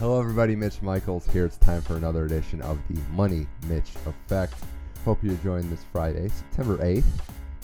[0.00, 0.56] Hello, everybody.
[0.56, 1.44] Mitch Michaels here.
[1.44, 4.54] It's time for another edition of the Money Mitch Effect.
[5.04, 7.04] Hope you're enjoying this Friday, September 8th,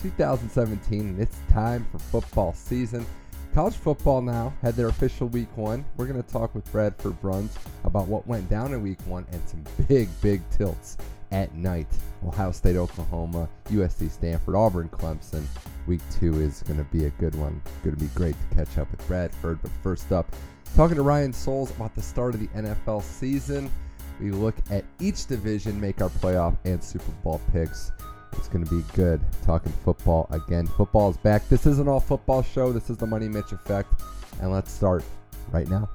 [0.03, 3.07] 2017, and it's time for football season.
[3.55, 5.83] College football now had their official week one.
[5.97, 9.41] We're going to talk with Bradford Bruns about what went down in week one and
[9.49, 10.95] some big, big tilts
[11.31, 11.87] at night.
[12.23, 15.43] Ohio State, Oklahoma, USC, Stanford, Auburn, Clemson.
[15.87, 17.59] Week two is going to be a good one.
[17.83, 19.59] Going to be great to catch up with Bradford.
[19.63, 20.31] But first up,
[20.75, 23.71] talking to Ryan Souls about the start of the NFL season.
[24.19, 27.91] We look at each division, make our playoff and Super Bowl picks.
[28.33, 30.67] It's going to be good talking football again.
[30.67, 31.47] Football is back.
[31.49, 32.71] This isn't all football show.
[32.71, 34.01] This is the Money Mitch effect.
[34.41, 35.03] And let's start
[35.51, 35.89] right now.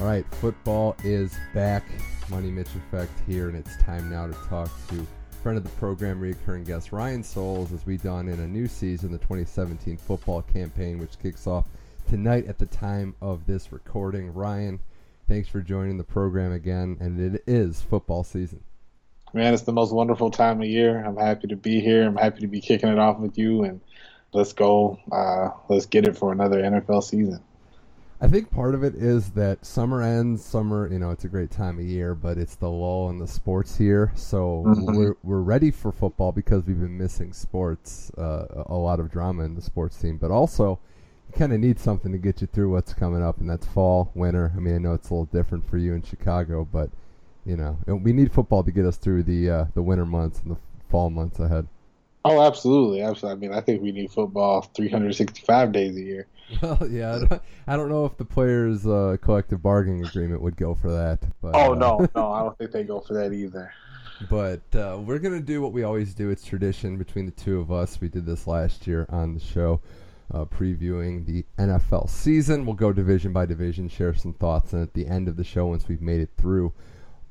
[0.00, 1.84] All right, football is back.
[2.30, 5.06] Money Mitch Effect here, and it's time now to talk to
[5.40, 9.10] friend of the program, recurring guest Ryan Souls, as we dawn in a new season,
[9.10, 11.64] the 2017 football campaign, which kicks off
[12.10, 14.34] tonight at the time of this recording.
[14.34, 14.78] Ryan,
[15.28, 18.60] thanks for joining the program again, and it is football season.
[19.32, 21.02] Man, it's the most wonderful time of year.
[21.02, 22.06] I'm happy to be here.
[22.06, 23.80] I'm happy to be kicking it off with you, and
[24.34, 24.98] let's go.
[25.10, 27.40] Uh, let's get it for another NFL season.
[28.22, 30.44] I think part of it is that summer ends.
[30.44, 33.26] Summer, you know, it's a great time of year, but it's the lull in the
[33.26, 34.12] sports here.
[34.14, 34.94] So mm-hmm.
[34.94, 39.44] we're we're ready for football because we've been missing sports, uh, a lot of drama
[39.44, 40.18] in the sports team.
[40.18, 40.78] But also,
[41.28, 44.10] you kind of need something to get you through what's coming up, and that's fall,
[44.14, 44.52] winter.
[44.54, 46.90] I mean, I know it's a little different for you in Chicago, but
[47.46, 50.54] you know, we need football to get us through the uh, the winter months and
[50.54, 50.60] the
[50.90, 51.68] fall months ahead.
[52.24, 53.46] Oh, absolutely, absolutely.
[53.46, 56.26] I mean, I think we need football 365 days a year.
[56.62, 60.56] Well, yeah, I don't, I don't know if the players' uh, collective bargaining agreement would
[60.56, 61.20] go for that.
[61.40, 63.72] But, oh uh, no, no, I don't think they go for that either.
[64.28, 66.28] But uh, we're gonna do what we always do.
[66.28, 68.00] It's tradition between the two of us.
[68.00, 69.80] We did this last year on the show,
[70.34, 72.66] uh, previewing the NFL season.
[72.66, 75.66] We'll go division by division, share some thoughts, and at the end of the show,
[75.66, 76.72] once we've made it through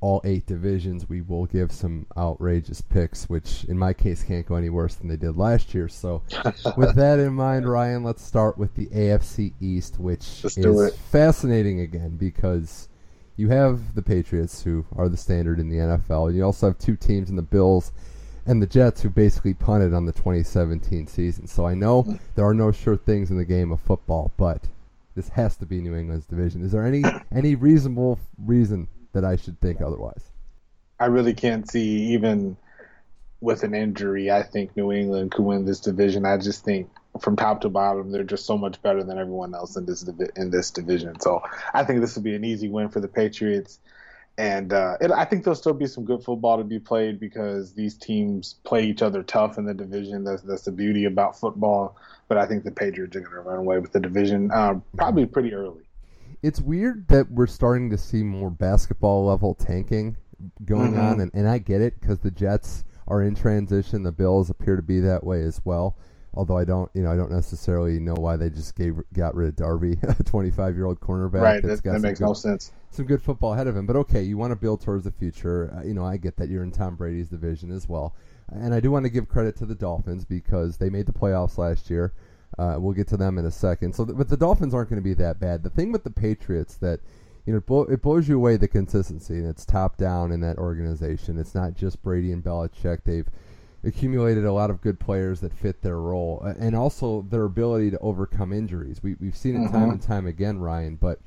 [0.02, 4.56] all eight divisions, we will give some outrageous picks, which in my case can't go
[4.56, 5.88] any worse than they did last year.
[5.88, 6.22] So,
[6.78, 11.82] with that in mind, Ryan, let's start with the AFC East, which let's is fascinating
[11.82, 12.88] again because
[13.36, 16.78] you have the Patriots, who are the standard in the NFL, and you also have
[16.78, 17.92] two teams in the Bills
[18.46, 21.46] and the Jets, who basically punted on the 2017 season.
[21.46, 24.64] So, I know there are no sure things in the game of football, but
[25.16, 26.64] this has to be New England's division.
[26.64, 30.24] Is there any any reasonable reason that I should think otherwise.
[31.00, 32.58] I really can't see even
[33.42, 34.32] with an injury.
[34.32, 36.26] I think New England could win this division.
[36.26, 36.90] I just think
[37.22, 40.52] from top to bottom, they're just so much better than everyone else in this in
[40.52, 41.20] this division.
[41.20, 41.42] So
[41.74, 43.80] I think this will be an easy win for the Patriots.
[44.38, 47.74] And uh, it, I think there'll still be some good football to be played because
[47.74, 50.24] these teams play each other tough in the division.
[50.24, 51.98] That's that's the beauty about football.
[52.28, 55.26] But I think the Patriots are going to run away with the division uh, probably
[55.26, 55.84] pretty early
[56.42, 60.18] it's weird that we're starting to see more basketball level tanking
[60.66, 61.02] going mm-hmm.
[61.02, 64.04] on, and, and I get it because the Jets are in transition.
[64.04, 65.98] The Bills appear to be that way as well.
[66.36, 69.50] Although I don't, you know, I don't necessarily know why they just gave got rid
[69.50, 71.42] of Darby, a 25 year old cornerback.
[71.42, 72.72] Right, that, that makes good, no sense.
[72.92, 75.74] Some good football ahead of him, but okay, you want to build towards the future.
[75.76, 78.16] Uh, you know, I get that you're in Tom Brady's division as well,
[78.48, 81.58] and I do want to give credit to the Dolphins because they made the playoffs
[81.58, 82.14] last year.
[82.60, 83.96] Uh, we'll get to them in a second.
[83.96, 85.64] So, but the Dolphins aren't going to be that bad.
[85.64, 87.00] The thing with the Patriots that
[87.46, 91.40] you know it blows you away the consistency, and it's top down in that organization.
[91.40, 93.06] It's not just Brady and Belichick.
[93.06, 93.30] They've
[93.86, 98.00] accumulated a lot of good players that fit their role, and also their ability to
[98.00, 99.02] overcome injuries.
[99.02, 99.78] We we've seen it mm-hmm.
[99.78, 100.98] time and time again, Ryan.
[100.98, 101.22] But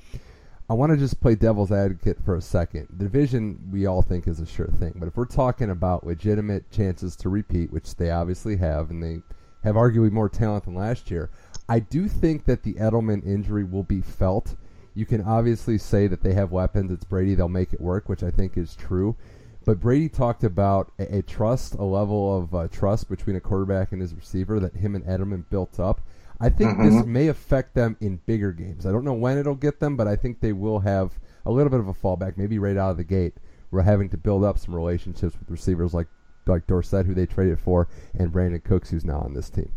[0.68, 2.88] I want to just play devil's advocate for a second.
[2.90, 6.70] The division we all think is a sure thing, but if we're talking about legitimate
[6.70, 9.22] chances to repeat, which they obviously have, and they
[9.62, 11.30] have arguably more talent than last year.
[11.68, 14.56] I do think that the Edelman injury will be felt.
[14.94, 16.90] You can obviously say that they have weapons.
[16.90, 17.34] It's Brady.
[17.34, 19.16] They'll make it work, which I think is true.
[19.64, 23.92] But Brady talked about a, a trust, a level of uh, trust between a quarterback
[23.92, 26.00] and his receiver that him and Edelman built up.
[26.40, 26.96] I think mm-hmm.
[26.96, 28.84] this may affect them in bigger games.
[28.84, 31.70] I don't know when it'll get them, but I think they will have a little
[31.70, 33.34] bit of a fallback, maybe right out of the gate.
[33.70, 36.08] We're having to build up some relationships with receivers like
[36.46, 39.72] like Dorsett, who they traded for, and Brandin Cooks, who's now on this team.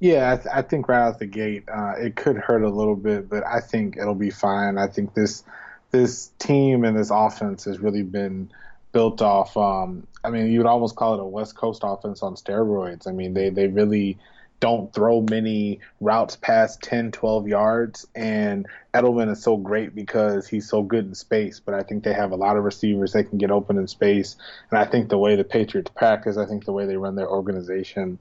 [0.00, 2.96] Yeah, I, th- I think right out the gate, uh, it could hurt a little
[2.96, 4.78] bit, but I think it'll be fine.
[4.78, 5.44] I think this
[5.90, 8.50] this team and this offense has really been
[8.92, 9.56] built off.
[9.56, 13.06] Um, I mean, you would almost call it a West Coast offense on steroids.
[13.06, 14.18] I mean, they they really
[14.60, 18.06] don't throw many routes past 10, 12 yards.
[18.14, 21.60] And Edelman is so great because he's so good in space.
[21.60, 24.36] But I think they have a lot of receivers that can get open in space.
[24.70, 27.28] And I think the way the Patriots practice, I think the way they run their
[27.28, 28.18] organization,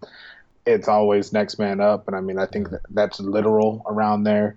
[0.65, 4.55] it's always next man up, and I mean I think that that's literal around there.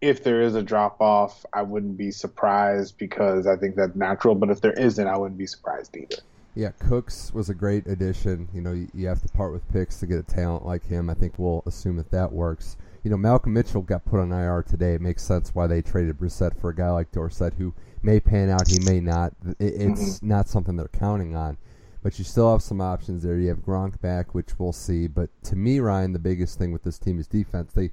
[0.00, 4.34] If there is a drop off, I wouldn't be surprised because I think that's natural.
[4.34, 6.22] But if there isn't, I wouldn't be surprised either.
[6.54, 8.48] Yeah, Cooks was a great addition.
[8.54, 11.10] You know, you, you have to part with picks to get a talent like him.
[11.10, 12.76] I think we'll assume that that works.
[13.02, 14.94] You know, Malcolm Mitchell got put on IR today.
[14.94, 18.50] It makes sense why they traded Brissett for a guy like Dorsett, who may pan
[18.50, 19.32] out, he may not.
[19.58, 20.28] It, it's mm-hmm.
[20.28, 21.58] not something they're counting on.
[22.02, 23.36] But you still have some options there.
[23.36, 25.06] You have Gronk back, which we'll see.
[25.06, 27.72] But to me, Ryan, the biggest thing with this team is defense.
[27.72, 27.90] They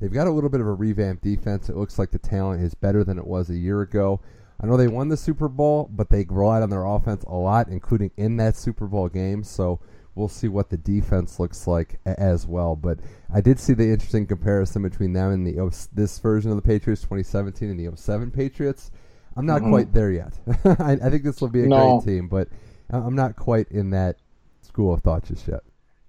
[0.00, 1.68] they've got a little bit of a revamped defense.
[1.68, 4.20] It looks like the talent is better than it was a year ago.
[4.60, 7.68] I know they won the Super Bowl, but they relied on their offense a lot,
[7.68, 9.42] including in that Super Bowl game.
[9.42, 9.80] So
[10.14, 12.76] we'll see what the defense looks like as well.
[12.76, 13.00] But
[13.32, 17.02] I did see the interesting comparison between them and the this version of the Patriots
[17.02, 18.90] 2017 and the 07 Patriots.
[19.36, 19.70] I'm not mm-hmm.
[19.70, 20.38] quite there yet.
[20.64, 21.98] I, I, think this will be a no.
[21.98, 22.48] great team, but
[22.90, 24.16] I'm not quite in that
[24.62, 25.62] school of thought just yet.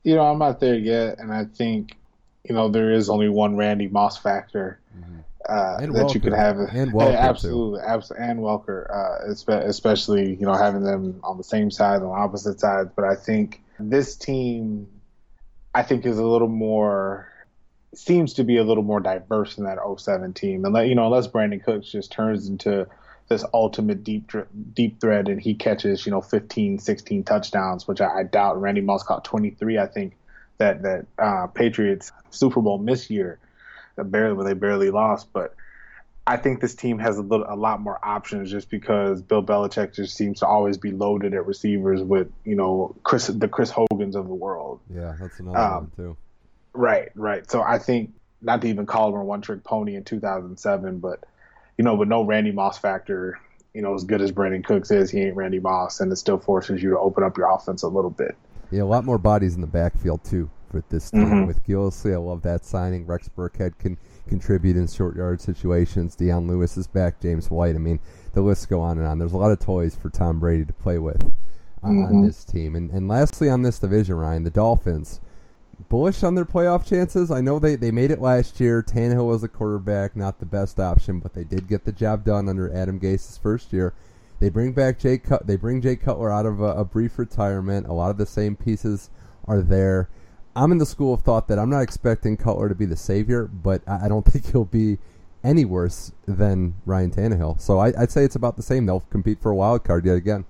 [0.03, 1.97] You know, I'm not there yet, and I think
[2.47, 4.79] you know there is only one Randy Moss factor.
[4.97, 6.13] Mm-hmm uh, that Welker.
[6.15, 6.57] you could have.
[6.57, 11.71] And Welker absolutely, absolutely, and Welker, uh, especially you know having them on the same
[11.71, 12.89] side on opposite sides.
[12.95, 14.87] But I think this team,
[15.73, 17.31] I think, is a little more
[17.93, 20.65] seems to be a little more diverse than that 07 team.
[20.65, 22.87] And let you know, unless Brandin Cooks just turns into
[23.29, 24.31] this ultimate deep
[24.73, 28.59] deep threat and he catches you know 15, 16 touchdowns, which I, I doubt.
[28.59, 30.15] Randy Moss caught 23, I think.
[30.57, 33.39] That that uh, Patriots Super Bowl miss year
[34.03, 35.31] barely when they barely lost.
[35.33, 35.55] But
[36.27, 39.93] I think this team has a little, a lot more options just because Bill Belichick
[39.93, 44.15] just seems to always be loaded at receivers with you know Chris the Chris Hogans
[44.15, 44.79] of the world.
[44.93, 46.17] Yeah, that's another um, one too.
[46.73, 47.49] Right, right.
[47.49, 51.23] So I think not to even call him a one trick pony in 2007, but
[51.77, 53.39] you know, with no Randy Moss factor,
[53.73, 56.37] you know, as good as Brandin Cooks is, he ain't Randy Moss, and it still
[56.37, 58.35] forces you to open up your offense a little bit.
[58.71, 61.45] Yeah, a lot more bodies in the backfield too with this team mm-hmm.
[61.45, 62.13] with Gillislee.
[62.13, 63.07] I love that signing.
[63.07, 63.97] Rex Burkhead can
[64.27, 66.15] contribute in short yard situations.
[66.15, 67.19] Dion Lewis is back.
[67.21, 67.75] James White.
[67.75, 67.99] I mean,
[68.33, 69.17] the list go on and on.
[69.17, 72.03] There's a lot of toys for Tom Brady to play with uh, mm-hmm.
[72.03, 72.75] on this team.
[72.75, 75.21] And, and lastly, on this division, Ryan, the Dolphins.
[75.89, 77.29] Bullish on their playoff chances.
[77.31, 78.81] I know they, they made it last year.
[78.81, 82.47] Tannehill was a quarterback, not the best option, but they did get the job done
[82.47, 83.93] under Adam Gase's first year.
[84.39, 85.47] They bring back Jay Cut.
[85.47, 87.87] They bring Jay Cutler out of a, a brief retirement.
[87.87, 89.09] A lot of the same pieces
[89.45, 90.09] are there.
[90.55, 93.45] I'm in the school of thought that I'm not expecting Cutler to be the savior,
[93.45, 94.97] but I don't think he'll be
[95.43, 97.61] any worse than Ryan Tannehill.
[97.61, 98.85] So I, would say it's about the same.
[98.85, 100.45] They'll compete for a wild card yet again.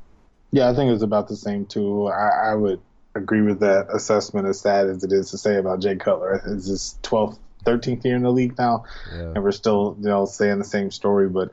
[0.51, 2.07] Yeah, I think it's about the same too.
[2.07, 2.79] I, I would
[3.13, 4.47] agree with that assessment.
[4.47, 8.15] As sad as it is to say about Jay Cutler, it's his 12th, 13th year
[8.15, 9.33] in the league now, yeah.
[9.35, 11.27] and we're still you know saying the same story.
[11.27, 11.49] But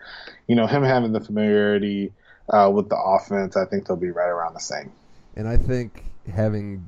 [0.47, 2.13] you know him having the familiarity
[2.49, 4.93] uh, with the offense, I think they'll be right around the same.
[5.37, 6.87] And I think having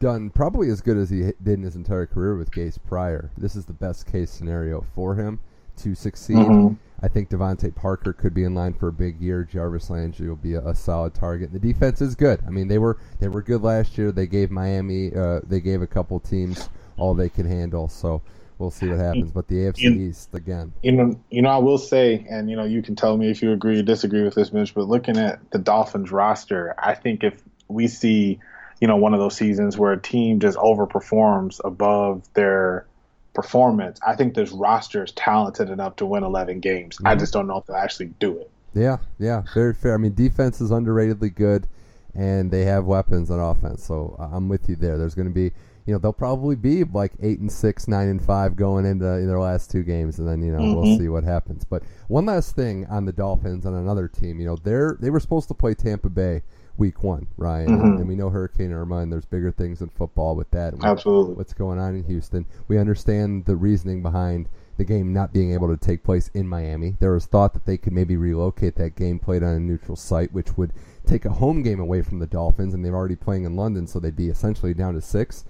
[0.00, 3.30] done probably as good as he did in his entire career with Gase prior.
[3.36, 5.40] This is the best case scenario for him
[5.78, 6.36] to succeed.
[6.36, 6.74] Mm-hmm.
[7.02, 9.44] I think DeVante Parker could be in line for a big year.
[9.44, 11.52] Jarvis Landry will be a, a, solid target.
[11.52, 12.40] The defense is good.
[12.46, 14.12] I mean, they were they were good last year.
[14.12, 17.88] They gave Miami, uh, they gave a couple teams all they can handle.
[17.88, 18.22] So
[18.58, 19.30] we'll see what happens.
[19.32, 20.72] But the AFC you, East again.
[20.82, 23.42] You know, you know, I will say, and you know, you can tell me if
[23.42, 24.74] you agree or disagree with this, Mitch.
[24.74, 28.40] But looking at the Dolphins roster, I think if we see
[28.80, 32.86] you know, one of those seasons where a team just overperforms above their
[33.34, 33.98] performance.
[34.06, 36.96] I think this roster is talented enough to win 11 games.
[36.96, 37.06] Mm-hmm.
[37.06, 38.50] I just don't know if they'll actually do it.
[38.74, 39.94] Yeah, yeah, very fair.
[39.94, 41.66] I mean, defense is underratedly good,
[42.14, 43.82] and they have weapons on offense.
[43.84, 44.98] So I'm with you there.
[44.98, 45.52] There's going to be,
[45.86, 49.38] you know, they'll probably be like eight and six, nine and five going into their
[49.38, 50.74] last two games, and then you know mm-hmm.
[50.74, 51.64] we'll see what happens.
[51.64, 55.20] But one last thing on the Dolphins on another team, you know, they're they were
[55.20, 56.42] supposed to play Tampa Bay
[56.76, 57.68] week one, Ryan.
[57.68, 57.84] Mm-hmm.
[57.84, 60.74] And, and, we know Hurricane Irma, and there's bigger things in football with that.
[60.82, 61.34] Absolutely.
[61.34, 62.46] What's going on in Houston.
[62.68, 66.96] We understand the reasoning behind the game not being able to take place in Miami.
[67.00, 70.32] There was thought that they could maybe relocate that game played on a neutral site,
[70.32, 70.72] which would
[71.06, 73.98] take a home game away from the Dolphins, and they're already playing in London, so
[73.98, 75.44] they'd be essentially down to six.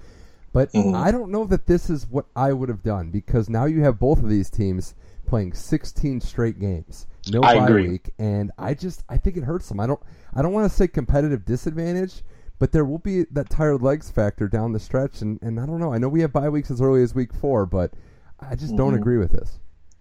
[0.57, 0.95] But mm-hmm.
[0.95, 3.99] I don't know that this is what I would have done because now you have
[3.99, 4.95] both of these teams
[5.27, 7.89] playing 16 straight games, no I bye agree.
[7.91, 9.81] week, and I just I think it hurts them.
[9.81, 10.01] I don't
[10.33, 12.23] I don't want to say competitive disadvantage,
[12.59, 15.79] but there will be that tired legs factor down the stretch, and, and I don't
[15.79, 15.93] know.
[15.93, 17.93] I know we have bye weeks as early as week four, but
[18.41, 18.79] I just mm-hmm.
[18.79, 19.59] don't agree with this.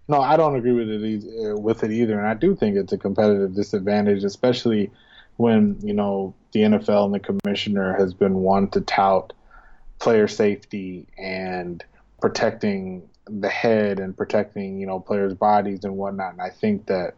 [0.08, 2.94] No, I don't agree with it either, with it either, and I do think it's
[2.94, 4.90] a competitive disadvantage, especially
[5.36, 9.34] when you know the NFL and the commissioner has been one to tout
[9.98, 11.84] player safety and
[12.20, 16.32] protecting the head and protecting you know players' bodies and whatnot.
[16.32, 17.14] And I think that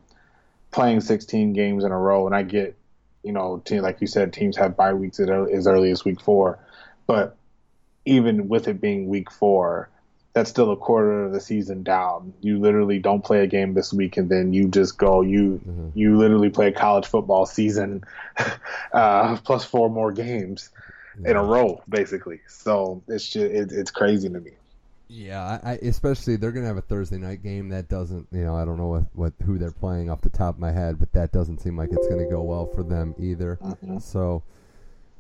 [0.71, 2.77] playing 16 games in a row, and I get
[3.23, 6.59] you know, team, like you said, teams have bye weeks as early as week four,
[7.07, 7.37] but
[8.05, 9.91] even with it being week four,
[10.33, 12.33] that's still a quarter of the season down.
[12.41, 15.21] You literally don't play a game this week, and then you just go.
[15.21, 15.89] You mm-hmm.
[15.99, 18.05] you literally play a college football season
[18.93, 20.71] uh, plus four more games
[21.21, 21.31] yeah.
[21.31, 22.41] in a row, basically.
[22.49, 24.53] So it's just it, it's crazy to me.
[25.11, 28.67] Yeah, I, especially they're gonna have a Thursday night game that doesn't, you know, I
[28.67, 31.33] don't know what, what who they're playing off the top of my head, but that
[31.33, 33.59] doesn't seem like it's gonna go well for them either.
[33.63, 33.99] Mm-hmm.
[33.99, 34.43] So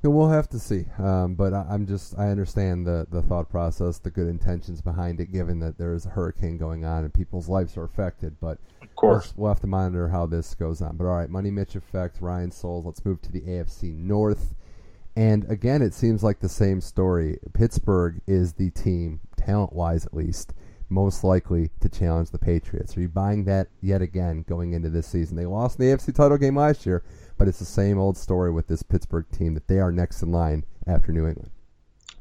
[0.02, 0.84] we'll have to see.
[0.98, 5.20] Um, but I, am just I understand the the thought process, the good intentions behind
[5.20, 8.36] it, given that there is a hurricane going on and people's lives are affected.
[8.40, 10.96] But of course, we'll have to monitor how this goes on.
[10.96, 12.84] But all right, Money Mitch effect, Ryan Souls.
[12.84, 14.54] Let's move to the AFC North.
[15.18, 17.40] And again, it seems like the same story.
[17.52, 20.54] Pittsburgh is the team, talent wise at least,
[20.88, 22.96] most likely to challenge the Patriots.
[22.96, 25.36] Are you buying that yet again going into this season?
[25.36, 27.02] They lost in the AFC title game last year,
[27.36, 30.30] but it's the same old story with this Pittsburgh team that they are next in
[30.30, 31.50] line after New England.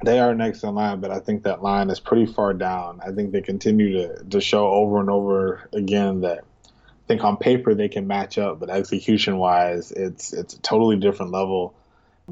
[0.04, 3.00] They are next in line, but I think that line is pretty far down.
[3.06, 7.38] I think they continue to, to show over and over again that I think on
[7.38, 11.76] paper they can match up, but execution wise, it's it's a totally different level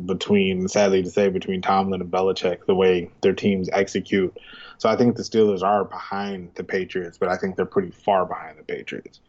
[0.05, 4.35] between, sadly to say, between Tomlin and Belichick, the way their teams execute.
[4.77, 8.25] So I think the Steelers are behind the Patriots, but I think they're pretty far
[8.25, 9.21] behind the Patriots.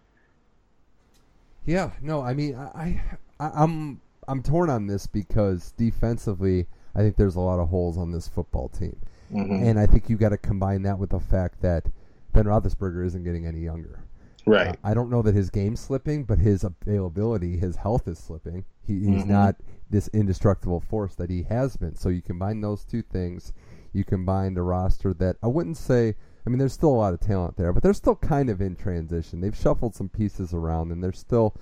[1.64, 3.00] Yeah, no, I mean, I,
[3.40, 7.98] I I'm I'm torn on this because defensively, I think there's a lot of holes
[7.98, 8.96] on this football team,
[9.32, 9.64] mm-hmm.
[9.64, 11.86] and I think you got to combine that with the fact that
[12.32, 14.00] Ben Roethlisberger isn't getting any younger.
[14.46, 14.68] Right.
[14.68, 18.64] Uh, I don't know that his game's slipping, but his availability, his health is slipping.
[18.86, 19.32] He, he's mm-hmm.
[19.32, 19.56] not
[19.90, 21.94] this indestructible force that he has been.
[21.94, 23.52] So you combine those two things,
[23.92, 26.14] you combine a roster that I wouldn't say.
[26.46, 28.76] I mean, there's still a lot of talent there, but they're still kind of in
[28.76, 29.40] transition.
[29.40, 31.56] They've shuffled some pieces around, and they're still,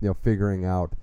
[0.00, 0.94] you know, figuring out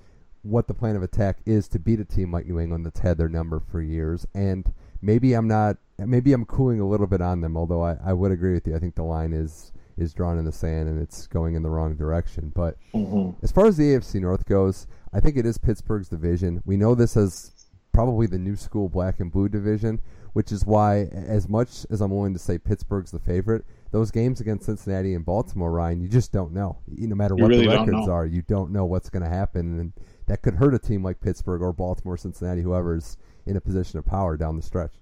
[0.41, 3.17] what the plan of attack is to beat a team like New England that's had
[3.17, 4.25] their number for years.
[4.33, 7.57] And maybe I'm not, maybe I'm cooling a little bit on them.
[7.57, 8.75] Although I, I would agree with you.
[8.75, 11.69] I think the line is is drawn in the sand and it's going in the
[11.69, 12.51] wrong direction.
[12.53, 13.43] But mm-hmm.
[13.43, 16.61] as far as the AFC North goes, I think it is Pittsburgh's division.
[16.65, 17.51] We know this as
[17.91, 19.99] probably the new school black and blue division,
[20.33, 24.39] which is why, as much as I'm willing to say Pittsburgh's the favorite, those games
[24.39, 26.77] against Cincinnati and Baltimore, Ryan, you just don't know.
[26.87, 29.93] No matter what really the records are, you don't know what's going to happen, and
[30.27, 34.05] that could hurt a team like Pittsburgh or Baltimore, Cincinnati, whoever's in a position of
[34.05, 34.93] power down the stretch.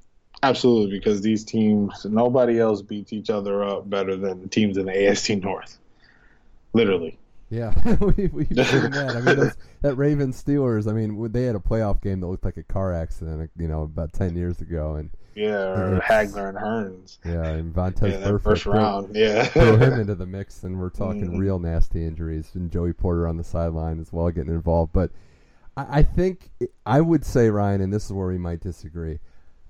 [0.44, 4.86] Absolutely, because these teams, nobody else beats each other up better than the teams in
[4.86, 5.77] the AFC North.
[6.74, 7.18] Literally.
[7.50, 8.56] Yeah, we, we've seen
[8.92, 9.15] that.
[9.15, 10.89] I mean, those, that Ravens Steelers.
[10.89, 13.51] I mean, they had a playoff game that looked like a car accident.
[13.58, 17.18] You know, about ten years ago, and yeah, or Hagler and Hurns.
[17.24, 18.44] Yeah, and Vontaze yeah, Burfict.
[18.44, 19.46] First round, yeah.
[19.46, 22.51] throw him into the mix, and we're talking mm real nasty injuries.
[22.56, 24.94] And Joey Porter on the sideline as well, getting involved.
[24.94, 25.12] But
[25.75, 26.50] I, I think
[26.86, 29.20] I would say Ryan, and this is where we might disagree.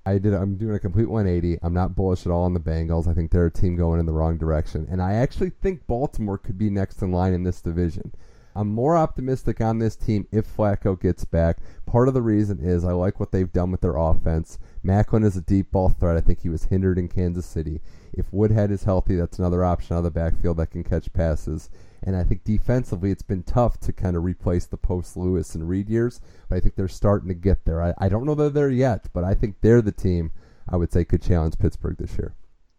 [0.06, 0.32] I did.
[0.34, 1.58] I'm doing a complete 180.
[1.62, 3.08] I'm not bullish at all on the Bengals.
[3.08, 6.38] I think they're a team going in the wrong direction, and I actually think Baltimore
[6.38, 8.12] could be next in line in this division.
[8.54, 11.58] I'm more optimistic on this team if Flacco gets back.
[11.84, 14.58] Part of the reason is I like what they've done with their offense.
[14.82, 16.16] Maclin is a deep ball threat.
[16.16, 17.82] I think he was hindered in Kansas City.
[18.14, 21.68] If Woodhead is healthy, that's another option out of the backfield that can catch passes.
[22.02, 25.68] And I think defensively, it's been tough to kind of replace the post Lewis and
[25.68, 27.82] Reed years, but I think they're starting to get there.
[27.82, 30.32] I, I don't know that they're there yet, but I think they're the team
[30.68, 32.34] I would say could challenge Pittsburgh this year.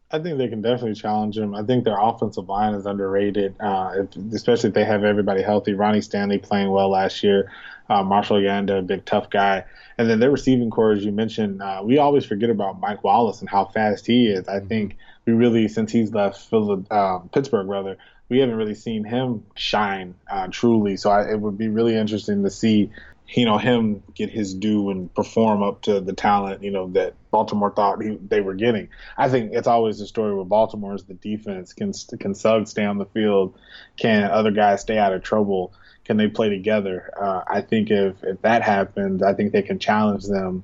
[0.09, 1.53] I think they can definitely challenge them.
[1.53, 5.74] I think their offensive line is underrated, uh, if, especially if they have everybody healthy.
[5.74, 7.51] Ronnie Stanley playing well last year,
[7.89, 9.65] uh, Marshall Yanda, a big tough guy,
[9.97, 13.41] and then their receiving corps, as you mentioned, uh, we always forget about Mike Wallace
[13.41, 14.47] and how fast he is.
[14.47, 14.67] I mm-hmm.
[14.67, 17.97] think we really, since he's left Philly, um, Pittsburgh, rather,
[18.29, 20.98] we haven't really seen him shine uh, truly.
[20.98, 22.91] So I, it would be really interesting to see,
[23.27, 27.13] you know, him get his due and perform up to the talent, you know, that
[27.31, 28.89] Baltimore thought he, they were getting.
[29.17, 32.86] I think it's always the story with Baltimore is the defense can can Suggs stay
[32.86, 33.57] on the field,
[33.96, 37.12] can other guys stay out of trouble, can they play together?
[37.19, 40.63] Uh, I think if if that happens, I think they can challenge them.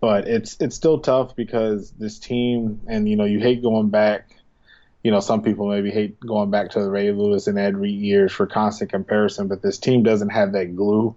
[0.00, 4.30] But it's it's still tough because this team, and you know, you hate going back
[5.02, 8.00] you know, some people maybe hate going back to the Ray Lewis and Ed Reed
[8.00, 11.14] years for constant comparison, but this team doesn't have that glue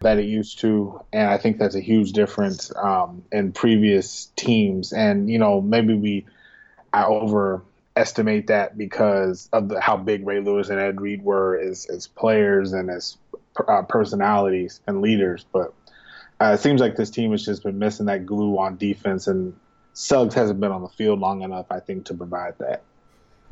[0.00, 4.92] that it used to, and I think that's a huge difference um, in previous teams.
[4.92, 6.26] And you know, maybe we
[6.92, 11.86] I overestimate that because of the, how big Ray Lewis and Ed Reed were as
[11.86, 13.16] as players and as
[13.68, 15.74] uh, personalities and leaders, but
[16.40, 19.54] uh, it seems like this team has just been missing that glue on defense, and
[19.94, 22.82] Suggs hasn't been on the field long enough, I think, to provide that.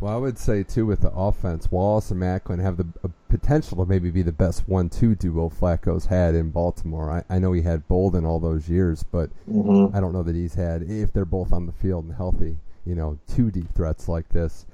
[0.01, 3.79] Well, I would say too with the offense, Wallace and Maclin have the uh, potential
[3.79, 7.11] to maybe be the best one-two duo Flacco's had in Baltimore.
[7.11, 9.97] I, I know he had Boldin all those years, but Mm-hmm.
[9.97, 12.57] I don't know that he's had if they're both on the field and healthy.
[12.85, 14.67] You know, two deep threats like this.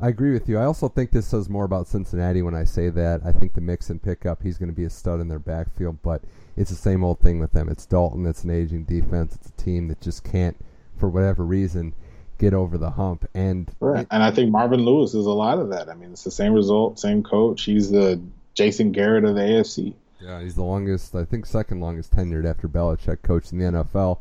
[0.00, 0.58] I agree with you.
[0.58, 3.20] I also think this says more about Cincinnati when I say that.
[3.24, 6.22] I think the Mixon pickup, he's going to be a stud in their backfield, but
[6.56, 7.68] it's the same old thing with them.
[7.68, 8.26] It's Dalton.
[8.26, 9.36] It's an aging defense.
[9.36, 10.56] It's a team that just can't,
[10.96, 11.94] for whatever reason,
[12.42, 13.24] get over the hump.
[13.34, 14.06] And Right.
[14.10, 15.88] And I think Marvin Lewis is a lot of that.
[15.88, 17.62] I mean, it's the same result, same coach.
[17.62, 18.20] He's the
[18.54, 19.94] Jason Garrett of the AFC.
[20.20, 24.18] Yeah, he's the longest, I think, second longest tenured after Belichick coached in the NFL.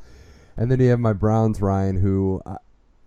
[0.55, 2.41] And then you have my Browns, Ryan, who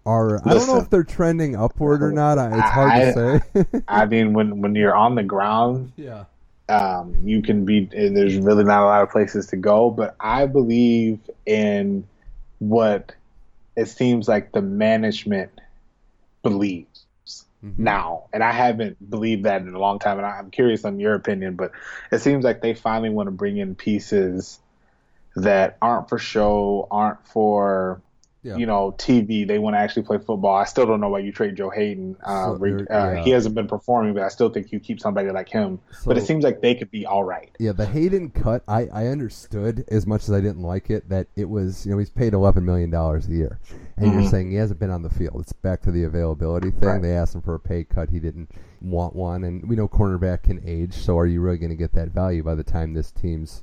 [0.06, 2.38] are I don't know if they're trending upward or not.
[2.38, 3.82] I, it's hard I- to say.
[3.88, 6.24] I mean, when when you're on the ground, yeah.
[6.68, 7.88] um, you can be.
[7.92, 12.06] and There's really not a lot of places to go, but I believe in
[12.58, 13.14] what
[13.76, 15.50] it seems like the management
[16.42, 17.06] believes
[17.64, 17.78] Mhm.
[17.78, 20.18] now, and I haven't believed that in a long time.
[20.18, 21.72] And I'm curious on your opinion, but
[22.12, 24.60] it seems like they finally want to bring in pieces
[25.36, 28.00] that aren't for show, aren't for
[28.44, 28.56] Yeah.
[28.56, 29.46] you know TV.
[29.48, 30.54] They want to actually play football.
[30.54, 32.16] I still don't know why you trade Joe Haden.
[32.22, 32.96] Uh, So, re- yeah.
[33.20, 35.80] uh, He hasn't been performing, but I still think you keep somebody like him.
[36.04, 37.50] but it seems like they could be all right.
[37.58, 41.26] Yeah, the Hayden cut, I, I understood as much as I didn't like it that
[41.36, 43.58] it was, you know, he's paid $11 million a year.
[43.96, 44.30] And you're Mhm.
[44.30, 45.36] saying he hasn't been on the field.
[45.40, 46.88] It's back to the availability thing.
[46.88, 47.00] Right.
[47.02, 48.10] They asked him for a pay cut.
[48.10, 48.50] He didn't
[48.82, 49.44] want one.
[49.44, 52.42] And we know cornerback can age, so are you really going to get that value
[52.42, 53.62] by the time this team's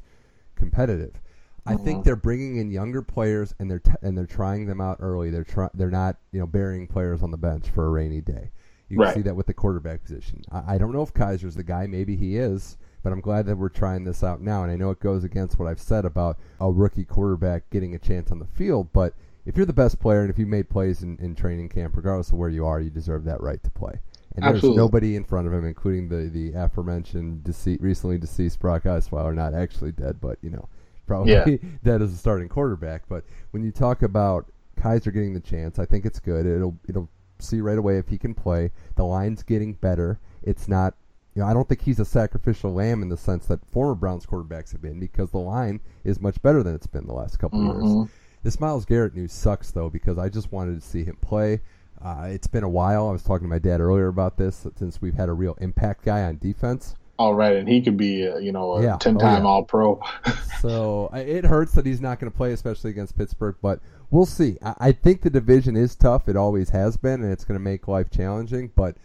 [0.56, 1.20] competitive?
[1.66, 2.04] I think Mhm.
[2.06, 5.30] they're bringing in younger players and they're t- and they're trying them out early.
[5.30, 8.52] They're try- they're not you know burying players on the bench for a rainy day.
[8.90, 9.14] You can Right.
[9.16, 10.42] see that with the quarterback position.
[10.52, 11.88] I, I don't know if Kizer's the guy.
[11.88, 14.64] Maybe he is, but I'm glad that we're trying this out now.
[14.64, 18.00] And I know it goes against what I've said about a rookie quarterback getting a
[18.00, 18.90] chance on the field.
[18.92, 19.14] But
[19.46, 22.32] if you're the best player and if you made plays in, in training camp, regardless
[22.32, 24.02] of where you are, you deserve that right to play.
[24.36, 24.78] And there's Absolutely.
[24.78, 29.54] nobody in front of him, including the the aforementioned deceased, recently deceased Brock Osweiler, not
[29.54, 30.68] actually dead, but you know,
[31.08, 31.58] probably Yeah.
[31.84, 33.04] dead as a starting quarterback.
[33.08, 36.46] But when you talk about Kizer getting the chance, I think it's good.
[36.46, 37.10] It'll it'll
[37.40, 38.72] see right away if he can play.
[38.96, 40.20] The line's getting better.
[40.44, 40.96] It's not
[41.34, 44.26] you know, I don't think he's a sacrificial lamb in the sense that former Browns
[44.26, 47.62] quarterbacks have been because the line is much better than it's been the last couple
[47.62, 47.94] of years.
[48.44, 51.62] This Myles Garrett news sucks though because I just wanted to see him play.
[52.04, 53.08] Uh, it's been a while.
[53.08, 56.04] I was talking to my dad earlier about this since we've had a real impact
[56.04, 56.96] guy on defense.
[57.22, 58.98] All right, and he could be, uh, you know, a Yeah.
[58.98, 59.46] ten-time Oh, yeah.
[59.48, 60.02] All-Pro.
[60.62, 63.56] So it hurts that he's not going to play, especially against Pittsburgh.
[63.64, 63.80] But
[64.12, 64.58] we'll see.
[64.64, 66.30] I, I think the division is tough.
[66.30, 68.70] It always has been, and it's going to make life challenging.
[68.76, 68.96] But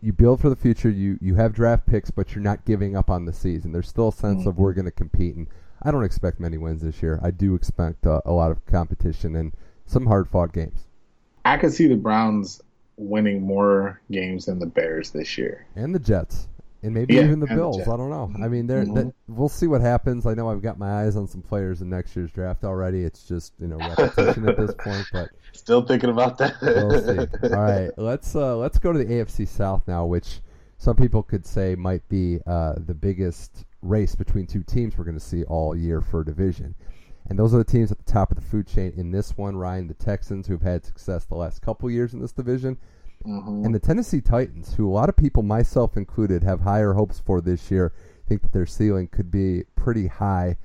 [0.00, 0.88] you build for the future.
[0.88, 3.72] You you have draft picks, but you're not giving up on the season.
[3.72, 5.48] There's still a sense of we're going to compete, and
[5.82, 7.20] I don't expect many wins this year.
[7.22, 9.52] I do expect uh, a lot of competition and
[9.84, 10.86] some hard fought games.
[11.44, 12.62] I could see the Browns
[12.96, 15.66] winning more games than the Bears this year.
[15.76, 16.46] and the Jets,
[16.82, 17.80] and maybe Yeah, even the Bills.
[17.82, 18.30] I don't know.
[18.42, 18.94] I mean, Mhm.
[18.94, 20.26] that- we'll see what happens.
[20.26, 23.04] I know I've got my eyes on some players in next year's draft already.
[23.04, 26.54] It's just you know repetition at this point, but Still thinking about that.
[26.62, 27.48] we'll see.
[27.54, 30.40] All right, let's uh, let's go to the AFC South now, which
[30.78, 35.18] some people could say might be uh, the biggest race between two teams we're going
[35.18, 36.74] to see all year for a division.
[37.28, 39.56] And those are the teams at the top of the food chain in this one,
[39.56, 39.86] Ryan.
[39.86, 42.76] The Texans, who've had success the last couple years in this division,
[43.24, 43.64] Mhm.
[43.64, 47.40] and the Tennessee Titans, who a lot of people, myself included, have higher hopes for
[47.40, 47.92] this year,
[48.26, 50.56] think that their ceiling could be pretty high.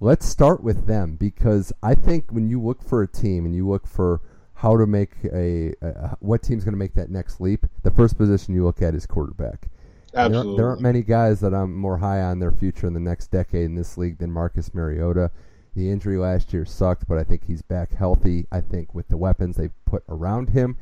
[0.00, 3.68] Let's start with them because I think when you look for a team and you
[3.68, 4.20] look for
[4.54, 8.16] how to make a, a what team's going to make that next leap, the first
[8.16, 9.68] position you look at is quarterback.
[10.12, 10.56] There Absolutely.
[10.56, 13.64] There aren't many guys that I'm more high on their future in the next decade
[13.64, 15.30] in this league than Marcus Mariota.
[15.74, 18.46] The injury last year sucked, but I think he's back healthy.
[18.50, 20.76] I think with the weapons they've put around him,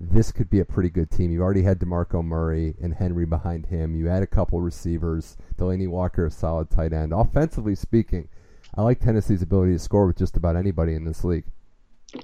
[0.00, 1.30] this could be a pretty good team.
[1.30, 3.94] You've already had DeMarco Murray and Henry behind him.
[3.94, 5.36] You had a couple receivers.
[5.56, 7.12] Delanie Walker, a solid tight end.
[7.12, 8.28] Offensively speaking,
[8.74, 11.44] I like Tennessee's ability to score with just about anybody in this league.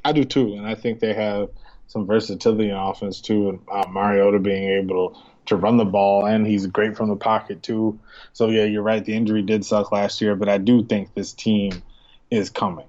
[0.05, 1.51] I do too, and I think they have
[1.87, 3.49] some versatility in offense too.
[3.49, 7.63] And uh, Mariota being able to run the ball, and he's great from the pocket
[7.63, 7.99] too.
[8.33, 9.05] So yeah, you're right.
[9.05, 11.83] The injury did suck last year, but I do think this team
[12.31, 12.87] is coming.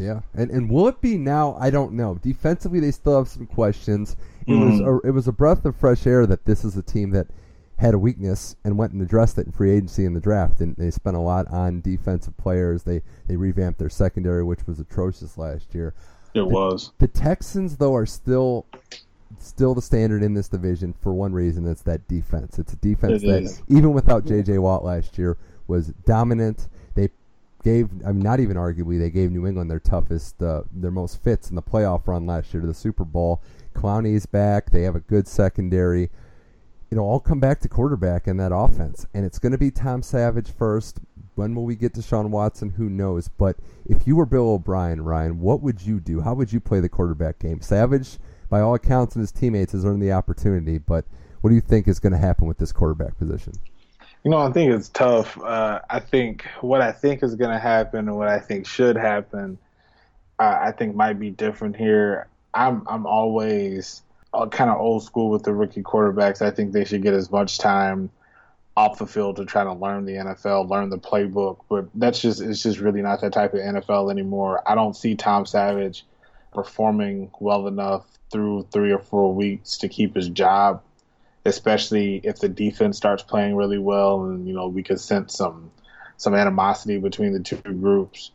[0.00, 1.56] Yeah, and and will it be now?
[1.60, 2.14] I don't know.
[2.14, 4.16] Defensively, they still have some questions.
[4.46, 5.06] It was mm-hmm.
[5.06, 7.26] a, it was a breath of fresh air that this is a team that
[7.76, 10.74] had a weakness and went and addressed it in free agency in the draft, and
[10.76, 12.82] they spent a lot on defensive players.
[12.84, 15.92] They they revamped their secondary, which was atrocious last year.
[16.32, 16.92] It was.
[16.98, 18.64] The Texans, though, are still
[19.38, 21.66] still the standard in this division for one reason.
[21.66, 22.58] It's that defense.
[22.58, 23.62] It's a defense It that, is.
[23.68, 24.58] even without J.J.
[24.58, 25.36] Watt last year,
[25.66, 26.68] was dominant.
[27.62, 31.22] Gave, I mean, not even arguably, they gave New England their toughest, uh, their most
[31.22, 33.42] fits in the playoff run last year to the Super Bowl.
[33.74, 34.70] Clowney's back.
[34.70, 36.10] They have a good secondary.
[36.90, 39.06] It'll all come back to quarterback and that offense.
[39.14, 41.00] And it's going to be Tom Savage first.
[41.34, 42.70] When will we get to Sean Watson?
[42.70, 43.28] Who knows?
[43.28, 46.22] But if you were Bill O'Brien, Ryan, what would you do?
[46.22, 47.60] How would you play the quarterback game?
[47.60, 48.18] Savage,
[48.48, 50.78] by all accounts, and his teammates has earned the opportunity.
[50.78, 51.04] But
[51.40, 53.52] what do you think is going to happen with this quarterback position?
[54.22, 55.40] You know, I think it's tough.
[55.40, 58.96] Uh, I think what I think is going to happen and what I think should
[58.96, 59.56] happen,
[60.38, 62.28] uh, I think might be different here.
[62.52, 64.02] I'm I'm always
[64.34, 66.42] uh, kind of old school with the rookie quarterbacks.
[66.42, 68.10] I think they should get as much time
[68.76, 71.58] off the field to try to learn the NFL, learn the playbook.
[71.68, 74.62] But that's just it's just really not that type of NFL anymore.
[74.66, 76.04] I don't see Tom Savage
[76.52, 80.82] performing well enough through three or four weeks to keep his job
[81.44, 85.70] especially if the defense starts playing really well and you know we could sense some
[86.16, 88.30] some animosity between the two groups.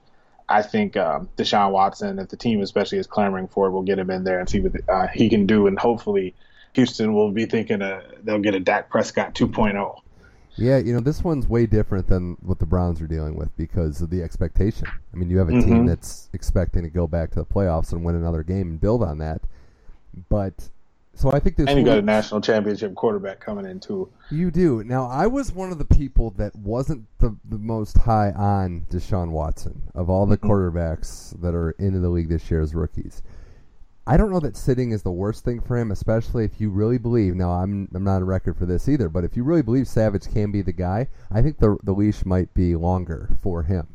[0.49, 3.99] I think um, Deshaun Watson, if the team especially is clamoring for it, will get
[3.99, 6.35] him in there and see what uh, he can do, and hopefully
[6.73, 10.01] Houston will be thinking uh, they'll get a Dak Prescott 2.0.
[10.57, 14.01] Yeah, you know this one's way different than what the Browns are dealing with because
[14.01, 14.87] of the expectation.
[15.13, 15.69] I mean, you have a mm-hmm.
[15.69, 19.03] team that's expecting to go back to the playoffs and win another game and build
[19.03, 19.41] on that,
[20.29, 20.69] but
[21.15, 21.67] so I think this.
[21.67, 24.11] And you got a national championship quarterback coming in too.
[24.29, 24.83] You do.
[24.83, 29.31] Now I was one of the people that wasn't the, the most high on Deshaun
[29.31, 30.51] Watson of all the mm-hmm.
[30.51, 33.23] quarterbacks that are into the league this year as rookies.
[34.07, 36.99] I don't know that sitting is the worst thing for him, especially if you really
[36.99, 37.33] believe.
[37.33, 40.31] Now I'm I'm not a record for this either, but if you really believe Savage
[40.31, 43.87] can be the guy, I think the the leash might be longer for him.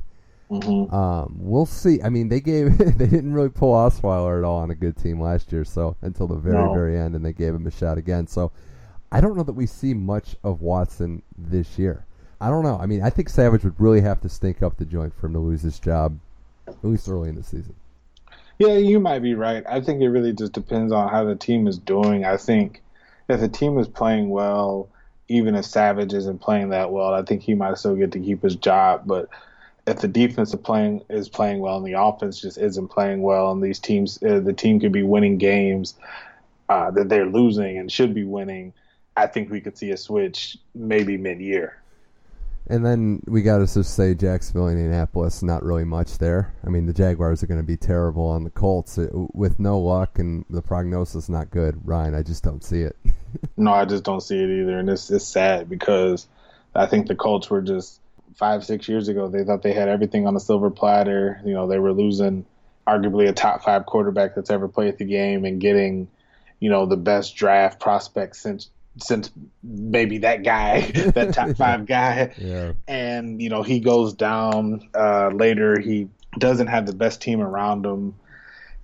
[0.50, 0.92] Mm-hmm.
[0.92, 2.02] Um, we'll see.
[2.02, 5.20] I mean, they gave they didn't really pull Osweiler at all on a good team
[5.20, 6.74] last year, so until the very no.
[6.74, 8.26] very end, and they gave him a shot again.
[8.26, 8.50] So
[9.12, 12.04] I don't know that we see much of Watson this year.
[12.40, 12.78] I don't know.
[12.78, 15.34] I mean, I think Savage would really have to stink up the joint for him
[15.34, 16.18] to lose his job,
[16.66, 17.74] at least early in the season.
[18.58, 19.62] Yeah, you might be right.
[19.68, 22.24] I think it really just depends on how the team is doing.
[22.24, 22.82] I think
[23.28, 24.88] if the team is playing well,
[25.28, 28.42] even if Savage isn't playing that well, I think he might still get to keep
[28.42, 29.02] his job.
[29.06, 29.28] But
[29.86, 33.52] if the defense is playing is playing well and the offense just isn't playing well,
[33.52, 35.94] and these teams, uh, the team could be winning games
[36.68, 38.72] uh, that they're losing and should be winning,
[39.16, 41.76] I think we could see a switch maybe mid-year.
[42.68, 46.54] And then we got to just say Jacksonville, Indianapolis, not really much there.
[46.64, 49.80] I mean, the Jaguars are going to be terrible on the Colts it, with no
[49.80, 51.80] luck, and the prognosis not good.
[51.84, 52.96] Ryan, I just don't see it.
[53.56, 56.28] no, I just don't see it either, and it's it's sad because
[56.72, 57.98] I think the Colts were just
[58.40, 61.40] five, six years ago, they thought they had everything on a silver platter.
[61.44, 62.46] You know, they were losing
[62.88, 66.08] arguably a top five quarterback that's ever played the game and getting,
[66.58, 69.30] you know, the best draft prospect since since
[69.62, 70.80] maybe that guy,
[71.14, 72.32] that top five guy.
[72.38, 72.72] Yeah.
[72.88, 75.78] And, you know, he goes down uh, later.
[75.78, 78.14] He doesn't have the best team around him.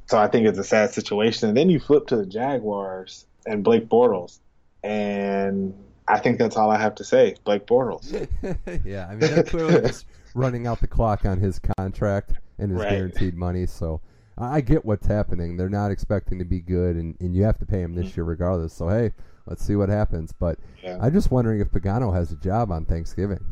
[0.05, 1.49] So I think it's a sad situation.
[1.49, 4.38] And then you flip to the Jaguars and Blake Bortles.
[4.85, 5.75] And
[6.09, 7.35] I think that's all I have to say.
[7.45, 8.12] Blake Bortles.
[8.85, 12.81] yeah, I mean they're clearly just running out the clock on his contract and his
[12.81, 12.90] right.
[12.90, 13.66] guaranteed money.
[13.66, 14.01] So
[14.38, 15.57] I get what's happening.
[15.57, 18.21] They're not expecting to be good, and, and you have to pay him this mm-hmm.
[18.21, 18.73] year regardless.
[18.73, 19.12] So hey,
[19.47, 20.33] let's see what happens.
[20.33, 20.99] But yeah.
[21.01, 23.45] I'm just wondering if Pagano has a job on Thanksgiving.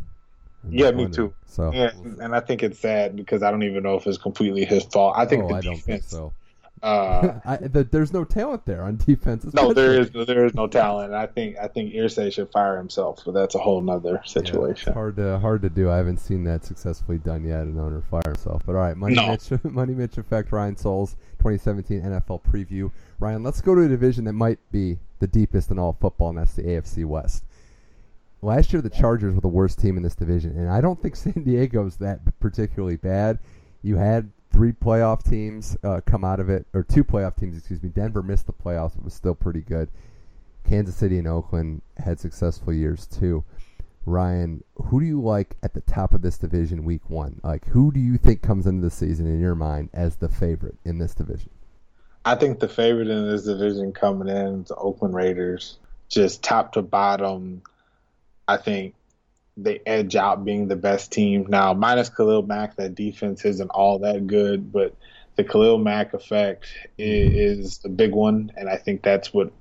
[0.62, 1.34] I'm yeah, me too.
[1.46, 1.90] So yeah,
[2.20, 5.14] and I think it's sad because I don't even know if it's completely his fault.
[5.16, 6.32] I think oh, the I defense, don't think so.
[6.82, 9.44] Uh, I, the, there's no talent there on defense.
[9.54, 11.14] No, there is there is no talent.
[11.14, 14.90] I think I think Irsay should fire himself, but that's a whole nother situation.
[14.90, 15.90] Yeah, hard to hard to do.
[15.90, 17.62] I haven't seen that successfully done yet.
[17.62, 18.62] An owner fire himself.
[18.66, 19.28] But all right, Money no.
[19.28, 20.52] Mitch, Money Mitch effect.
[20.52, 22.90] Ryan Souls, 2017 NFL preview.
[23.18, 26.38] Ryan, let's go to a division that might be the deepest in all football, and
[26.38, 27.44] that's the AFC West.
[28.42, 31.16] Last year, the Chargers were the worst team in this division, and I don't think
[31.16, 33.38] San Diego's that particularly bad.
[33.82, 37.82] You had three playoff teams uh, come out of it, or two playoff teams, excuse
[37.82, 37.88] me.
[37.88, 39.88] Denver missed the playoffs, but was still pretty good.
[40.62, 43.42] Kansas City and Oakland had successful years too.
[44.06, 47.40] Ryan, who do you like at the top of this division week one?
[47.42, 50.76] Like, who do you think comes into the season in your mind as the favorite
[50.84, 51.50] in this division?
[52.24, 55.78] I think the favorite in this division coming in is the Oakland Raiders.
[56.08, 57.62] Just top to bottom,
[58.46, 58.94] I think
[59.56, 61.46] they edge out being the best team.
[61.48, 64.94] Now, minus Khalil Mack, that defense isn't all that good, but
[65.36, 66.66] the Khalil Mack effect
[66.98, 69.52] is, is the big one, and I think that's what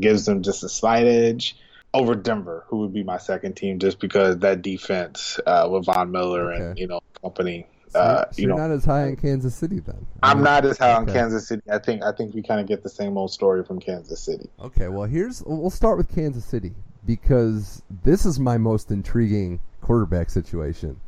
[0.00, 1.56] gives them just a slight edge
[1.92, 6.10] over Denver, who would be my second team, just because that defense uh, with Von
[6.12, 6.64] Miller okay.
[6.64, 7.66] and you know company.
[7.88, 10.06] So, uh, so you you're know, not as high in Kansas City then.
[10.22, 10.98] I'm not as high okay.
[10.98, 11.62] on Kansas City.
[11.70, 14.48] I think I think we kind of get the same old story from Kansas City.
[14.60, 16.72] Okay, well here's we'll start with Kansas City
[17.04, 21.00] because this is my most intriguing quarterback situation.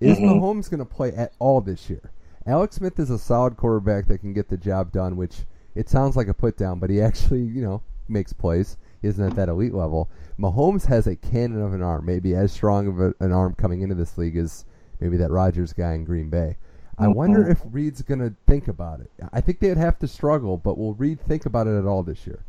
[0.00, 0.40] Is Mhm.
[0.40, 2.10] Mahomes going to play at all this year?
[2.46, 6.16] Alex Smith is a solid quarterback that can get the job done, which it sounds
[6.16, 8.76] like a put down, but he actually, you know, makes plays.
[9.02, 10.10] Isn't at that elite level.
[10.38, 13.80] Mahomes has a cannon of an arm, maybe as strong of a, an arm coming
[13.80, 14.66] into this league as
[15.00, 16.58] maybe that Rodgers guy in Green Bay.
[16.98, 17.50] I wonder Mhm.
[17.50, 19.10] if Reid's going to think about it.
[19.32, 22.26] I think they'd have to struggle, but will Reid think about it at all this
[22.26, 22.40] year?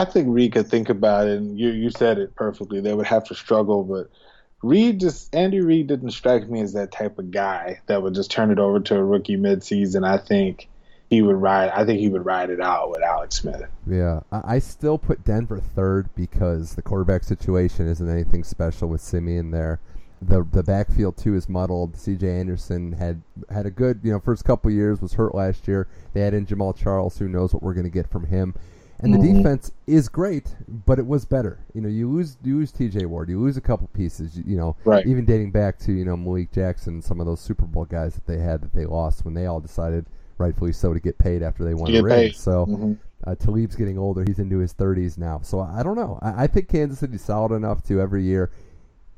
[0.00, 2.80] I think Reid could think about it, and you you said it perfectly.
[2.80, 4.10] They would have to struggle, but
[4.62, 8.30] Reid just Andy Reid didn't strike me as that type of guy that would just
[8.30, 10.06] turn it over to a rookie midseason.
[10.08, 10.70] I think
[11.10, 11.68] he would ride.
[11.74, 13.62] I think he would ride it out with Alex Smith.
[13.86, 19.02] Yeah, I, I still put Denver third because the quarterback situation isn't anything special with
[19.02, 19.80] Siemian there.
[20.22, 21.98] The the backfield too is muddled.
[21.98, 22.26] C.J.
[22.40, 25.88] Anderson had had a good you know first couple years was hurt last year.
[26.14, 27.18] They had in Jamaal Charles.
[27.18, 28.54] Who knows what we're going to get from him?
[29.02, 29.36] And the Mhm.
[29.38, 30.54] defense is great,
[30.86, 31.58] but it was better.
[31.74, 33.06] You know, you lose you lose T.J.
[33.06, 34.36] Ward, you lose a couple pieces.
[34.36, 35.06] You, you know, Right.
[35.06, 38.26] even dating back to you know Malik Jackson, some of those Super Bowl guys that
[38.26, 40.06] they had that they lost when they all decided,
[40.38, 42.14] rightfully so, to get paid after they won a ring.
[42.14, 42.34] paid.
[42.36, 42.66] So.
[42.66, 42.96] Mhm.
[43.22, 44.24] Uh, Talib's getting older.
[44.26, 45.40] He's into his 30s now.
[45.42, 46.18] So I, I don't know.
[46.22, 48.50] I, I think Kansas City's solid enough to every year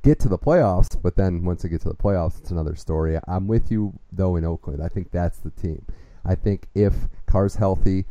[0.02, 3.16] get to the playoffs, but then once they get to the playoffs, it's another story.
[3.28, 4.82] I'm with you, though, in Oakland.
[4.82, 5.84] I think that's the team.
[6.24, 8.04] I think if Carr's healthy,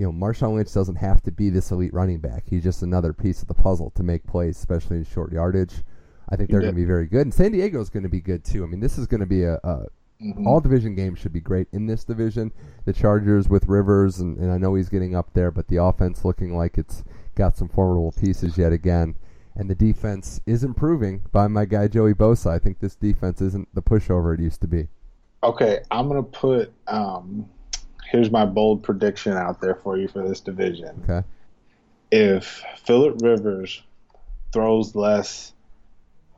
[0.00, 2.44] you know, Marshawn Lynch doesn't have to be this elite running back.
[2.48, 5.84] He's just another piece of the puzzle to make plays, especially in short yardage.
[6.30, 6.68] I think they're Yeah.
[6.68, 7.22] going to be very good.
[7.22, 8.64] And San Diego is going to be good, too.
[8.64, 9.86] I mean, this is going to be a, a
[10.22, 10.46] Mhm.
[10.46, 12.50] all division games should be great in this division.
[12.86, 16.24] The Chargers with Rivers, and, and I know he's getting up there, but the offense
[16.24, 19.16] looking like it's got some formidable pieces yet again.
[19.54, 22.50] And the defense is improving by my guy Joey Bosa.
[22.50, 24.88] I think this defense isn't the pushover it used to be.
[25.42, 26.72] Okay, I'm gonna put.
[26.86, 27.46] Um,
[28.10, 31.02] here's my bold prediction out there for you for this division.
[31.08, 31.26] Okay.
[32.10, 33.82] If Philip Rivers
[34.52, 35.52] throws less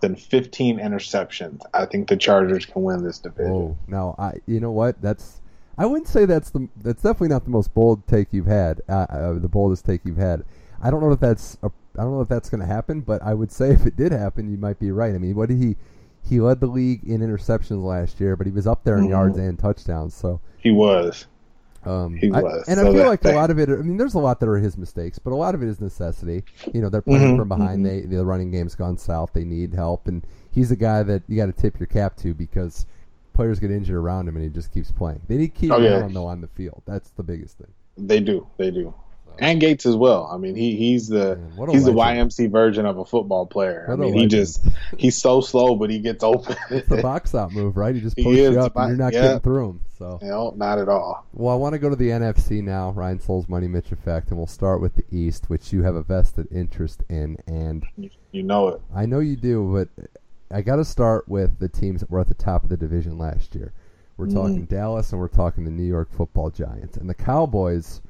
[0.00, 3.52] than 15 interceptions, I think the Chargers can win this division.
[3.52, 5.00] Oh, now I, you know what?
[5.00, 5.40] That's
[5.78, 8.82] I wouldn't say that's the that's definitely not the most bold take you've had.
[8.88, 10.44] Uh, uh, the boldest take you've had.
[10.82, 13.22] I don't know if that's a, I don't know if that's going to happen, but
[13.22, 15.14] I would say if it did happen, you might be right.
[15.14, 15.76] I mean, what did he?
[16.28, 19.10] He led the league in interceptions last year, but he was up there in Mhm.
[19.10, 20.14] yards and touchdowns.
[20.14, 21.26] So He was.
[21.84, 22.64] Um, He I- was.
[22.68, 23.68] and I feel like a lot of it.
[23.68, 25.80] I mean, there's a lot that are his mistakes, but a lot of it is
[25.80, 26.44] necessity.
[26.72, 27.84] You know, they're playing Mhm, from behind.
[27.84, 27.88] mhm.
[28.08, 29.32] They the running game's gone south.
[29.32, 32.34] They need help, and he's a guy that you got to tip your cap to
[32.34, 32.86] because
[33.34, 35.20] players get injured around him, and he just keeps playing.
[35.26, 35.98] They need Keenan Oh, yeah.
[35.98, 36.82] Allen though on the field.
[36.86, 37.68] That's the biggest thing.
[37.96, 38.46] They do.
[38.58, 38.94] They do.
[39.38, 40.28] And Gates as well.
[40.32, 41.92] I mean, he he's the Man, a he's the.
[41.92, 43.86] YMC version of a football player.
[43.88, 44.64] I What a mean, he just
[44.96, 46.56] he's so slow, but he gets open.
[46.70, 47.94] It's the box out move, right?
[47.94, 49.22] He just pushes you up, and you're not yeah.
[49.22, 49.80] getting through him.
[49.98, 50.18] So.
[50.20, 51.24] no, not at all.
[51.32, 54.36] Well, I want to go to the NFC now, Ryan Souls Money Mitch effect, and
[54.36, 57.36] we'll start with the East, which you have a vested interest in.
[57.46, 58.80] And You, you know it.
[58.92, 60.08] I know you do, but
[60.50, 63.16] I got to start with the teams that were at the top of the division
[63.16, 63.72] last year.
[64.16, 64.34] We're Mhm.
[64.34, 66.96] talking Dallas and we're talking the New York Football Giants.
[66.96, 68.02] And the Cowboys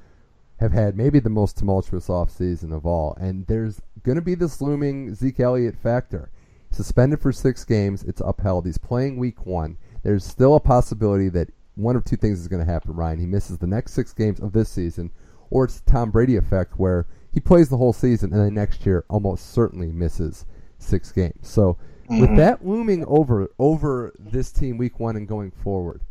[0.63, 3.17] have had maybe the most tumultuous offseason of all.
[3.21, 6.31] And there's going to be this looming Zeke Elliott factor.
[6.71, 8.65] Suspended for six games, it's upheld.
[8.65, 9.77] He's playing week one.
[10.03, 13.19] There's still a possibility that one of two things is going to happen, Ryan.
[13.19, 15.11] He misses the next six games of this season,
[15.51, 18.87] or it's the Tom Brady effect where he plays the whole season and then next
[18.87, 20.47] year almost certainly misses
[20.79, 21.35] six games.
[21.43, 21.77] So
[22.09, 22.37] with Mhm.
[22.37, 26.03] that looming over over this team week one and going forward,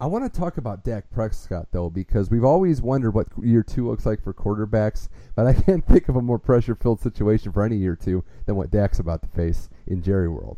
[0.00, 3.88] I want to talk about Dak Prescott though because we've always wondered what year two
[3.88, 7.76] looks like for quarterbacks, but I can't think of a more pressure-filled situation for any
[7.76, 10.56] year two than what Dak's about to face in Jerry World.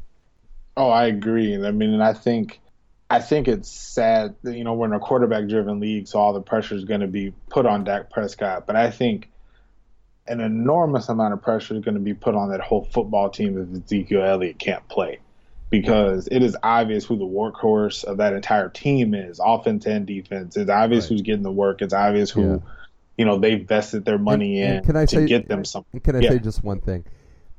[0.76, 1.54] Oh, I agree.
[1.54, 2.60] I mean, and I think
[3.10, 6.32] I think it's sad that you know we're in a quarterback driven league, so all
[6.32, 8.66] the pressure is going to be put on Dak Prescott.
[8.66, 9.28] But I think
[10.26, 13.60] an enormous amount of pressure is going to be put on that whole football team
[13.60, 15.18] if Ezekiel Elliott can't play,
[15.72, 20.56] because it is obvious who the workhorse of that entire team is, offense and defense.
[20.56, 21.08] It's obvious Right.
[21.08, 21.82] who's getting the work.
[21.82, 22.42] It's obvious who.
[22.42, 22.56] Yeah.
[23.18, 25.64] You know they've vested their money And- in and can I to say- get them
[25.64, 26.00] something.
[26.00, 26.30] Can I Yeah.
[26.30, 27.04] say just one thing?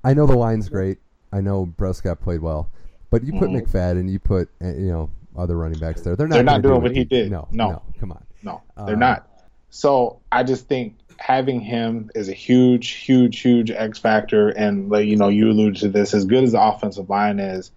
[0.03, 0.97] I know the line's great.
[1.31, 2.69] I know Prescott played well,
[3.11, 3.61] but you put Mhm.
[3.61, 6.15] McFadden, you put uh, you know other running backs there.
[6.15, 6.35] They're not.
[6.35, 7.31] They're not gonna do doing what he did.
[7.31, 7.69] No, No.
[7.69, 8.23] no, come on.
[8.43, 9.27] No, they're Uh, not.
[9.69, 14.49] So I just think having him is a huge, huge, huge X factor.
[14.49, 16.13] And like you know, you alluded to this.
[16.15, 17.71] As good as the offensive line is,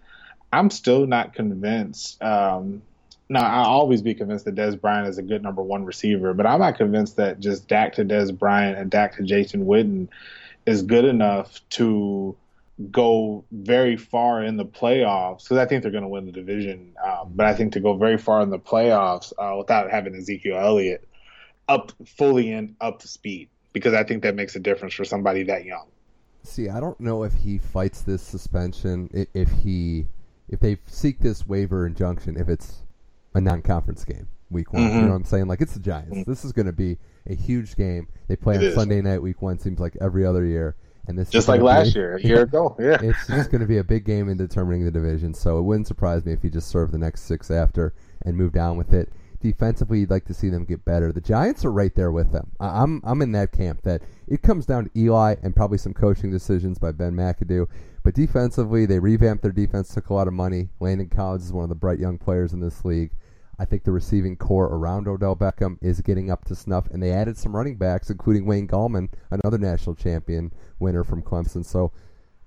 [0.53, 2.23] I'm still not convinced.
[2.23, 2.83] Um,
[3.29, 6.47] now I'll always be convinced that Dez Bryant is a good number one receiver, but
[6.47, 10.09] I'm not convinced that just Dak to Dez Bryant and Dak to Jason Witten
[10.65, 12.37] is good enough to
[12.91, 16.95] go very far in the playoffs because I think they're going to win the division.
[17.05, 20.59] Um, but I think to go very far in the playoffs uh, without having Ezekiel
[20.59, 21.07] Elliott
[21.69, 25.45] up fully in up to speed because I think that makes a difference for somebody
[25.45, 25.87] that young.
[26.45, 30.07] See, I don't know if he fights this suspension, if he
[30.49, 32.83] if they seek this waiver injunction, if it's
[33.35, 34.95] a non-conference game, week one, Mm-hmm.
[34.97, 35.47] you know what I'm saying?
[35.49, 36.27] Like it's the Giants.
[36.27, 38.09] This is going to be a huge game.
[38.29, 38.75] They play It on is.
[38.75, 39.59] Sunday night, week one.
[39.59, 40.77] Seems like every other year,
[41.09, 42.77] and this is Just like last be- year, a year ago.
[42.81, 42.99] Yeah.
[43.03, 45.35] it's just going to be a big game in determining the division.
[45.35, 47.93] So it wouldn't surprise me if he just served the next six after
[48.25, 49.11] and moved down with it.
[49.41, 51.13] Defensively, you'd like to see them get better.
[51.13, 52.51] The Giants are right there with them.
[52.59, 56.31] I'm I'm in that camp that it comes down to Eli and probably some coaching
[56.31, 57.67] decisions by Ben McAdoo.
[58.07, 60.69] But defensively, they revamped their defense, took a lot of money.
[60.79, 63.11] Landon Collins is one of the bright young players in this league.
[63.59, 67.11] I think the receiving corps around Odell Beckham is getting up to snuff, and they
[67.11, 71.65] added some running backs, including Wayne Gallman, another national champion winner from Clemson.
[71.65, 71.91] So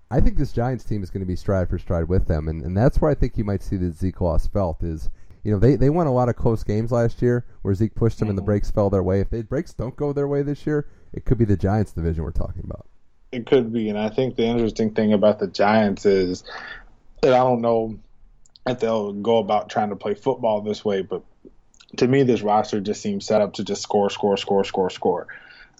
[0.09, 2.61] I think this Giants team is going to be stride for stride with them, and,
[2.61, 5.09] and that's where I think you might see the Zeke loss felt is,
[5.43, 8.19] you know, they, they won a lot of close games last year where Zeke pushed
[8.19, 8.45] them and the mm-hmm.
[8.45, 9.19] breaks fell their way.
[9.19, 12.23] If the breaks don't go their way this year, it could be the Giants division
[12.23, 12.87] we're talking about.
[13.31, 16.43] It could be, and I think the interesting thing about the Giants is
[17.21, 17.99] that I don't know
[18.65, 21.23] if they'll go about trying to play football this way, but
[21.97, 25.27] to me, this roster just seems set up to just score, score, score, score, score.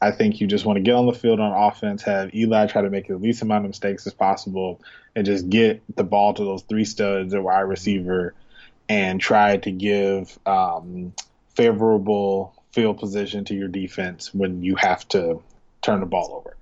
[0.01, 2.83] I think you just want to get on the field on offense, have Eli try
[2.83, 4.79] to make the least amount of mistakes as possible,
[5.15, 8.35] and just get the ball to those three studs or wide receiver,
[8.87, 11.13] and try to give um,
[11.55, 15.41] favorable field position to your defense when you have to
[15.81, 16.55] turn the ball over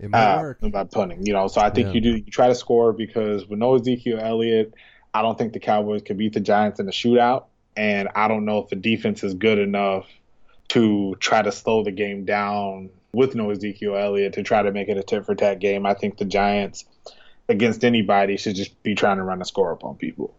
[0.00, 0.58] It might uh, work.
[0.70, 1.26] by punting.
[1.26, 1.94] You know, so I think Yeah.
[1.94, 4.74] you do you try to score because with no Ezekiel Elliott,
[5.12, 7.44] I don't think the Cowboys could beat the Giants in a shootout,
[7.76, 10.06] and I don't know if the defense is good enough
[10.68, 14.88] to try to slow the game down with no Ezekiel Elliott to try to make
[14.88, 15.86] it a tit for tat game.
[15.86, 16.84] I think the Giants
[17.48, 20.34] against anybody should just be trying to run a score up on people.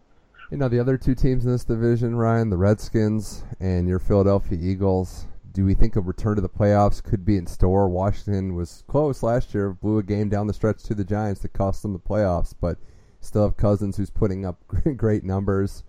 [0.52, 4.58] You know, the other two teams in this division, Ryan, the Redskins and your Philadelphia
[4.60, 7.88] Eagles, do we think a return to the playoffs could be in store?
[7.88, 11.52] Washington was close last year, blew a game down the stretch to the Giants that
[11.52, 12.78] cost them the playoffs, but
[13.20, 14.62] still have Cousins who's putting up
[14.96, 15.84] great numbers.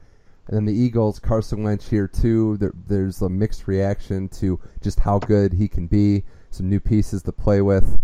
[0.48, 2.58] And then the Eagles, Carson Wentz here too.
[2.58, 7.24] There, there's a mixed reaction to just how good he can be, some new pieces
[7.24, 8.00] to play with.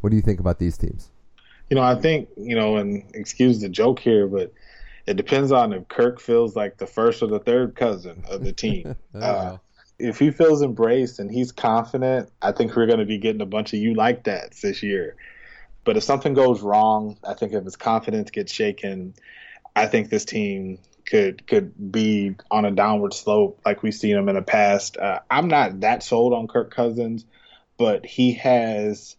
[0.00, 1.10] What do you think about these teams?
[1.70, 4.52] You know, I think, you know, and excuse the joke here, but
[5.06, 8.52] it depends on if Kirk feels like the first or the third cousin of the
[8.52, 8.96] team.
[9.14, 9.58] Oh, uh,
[9.98, 13.46] if he feels embraced and he's confident, I think we're going to be getting a
[13.46, 15.16] bunch of you like that this year.
[15.84, 19.14] But if something goes wrong, I think if his confidence gets shaken,
[19.76, 24.28] I think this team could could be on a downward slope like we've seen him
[24.28, 24.96] in the past.
[24.96, 27.26] Uh, I'm not that sold on Kirk Cousins,
[27.76, 29.16] but he has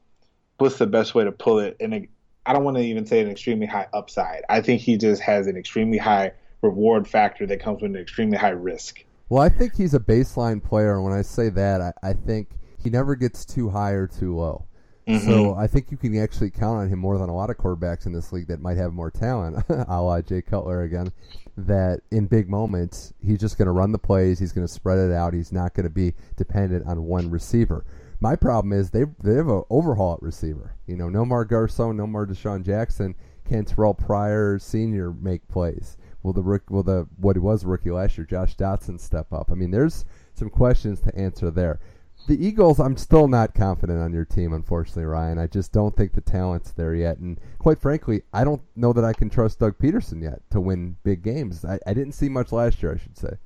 [0.57, 1.77] what's the best way to pull it?
[1.79, 2.07] And
[2.45, 4.43] I don't want to even say an extremely high upside.
[4.49, 8.37] I think he just has an extremely high reward factor that comes with an extremely
[8.37, 9.04] high risk.
[9.29, 10.95] Well, I think he's a baseline player.
[10.95, 12.49] and When I say that, I, I think
[12.81, 14.67] he never gets too high or too low.
[15.07, 15.27] Mm-hmm.
[15.29, 18.07] So I think you can actually count on him more than a lot of quarterbacks
[18.07, 21.11] in this league that might have more talent, a la Jay Cutler again.
[21.57, 24.39] That in big moments, he's just going to run the plays.
[24.39, 25.33] He's going to spread it out.
[25.33, 27.85] He's not going to be dependent on one receiver.
[28.19, 30.75] My problem is they they have an overhaul at receiver.
[30.87, 33.15] You know, no more Garcon, no more DeSean Jackson.
[33.47, 35.97] Can Terrelle Pryor Senior make plays?
[36.25, 39.51] Will the rook- will the what he was rookie last year, Josh Doctson, step up?
[39.51, 41.79] I mean, there's some questions to answer there.
[42.27, 45.37] The Eagles, I'm still not confident on your team, unfortunately, Ryan.
[45.37, 49.05] I just don't think the talent's there yet, and quite frankly, I don't know that
[49.05, 51.63] I can trust Doug Pederson yet to win big games.
[51.63, 53.37] I, I didn't see much last year, I should say.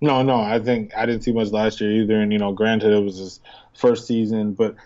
[0.00, 2.18] No, no, I think I didn't see much last year either.
[2.18, 3.40] And you know, granted, it was his
[3.74, 4.76] first season, but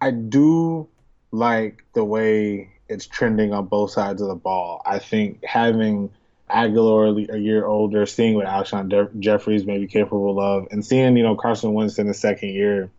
[0.00, 0.88] I do
[1.32, 4.80] like the way it's trending on both sides of the ball.
[4.86, 6.10] I think having
[6.50, 11.16] Agholor a year older, seeing what Alshon De- Jeffries may be capable of, and seeing
[11.16, 12.90] you know Carson Wentz in the second year,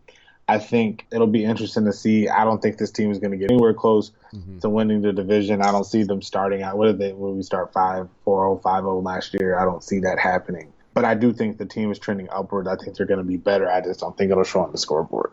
[0.48, 2.28] I think it'll be interesting to see.
[2.28, 4.60] I don't think this team is going to get anywhere close Mhm.
[4.62, 5.62] to winning the division.
[5.62, 6.76] I don't see them starting out.
[6.78, 7.08] What did they?
[7.08, 9.58] Did we start five, four, oh, five, oh last year?
[9.58, 10.72] I don't see that happening.
[10.92, 12.66] But I do think the team is trending upward.
[12.66, 13.70] I think they're going to be better.
[13.70, 15.30] I just don't think it'll show on the scoreboard.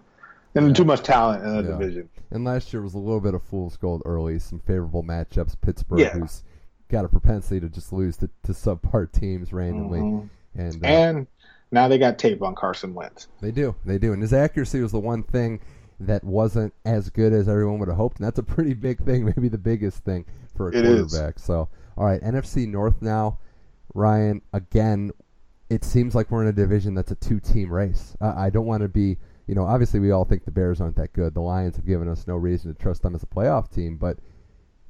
[0.53, 0.73] And Yeah.
[0.73, 1.77] too much talent in the Yeah.
[1.77, 2.09] division.
[2.29, 5.55] And last year was a little bit of fool's gold early, some favorable matchups.
[5.59, 6.09] Pittsburgh, Yeah.
[6.09, 6.43] who's
[6.89, 10.29] got a propensity to just lose to, to subpar teams randomly, Mhm.
[10.55, 11.27] and uh, And
[11.71, 13.27] now they got tape on Carson Wentz.
[13.41, 13.75] They do.
[13.85, 14.13] They do.
[14.13, 15.59] And his accuracy was the one thing
[15.99, 18.19] that wasn't as good as everyone would have hoped.
[18.19, 21.11] And that's a pretty big thing, maybe the biggest thing for a It is.
[21.11, 21.39] quarterback.
[21.39, 21.67] So,
[21.97, 23.39] all right, NFC North now.
[23.93, 25.11] Ryan, again,
[25.69, 28.15] it seems like we're in a division that's a two team race.
[28.21, 29.17] Uh, I don't want to be,
[29.47, 31.33] you know, obviously we all think the Bears aren't that good.
[31.33, 34.19] The Lions have given us no reason to trust them as a playoff team, but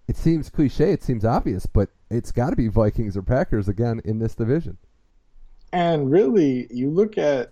[0.08, 4.01] it seems cliche, it seems obvious, but it's got to be Vikings or Packers again
[4.05, 4.78] in this division.
[5.74, 7.51] And really, you look at,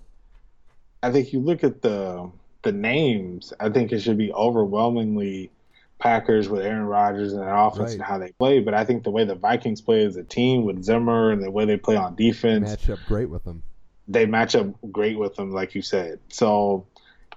[1.04, 2.32] I think you look at the
[2.64, 3.54] the names.
[3.60, 5.52] I think it should be overwhelmingly
[6.00, 7.94] Packers with Aaron Rodgers and their offense right.
[7.94, 10.66] and how they play, but I think the way the Vikings play as a team
[10.66, 13.64] with Zimmer and the way they play on defense match up great with them.
[14.08, 16.20] They match up great with them, like you said.
[16.30, 16.86] So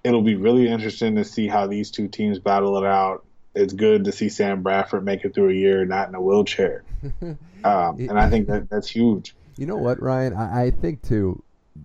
[0.02, 3.24] it'll be really interesting to see how these two teams battle it out.
[3.58, 6.84] It's good to see Sam Bradford make it through a year not in a wheelchair,
[7.22, 9.34] um, and I think that that's huge.
[9.56, 10.34] You know what, Ryan?
[10.34, 11.42] I, I think too.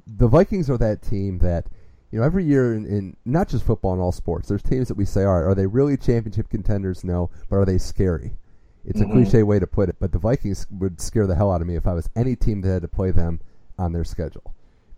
[0.08, 1.68] The Vikings are that team that
[2.14, 4.94] you know, every year in, in, not just football in all sports, there's teams that
[4.94, 7.04] we say, all right, are they really championship contenders?
[7.04, 8.38] No, but are they scary?
[8.86, 9.10] It's mm-hmm.
[9.10, 11.68] a cliche way to put it, but the Vikings would scare the hell out of
[11.68, 13.40] me if I was any team that had to play them
[13.80, 14.53] on their schedule.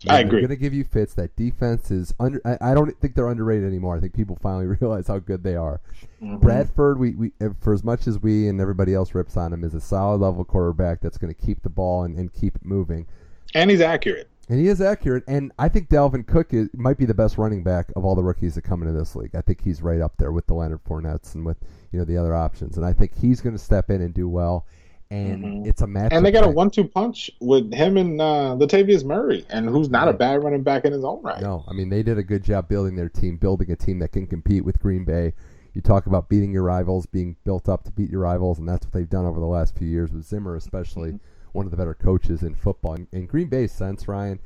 [0.09, 0.41] I agree.
[0.41, 1.13] Going to give you fits.
[1.13, 2.41] That defense is under.
[2.45, 3.95] I, I, don't think they're underrated anymore.
[3.97, 5.81] I think people finally realize how good they are.
[6.21, 6.37] Mm-hmm.
[6.37, 9.73] Bradford, we, we for as much as we and everybody else rips on him, is
[9.73, 13.05] a solid level quarterback that's going to keep the ball and, and keep it moving.
[13.53, 14.29] And he's accurate.
[14.47, 17.63] And he is accurate, and I think Dalvin Cook is, might be the best running
[17.63, 19.33] back of all the rookies that come into this league.
[19.33, 21.57] I think he's right up there with the Leonard Fournettes and with
[21.91, 24.29] you know the other options, and I think he's going to step in and do
[24.29, 24.67] well.
[25.15, 25.69] And mm-hmm.
[25.69, 26.11] it's a match.
[26.11, 30.07] And they got a one-two punch with him and uh, Latavius Murray, and who's not
[30.07, 31.41] a bad running back in his own right.
[31.41, 34.11] No, I mean they did a good job building their team, building a team that
[34.11, 35.33] can compete with Green Bay.
[35.73, 38.85] You talk about beating your rivals, being built up to beat your rivals, and that's
[38.85, 41.11] what they've done over the last few years with Zimmer, especially.
[41.11, 42.97] Mm-hmm one of the better coaches in football.
[43.11, 44.39] In Green Bay's sense, Ryan,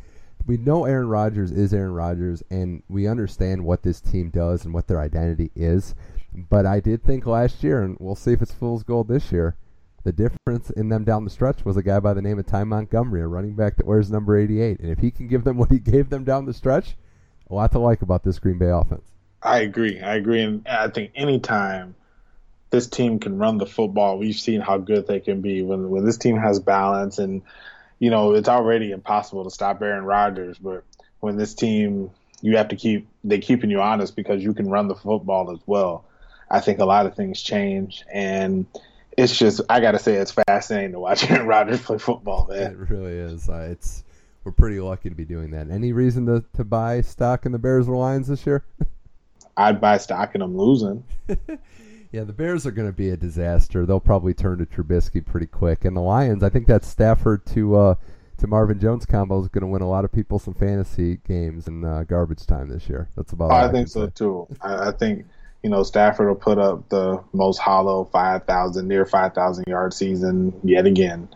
[0.45, 4.73] we know Aaron Rodgers is Aaron Rodgers, and we understand what this team does and
[4.73, 5.95] what their identity is.
[6.33, 9.55] But I did think last year, and we'll see if it's fool's gold this year.
[10.03, 12.63] The difference in them down the stretch was a guy by the name of Ty
[12.63, 14.79] Montgomery, a running back that wears number 88.
[14.79, 16.95] And if he can give them what he gave them down the stretch,
[17.49, 19.11] a lot to like about this Green Bay offense.
[19.41, 19.99] I agree.
[19.99, 20.41] I agree.
[20.41, 21.95] And I think anytime
[22.69, 25.61] this team can run the football, we've seen how good they can be.
[25.61, 27.41] When when this team has balance and
[27.99, 30.83] you know, it's already impossible to stop Aaron Rodgers, but
[31.19, 34.87] when this team, you have to keep they're keeping you honest because you can run
[34.87, 36.05] the football as well.
[36.49, 38.65] I think a lot of things change, and
[39.17, 42.47] it's just I got to say it's fascinating to watch Aaron Rodgers play football.
[42.49, 43.49] Man, it really is.
[43.49, 44.03] Uh, it's
[44.43, 45.69] we're pretty lucky to be doing that.
[45.69, 48.63] Any reason to to buy stock in the Bears or Lions this year?
[49.57, 51.03] I'd buy stock in them losing.
[52.11, 53.85] Yeah, the Bears are going to be a disaster.
[53.85, 56.41] They'll probably turn to Trubisky pretty quick, and the Lions.
[56.43, 57.95] I think that Stafford to uh,
[58.39, 61.67] to Marvin Jones combo is going to win a lot of people some fantasy games
[61.67, 63.09] in uh, garbage time this year.
[63.15, 63.51] That's about.
[63.51, 64.11] I, I think so say.
[64.15, 64.47] too.
[64.61, 65.27] I, I, think
[65.63, 69.93] you know Stafford will put up the most hollow five thousand, near five thousand yard
[69.93, 71.27] season yet again,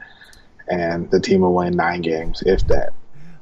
[0.68, 2.94] and the team will win nine games, if that.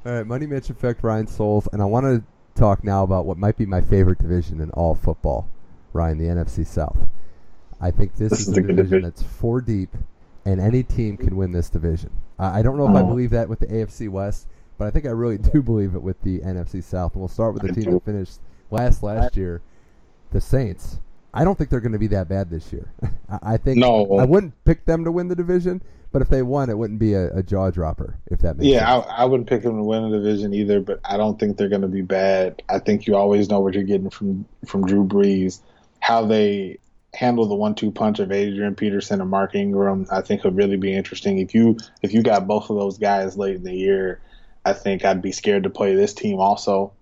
[0.06, 2.24] All right, Money Mitch Effect, Ryan Souls, and I want to
[2.60, 5.48] talk now about what might be my favorite division in all football,
[5.94, 6.98] Ryan, the NFC South.
[7.80, 9.90] I think this, this is, is a division, division, that's four deep,
[10.46, 12.12] and any team can win this division.
[12.40, 12.98] I don't know if oh.
[12.98, 14.48] I believe that with the AFC West,
[14.80, 17.14] but I think I really do believe it with the NFC South.
[17.14, 18.40] And we'll start with the team that finished
[18.72, 19.62] last last year,
[20.32, 21.00] the Saints.
[21.34, 22.92] I don't think they're going to be that bad this year.
[23.42, 24.18] I think no.
[24.18, 27.14] I wouldn't pick them to win the division, but if they won, it wouldn't be
[27.14, 28.18] a, a jaw dropper.
[28.28, 29.08] If that makes yeah, sense.
[29.10, 30.82] I, I wouldn't pick them to win the division either.
[30.82, 32.62] But I don't think they're going to be bad.
[32.70, 35.62] I think you always know what you're getting from from Drew Brees.
[36.00, 36.80] How they
[37.14, 40.94] handle the one-two punch of Adrian Peterson and Mark Ingram, I think would really be
[40.94, 41.40] interesting.
[41.40, 44.20] If you if you got both of those guys late in the year,
[44.66, 46.94] I think I'd be scared to play this team also.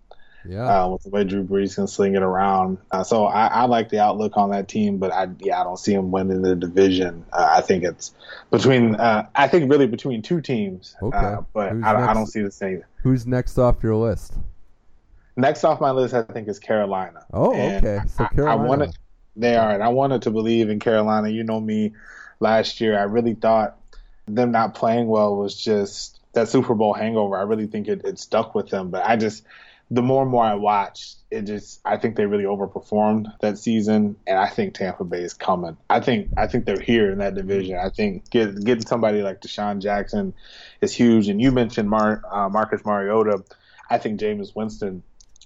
[0.50, 3.66] Yeah, uh, with the way Drew Brees can sling it around, uh, so I, I,
[3.66, 6.56] like the outlook on that team, but I yeah I don't see them winning the
[6.56, 7.24] division.
[7.32, 8.16] Uh, I think it's
[8.50, 10.96] between uh, I think really between two teams.
[11.02, 12.84] Uh, okay, but I, I, don't see the same.
[13.04, 14.34] Who's next off your list?
[15.36, 17.26] Next off my list, I think is Carolina.
[17.32, 18.08] Oh, and okay.
[18.08, 18.50] So Carolina.
[18.50, 19.00] I, I want to
[19.36, 21.30] they are, and I wanted to believe in Carolina.
[21.30, 21.94] You know me,
[22.40, 23.78] last year I really thought
[24.28, 27.38] them not playing well was just that Super Bowl hangover.
[27.38, 29.44] I really think it, it stuck with them, but I just
[29.92, 34.18] the more and more I watched, it just I think they really overperformed that season,
[34.28, 35.78] and I think Tampa Bay is coming.
[35.90, 37.78] I think I think they're here in that division.
[37.78, 40.34] I think get, getting somebody like DeSean Jackson
[40.82, 41.28] is huge.
[41.28, 43.44] And you mentioned Mar, uh, Marcus Mariota.
[43.90, 45.02] I think Jameis Winston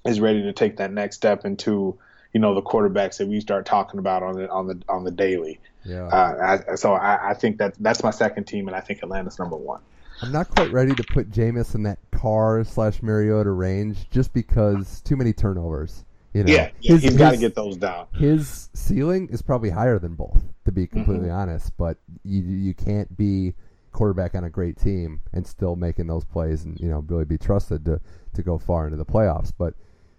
[0.05, 1.97] is ready to take that next step into
[2.33, 5.11] you know the quarterbacks that we start talking about on the on the on the
[5.11, 5.59] daily.
[5.85, 6.07] Yeah.
[6.07, 9.37] Uh, I, so I, I, think that that's my second team, and I think Atlanta's
[9.37, 9.81] number one.
[10.23, 15.01] I'm not quite ready to put Jameis in that Carr slash Mariota range, just because
[15.01, 16.05] too many turnovers.
[16.33, 18.07] You know, yeah, yeah his, he's got to get those down.
[18.13, 21.37] His ceiling is probably higher than both, to be completely mm-hmm.
[21.37, 21.75] honest.
[21.77, 23.53] But you you can't be
[23.91, 27.37] quarterback on a great team and still making those plays and you know really be
[27.37, 28.01] trusted to
[28.33, 29.51] to go far into the playoffs.
[29.55, 29.75] But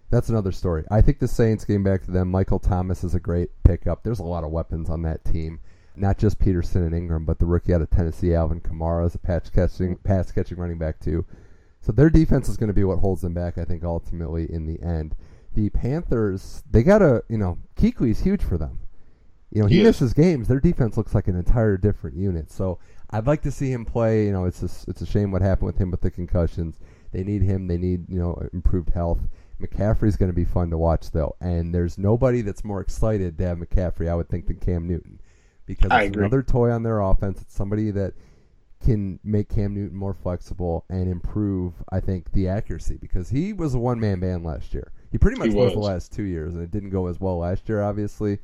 [0.09, 0.85] that's another story.
[0.89, 2.31] I think the Saints getting back to them.
[2.31, 4.03] Michael Thomas is a great pickup.
[4.03, 5.59] There's a lot of weapons on that team.
[5.97, 9.19] Not just Peterson and Ingram, but the rookie out of Tennessee, Alvin Kamara, is a
[9.19, 11.25] patch catching, pass catching running back too.
[11.81, 13.57] So their defense is going to be what holds them back.
[13.57, 15.15] I think ultimately in the end,
[15.53, 18.79] the Panthers they got a you know Kuechly's huge for them.
[19.51, 20.47] You know, he, He misses games.
[20.47, 22.51] Their defense looks like an entire different unit.
[22.51, 22.79] So
[23.11, 24.25] I'd like to see him play.
[24.25, 26.77] You know, it's a, it's a shame what happened with him with the concussions.
[27.11, 27.67] They need him.
[27.67, 29.19] They need you know improved health.
[29.61, 33.47] McCaffrey's going to be fun to watch though, and there's nobody that's more excited to
[33.47, 35.21] have McCaffrey, I would think, than Cam Newton,
[35.65, 36.23] because I it's agree.
[36.25, 37.41] another toy on their offense.
[37.41, 38.13] It's somebody that
[38.83, 43.73] can make Cam Newton more flexible and improve, I think, the accuracy because he was
[43.73, 44.91] a one man band last year.
[45.11, 45.73] He pretty much He was.
[45.73, 48.39] the last two years, and it didn't go as well last year, obviously.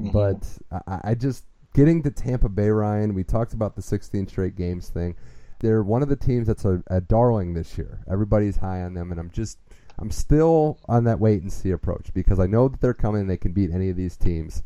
[0.00, 0.12] Mhm.
[0.12, 0.46] But
[0.86, 1.44] I, I just
[1.74, 3.14] getting to Tampa Bay, Ryan.
[3.14, 5.16] We talked about the 16 straight games thing.
[5.60, 8.00] They're one of the teams that's a, a darling this year.
[8.10, 9.58] Everybody's high on them, and I'm just
[9.98, 13.22] I'm still on that wait and see approach because I know that they're coming.
[13.22, 14.62] and They can beat any of these teams,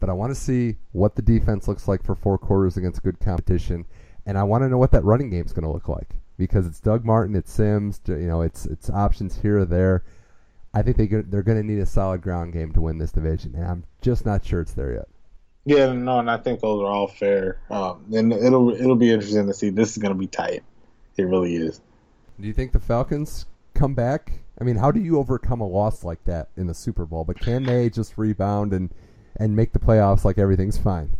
[0.00, 3.20] but I want to see what the defense looks like for four quarters against good
[3.20, 3.86] competition,
[4.26, 6.66] and I want to know what that running game is going to look like because
[6.66, 10.04] it's Doug Martin, it's Sims, you know, it's it's options here or there.
[10.72, 13.54] I think they they're going to need a solid ground game to win this division,
[13.54, 15.08] and I'm just not sure it's there yet.
[15.64, 17.60] Yeah, no, and I think those are all fair.
[17.70, 19.70] Um, and it'll it'll be interesting to see.
[19.70, 20.62] This is going to be tight.
[21.16, 21.80] It really is.
[22.40, 24.32] Do you think the Falcons come back?
[24.58, 27.24] I mean, how do you overcome a loss like that in the Super Bowl?
[27.24, 28.90] But can they just rebound and
[29.36, 31.10] and make the playoffs like everything's fine?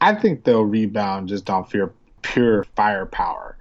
[0.00, 1.92] I think they'll rebound just on pure
[2.22, 3.56] pure firepower.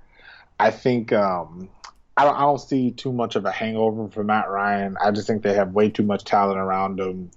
[0.59, 1.69] I think um,
[2.17, 4.97] I don't I don't see too much of a hangover for Matt Ryan.
[5.03, 7.31] I just think they have way too much talent around them,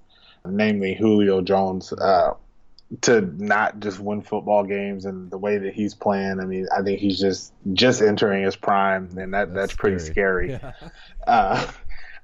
[0.45, 2.35] namely Julio Jones, uh,
[3.03, 6.41] to not just win football games and the way that he's playing.
[6.41, 10.51] I mean, I think he's just just entering his prime, and that that's, pretty scary.
[10.63, 10.73] Yeah.
[11.27, 11.71] uh,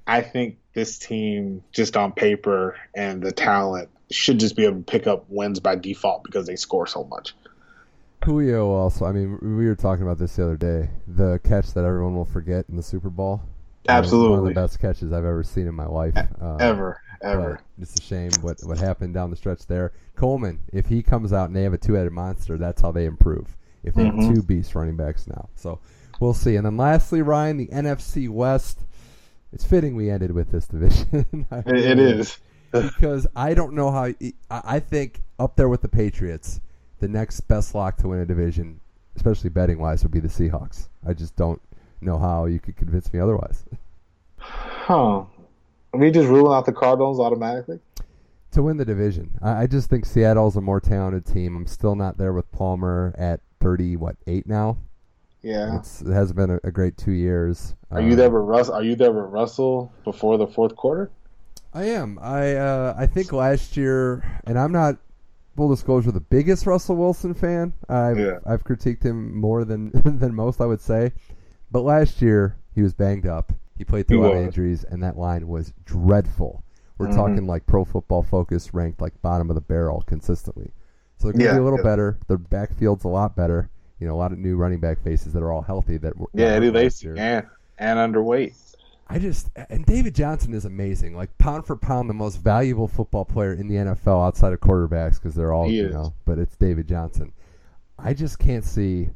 [0.06, 4.82] I think this team, just on paper and the talent, should just be able to
[4.82, 7.34] pick up wins by default because they score so much.
[8.24, 9.04] Julio also.
[9.04, 10.88] I mean, we were talking about this the other day.
[11.06, 13.42] The catch that everyone will forget in the Super Bowl.
[13.86, 16.16] Absolutely, one of the best catches I've ever seen in my life.
[16.40, 17.60] Um, Ever, ever.
[17.78, 19.92] It's a shame what what happened down the stretch there.
[20.16, 23.56] Coleman, if he comes out and they have a two-headed monster, that's how they improve.
[23.82, 24.26] If they Mhm.
[24.26, 25.80] have two beast running backs now, so
[26.18, 26.56] we'll see.
[26.56, 28.80] And then lastly, Ryan, the NFC West.
[29.52, 31.46] It's fitting we ended with this division.
[31.66, 32.38] It, it is.
[32.82, 34.04] Because I don't know how.
[34.04, 36.60] I I think up there with the Patriots,
[37.00, 38.80] the next best lock to win a division,
[39.16, 40.88] especially betting wise, would be the Seahawks.
[41.06, 41.60] I just don't
[42.00, 43.64] know how you could convince me otherwise.
[44.38, 45.24] Huh.
[45.92, 47.80] Are we just ruling out the Cardinals automatically?
[48.50, 49.32] to win the division.
[49.42, 51.56] I, I just think Seattle's a more talented team.
[51.56, 54.76] I'm still not there with Palmer at 30, what, 8 now?
[55.42, 55.76] Yeah.
[55.78, 57.74] It's, it hasn't been a, a great two years.
[57.90, 58.68] Are you Um, there with Russ?
[58.68, 61.10] Are you there with Russell before the fourth quarter?
[61.74, 62.18] I am.
[62.22, 64.96] I uh, I think last year, and I'm not
[65.56, 67.72] full disclosure the biggest Russell Wilson fan.
[67.88, 68.38] I've Yeah.
[68.46, 71.12] I've critiqued him more than than most, I would say.
[71.70, 73.52] But last year he was banged up.
[73.76, 76.62] He played through a lot of injuries, and that line was dreadful.
[76.96, 77.14] We're Mhm.
[77.16, 80.70] talking like Pro Football Focus ranked like bottom of the barrel consistently.
[81.18, 81.84] So they're going to Yeah, be a little yeah.
[81.84, 82.18] better.
[82.28, 83.68] Their backfield's a lot better.
[83.98, 85.96] You know, a lot of new running back faces that are all healthy.
[85.96, 87.46] That were Yeah, Eddie Lacy and
[87.78, 88.54] and underweight.
[89.06, 91.14] I just and David Johnson is amazing.
[91.16, 95.14] Like pound for pound, the most valuable football player in the NFL outside of quarterbacks
[95.14, 95.94] because they're all He you is.
[95.94, 96.14] know.
[96.24, 97.32] But it's David Johnson.
[97.98, 99.10] I just can't see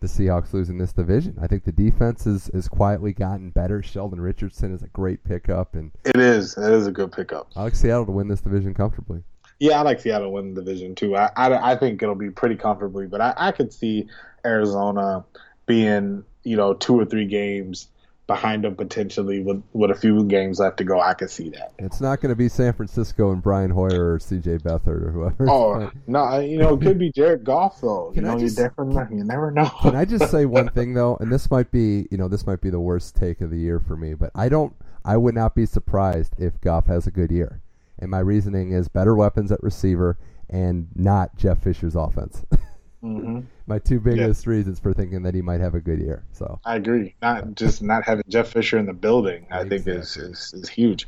[0.00, 1.36] the Seahawks losing this division.
[1.40, 3.82] I think the defense is is quietly gotten better.
[3.82, 6.56] Sheldon Richardson is a great pickup, and It is.
[6.58, 7.48] It is a good pickup.
[7.56, 9.22] I like Seattle to win this division comfortably.
[9.58, 11.16] Yeah, I like Seattle winning the division too.
[11.16, 14.06] I, I, I think it'll be pretty comfortably, but I, I could see
[14.44, 15.24] Arizona
[15.66, 17.88] being you know two or three games
[18.30, 21.00] behind them potentially with with a few games left to go.
[21.00, 21.72] I could see that.
[21.80, 24.58] It's not going to be San Francisco and Brian Hoyer or C.J.
[24.58, 25.50] Beathard or whoever.
[25.50, 28.12] Oh no, you know it could be Jared Goff though.
[28.14, 29.08] Can you I know just- you never know.
[29.10, 29.68] You never know.
[29.82, 32.60] Can I just say one thing though, and this might be, you know, this might
[32.60, 34.74] be the worst take of the year for me, but I don't,
[35.04, 37.60] I would not be surprised if Goff has a good year,
[37.98, 40.16] and my reasoning is better weapons at receiver
[40.48, 42.44] and not Jeff Fisher's offense.
[43.00, 43.40] hmm
[43.70, 46.24] my two biggest reasons for thinking that he might have a good year.
[46.32, 47.14] So, I agree.
[47.22, 49.46] Not just not having Jeff Fisher in the building.
[49.50, 51.06] I think is, is is huge.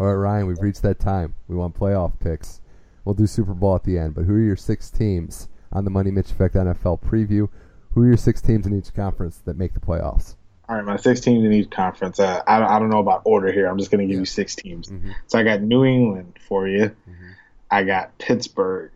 [0.00, 1.34] all right, Ryan, we've reached that time.
[1.48, 2.60] We want playoff picks.
[3.04, 5.90] We'll do Super Bowl at the end, but who are your six teams on the
[5.90, 7.48] Money Mitch Effect NFL preview?
[7.92, 10.36] Who are your six teams in each conference that make the playoffs?
[10.68, 12.18] All right, my six teams in each conference.
[12.18, 13.66] Uh, I don't, I don't know about order here.
[13.66, 14.20] I'm just going to give Yeah.
[14.20, 14.88] you six teams.
[14.88, 15.12] Mhm.
[15.26, 16.84] So I got New England for you.
[17.08, 17.34] Mhm.
[17.70, 18.90] I got Pittsburgh.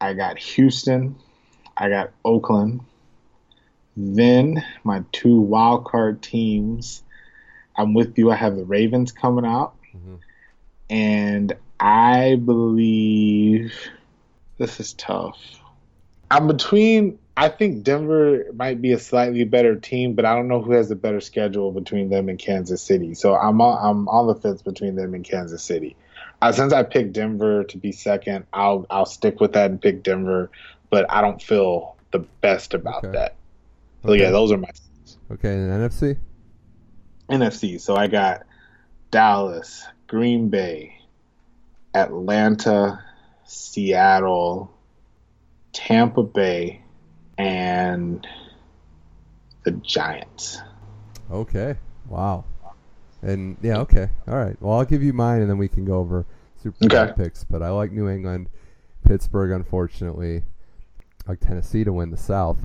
[0.00, 1.14] I got Houston.
[1.76, 2.80] I got Oakland.
[3.96, 7.02] Then my two wild card teams.
[7.76, 8.30] I'm with you.
[8.30, 10.18] I have the Ravens coming out, Mhm.
[10.90, 13.74] and I believe
[14.58, 15.38] this is tough.
[16.30, 17.18] I'm between.
[17.38, 20.90] I think Denver might be a slightly better team, but I don't know who has
[20.90, 23.12] a better schedule between them and Kansas City.
[23.12, 25.96] So I'm on, I'm on the fence between them and Kansas City.
[26.42, 30.02] uh, since I picked Denver to be second, I'll I'll stick with that and pick
[30.02, 30.50] Denver.
[30.96, 33.12] But I don't feel the best about Okay.
[33.12, 33.34] that.
[34.02, 34.22] So Okay.
[34.22, 34.70] yeah, those are my
[35.30, 36.16] Okay, and NFC.
[37.30, 37.78] NFC.
[37.78, 38.46] So I got
[39.10, 40.98] Dallas, Green Bay,
[41.92, 43.04] Atlanta,
[43.44, 44.74] Seattle,
[45.74, 46.80] Tampa Bay,
[47.36, 48.26] and
[49.64, 50.62] the Giants.
[51.30, 51.76] Okay.
[52.08, 52.44] Wow.
[53.20, 54.08] And yeah, okay.
[54.26, 54.56] All right.
[54.62, 56.24] Well, I'll give you mine, and then we can go over
[56.62, 57.12] Super Bowl Okay.
[57.22, 57.44] picks.
[57.44, 58.48] But I like New England,
[59.04, 59.50] Pittsburgh.
[59.50, 60.42] Unfortunately, I
[61.26, 62.58] like Tennessee to win the South.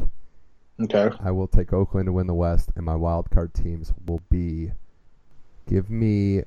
[0.82, 1.10] Okay.
[1.20, 4.72] I will take Oakland to win the West, and my wild card teams will be.
[5.68, 6.42] Give me,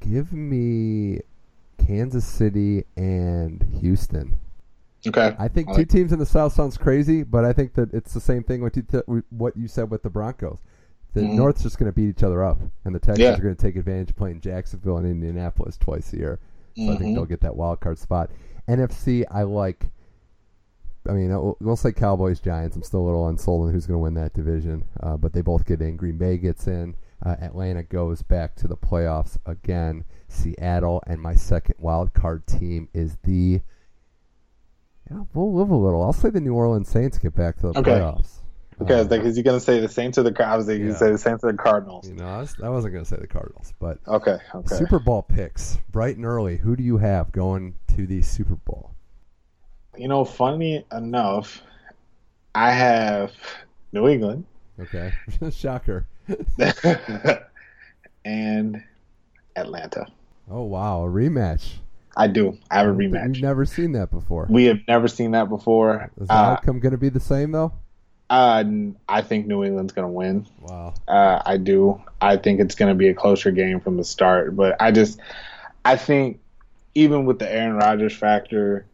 [0.00, 1.20] give me,
[1.78, 4.36] Kansas City and Houston.
[5.06, 5.34] Okay.
[5.38, 8.12] I think I two teams in the South sounds crazy, but I think that it's
[8.12, 10.58] the same thing with you what you said with the Broncos.
[11.14, 11.34] The Mhm.
[11.36, 13.34] North's just going to beat each other up, and the Texans Yeah.
[13.34, 16.38] are going to take advantage of playing Jacksonville and Indianapolis twice a year.
[16.76, 17.14] So I think Mhm.
[17.14, 18.30] they'll get that wild card spot.
[18.68, 19.90] NFC, I like.
[21.08, 22.76] I mean, we'll we'll say Cowboys, Giants.
[22.76, 25.40] I'm still a little unsold on who's going to win that division, uh, but they
[25.40, 25.96] both get in.
[25.96, 26.94] Green Bay gets in.
[27.24, 30.04] Uh, Atlanta goes back to the playoffs again.
[30.28, 33.60] Seattle and my second wild card team is the.
[35.10, 36.02] Yeah, we'll live a little.
[36.02, 37.92] I'll say the New Orleans Saints get back to the Okay.
[37.92, 38.40] playoffs.
[38.80, 40.46] Okay, was Uh, like, is he gonna say the Saints or the?
[40.46, 40.74] I was Yeah.
[40.74, 42.06] you say the Saints or the Cardinals.
[42.08, 44.74] you know, I, was, I wasn't going to say the Cardinals, but Okay, okay.
[44.76, 46.58] Super Bowl picks, bright and early.
[46.58, 48.92] Who do you have going to the Super Bowl?
[49.98, 51.62] You know, funny enough,
[52.54, 53.32] I have
[53.92, 54.44] New England
[54.80, 55.12] Okay,
[55.50, 56.06] shocker.
[58.24, 58.82] and
[59.56, 60.06] Atlanta.
[60.50, 61.74] Oh wow, a rematch.
[62.16, 62.56] I do.
[62.70, 63.34] I have a rematch.
[63.34, 64.46] We've never seen that before.
[64.48, 66.10] We have never seen that before.
[66.20, 67.72] Is the Uh, outcome going to be the same though?
[68.30, 68.62] uh,
[69.08, 70.46] I think New England's going to win.
[70.60, 70.94] Wow.
[71.06, 72.00] Uh, I do.
[72.20, 74.54] I think it's going to be a closer game from the start.
[74.54, 75.18] But I just,
[75.84, 76.40] I think
[76.94, 78.84] even with the Aaron Rodgers factor,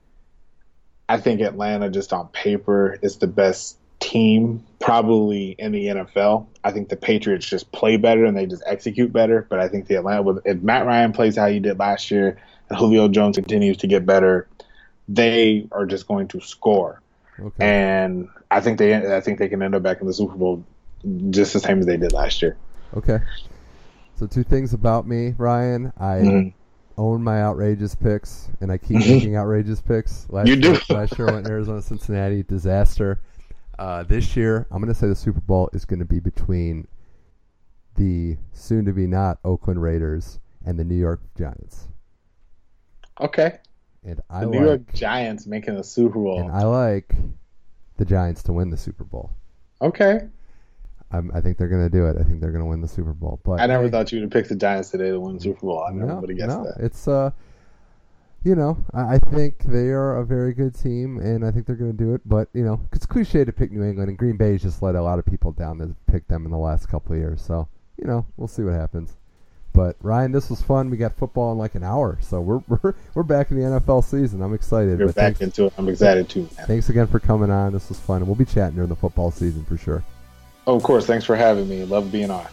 [1.09, 6.47] I think Atlanta just on paper is the best team probably in the NFL.
[6.63, 9.47] I think the Patriots just play better and they just execute better.
[9.49, 12.39] But I think the Atlanta, with if Matt Ryan plays how he did last year
[12.69, 14.49] and Julio Jones continues to get better,
[15.09, 17.01] they are just going to score
[17.39, 17.67] Okay.
[17.67, 20.65] and I think they I think they can end up back in the Super Bowl
[21.31, 22.57] just the same as they did last year.
[22.97, 23.19] Okay.
[24.17, 25.93] So two things about me, Ryan.
[25.99, 26.53] I Mhm.
[26.97, 30.27] Own my outrageous picks, and I keep making outrageous picks.
[30.31, 30.73] Last You do.
[30.73, 33.21] Year, last year I went Arizona, Cincinnati, disaster.
[33.79, 36.87] Uh, this year, I'm going to say the Super Bowl is going to be between
[37.97, 41.89] the soon-to-be not Oakland Raiders and the New York Giants.
[43.21, 43.59] Okay,
[44.05, 46.41] And I the like, New York Giants making the Super Bowl.
[46.41, 47.15] and I like
[47.97, 49.31] the Giants to win the Super Bowl.
[49.81, 50.21] okay,
[51.15, 52.17] I'm, I think they're going to do it.
[52.19, 53.41] I think they're going to win the Super Bowl.
[53.45, 55.61] But I never hey, thought you would pick the Giants today to win the Super
[55.61, 55.85] Bowl.
[55.85, 56.85] I never no, would have guessed no, that.
[56.85, 57.31] it's uh,
[58.43, 61.77] you know, I, I think they are a very good team, and I think they're
[61.77, 62.23] going to do it.
[62.27, 65.03] But you know, it's cliche to pick New England, and Green Bay's just let a
[65.03, 67.41] lot of people down that pick them in the last couple of years.
[67.41, 69.17] So you know, we'll see what happens.
[69.73, 70.89] But Ryan, this was fun.
[70.89, 74.05] We got football in like an hour, so we're we're, we're back in the NFL
[74.05, 74.43] season.
[74.43, 74.99] I'm excited.
[74.99, 75.75] You're back thanks, into it.
[75.79, 76.67] I'm excited too, man.
[76.67, 77.73] thanks again for coming on.
[77.73, 80.05] This was fun, and we'll be chatting during the football season for sure.
[80.67, 81.07] Oh, of course.
[81.07, 81.85] Thanks for having me.
[81.85, 82.47] Love being on.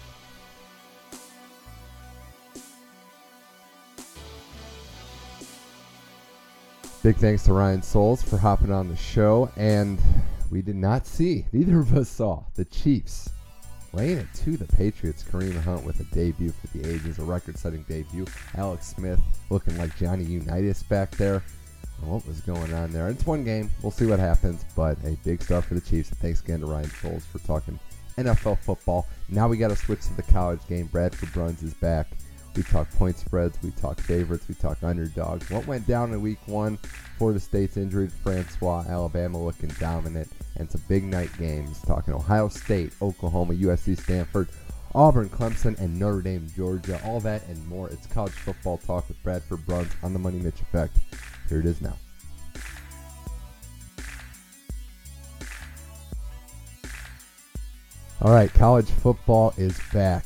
[7.03, 9.49] Big thanks to Ryan Souls for hopping on the show.
[9.55, 9.99] And
[10.51, 13.29] we did not see, neither of us saw, the Chiefs
[13.93, 15.23] laying it to the Patriots.
[15.23, 18.25] Kareem Hunt with a debut for the ages, a record setting debut.
[18.55, 21.43] Alex Smith looking like Johnny Unitas back there.
[22.01, 23.09] What was going on there?
[23.09, 23.69] It's one game.
[23.81, 26.09] We'll see what happens, but a big start for the Chiefs.
[26.09, 27.79] Thanks again to Ryan Souls for talking
[28.17, 29.07] NFL football.
[29.29, 30.87] Now we got to switch to the college game.
[30.87, 32.07] Bradford Bruns is back.
[32.55, 35.49] We talk point spreads, we talk favorites, we talk underdogs.
[35.49, 36.77] What went down in week one?
[37.17, 41.79] Florida State's injured Francois, Alabama looking dominant, and some big night games.
[41.87, 44.49] Talking Ohio State, Oklahoma, USC, Stanford,
[44.93, 46.99] Auburn, Clemson, and Notre Dame, Georgia.
[47.05, 47.89] All that and more.
[47.89, 50.97] It's college football talk with Bradford Bruns on the Money Mitch Effect.
[51.47, 51.95] Here it is now.
[58.23, 60.25] All right, college football is back.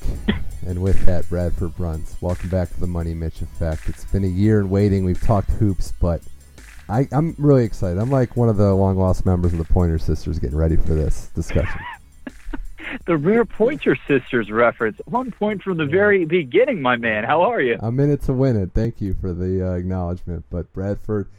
[0.67, 2.17] And with that, Bradford Bruns.
[2.19, 3.87] Welcome back to the Money Mitch Effect.
[3.87, 5.05] It's been a year in waiting.
[5.05, 6.21] We've talked hoops, but
[6.89, 7.97] I, I'm really excited.
[7.97, 10.93] I'm like one of the long lost members of the Pointer Sisters getting ready for
[10.93, 11.79] this discussion.
[13.05, 14.99] the rare Pointer Sisters reference.
[15.05, 17.23] One point from the very beginning, my man.
[17.23, 17.77] How are you?
[17.79, 18.71] I'm in it to win it.
[18.73, 20.43] Thank you for the uh, acknowledgement.
[20.49, 21.29] But Bradford,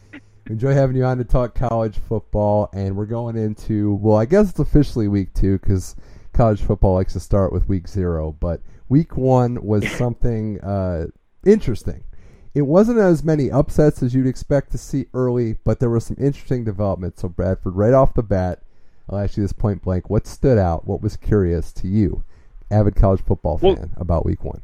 [0.46, 4.48] enjoy having you on to talk college football, and we're going into well, I guess
[4.48, 5.96] it's officially week two because
[6.36, 8.36] college football likes to start with week zero.
[8.38, 11.06] But week one was something uh,
[11.44, 12.04] interesting
[12.54, 16.16] It wasn't as many upsets as you'd expect to see early, but there were some
[16.20, 17.22] interesting developments.
[17.22, 18.62] So, Bradford, right off the bat,
[19.08, 20.10] I'll ask you this point blank.
[20.10, 20.86] What stood out?
[20.86, 22.24] What was curious to you,
[22.70, 24.62] avid college football fan, well, about week one?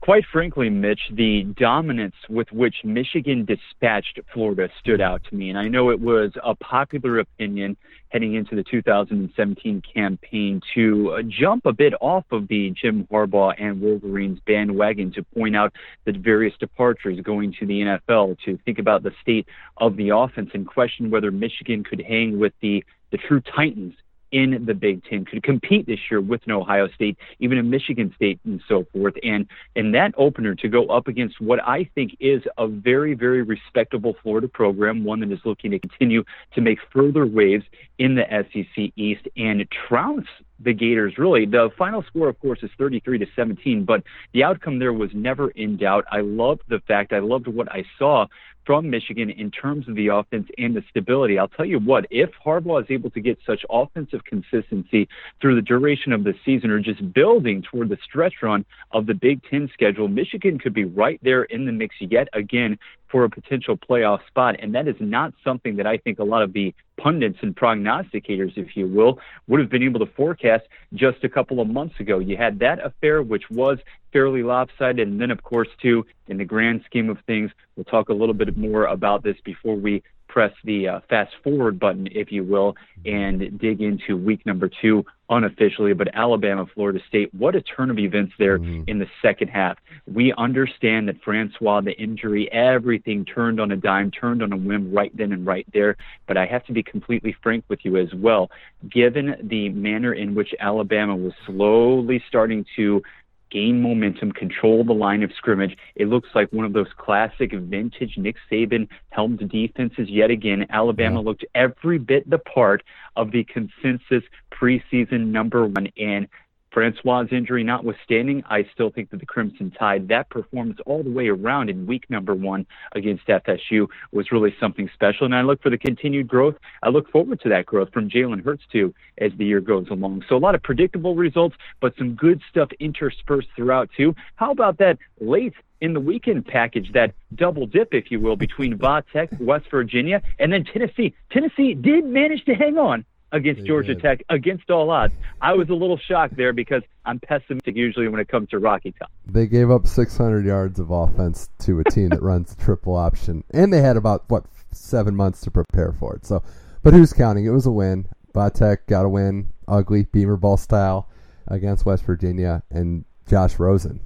[0.00, 5.50] Quite frankly, Mitch, the dominance with which Michigan dispatched Florida stood out to me.
[5.50, 7.76] And I know it was a popular opinion
[8.08, 13.54] heading into the 2017 campaign to uh, jump a bit off of the Jim Harbaugh
[13.58, 15.72] and Wolverines bandwagon to point out
[16.06, 19.46] the various departures going to the NFL, to think about the state
[19.76, 23.94] of the offense and question whether Michigan could hang with the, the true Titans
[24.32, 28.12] in the Big Ten, could compete this year with an Ohio State, even a Michigan
[28.16, 29.14] State, and so forth.
[29.22, 33.42] And in that opener, to go up against what I think is a very, very
[33.42, 36.24] respectable Florida program, one that is looking to continue
[36.54, 37.64] to make further waves
[37.98, 40.28] in the SEC East and trounce
[40.62, 41.46] the Gators really.
[41.46, 44.02] The final score, of course, is 33 to 17, but
[44.32, 46.04] the outcome there was never in doubt.
[46.10, 48.26] I loved the fact, I loved what I saw
[48.66, 51.38] from Michigan in terms of the offense and the stability.
[51.38, 55.08] I'll tell you what, if Harbaugh is able to get such offensive consistency
[55.40, 59.14] through the duration of the season or just building toward the stretch run of the
[59.14, 62.78] Big Ten schedule, Michigan could be right there in the mix yet again
[63.10, 64.56] for a potential playoff spot.
[64.60, 68.56] And that is not something that I think a lot of the pundits and prognosticators,
[68.56, 72.18] if you will, would have been able to forecast just a couple of months ago.
[72.18, 73.78] You had that affair, which was
[74.12, 75.08] fairly lopsided.
[75.08, 78.34] And then, of course, too, in the grand scheme of things, we'll talk a little
[78.34, 82.76] bit more about this before we press the uh, fast forward button, if you will,
[83.04, 85.94] and dig into week number two unofficially.
[85.94, 88.82] But Alabama, Florida State, what a turn of events there mm-hmm.
[88.86, 89.78] in the second half.
[90.06, 94.92] We understand that Francois, the injury, everything turned on a dime, turned on a whim
[94.92, 95.96] right then and right there.
[96.26, 98.50] But I have to be completely frank with you as well.
[98.90, 103.02] Given the manner in which Alabama was slowly starting to
[103.50, 105.76] gain momentum, control the line of scrimmage.
[105.96, 110.66] It looks like one of those classic vintage Nick Saban helmed defenses yet again.
[110.70, 111.24] Alabama yeah.
[111.24, 112.82] looked every bit the part
[113.16, 114.22] of the consensus
[114.52, 115.88] preseason number one.
[115.96, 116.28] And
[116.70, 121.28] Francois' injury notwithstanding, I still think that the Crimson Tide, that performance all the way
[121.28, 125.26] around in week number one against FSU was really something special.
[125.26, 126.54] And I look for the continued growth.
[126.82, 130.24] I look forward to that growth from Jalen Hurts, too, as the year goes along.
[130.28, 134.14] So a lot of predictable results, but some good stuff interspersed throughout, too.
[134.36, 138.76] How about that late in the weekend package, that double dip, if you will, between
[138.76, 141.14] Va Tech, West Virginia, and then Tennessee.
[141.30, 144.02] Tennessee did manage to hang on against they Georgia did.
[144.02, 145.14] Tech against all odds.
[145.40, 148.92] I was a little shocked there because I'm pessimistic usually when it comes to Rocky
[148.98, 149.10] Top.
[149.26, 153.44] They gave up 600 yards of offense to a team that runs the triple option,
[153.52, 156.24] and they had about what seven months to prepare for it.
[156.26, 156.42] So,
[156.82, 157.46] but who's counting?
[157.46, 158.06] It was a win.
[158.54, 161.08] Tech got a win, ugly Beamer ball style
[161.48, 164.00] against West Virginia, and Josh Rosen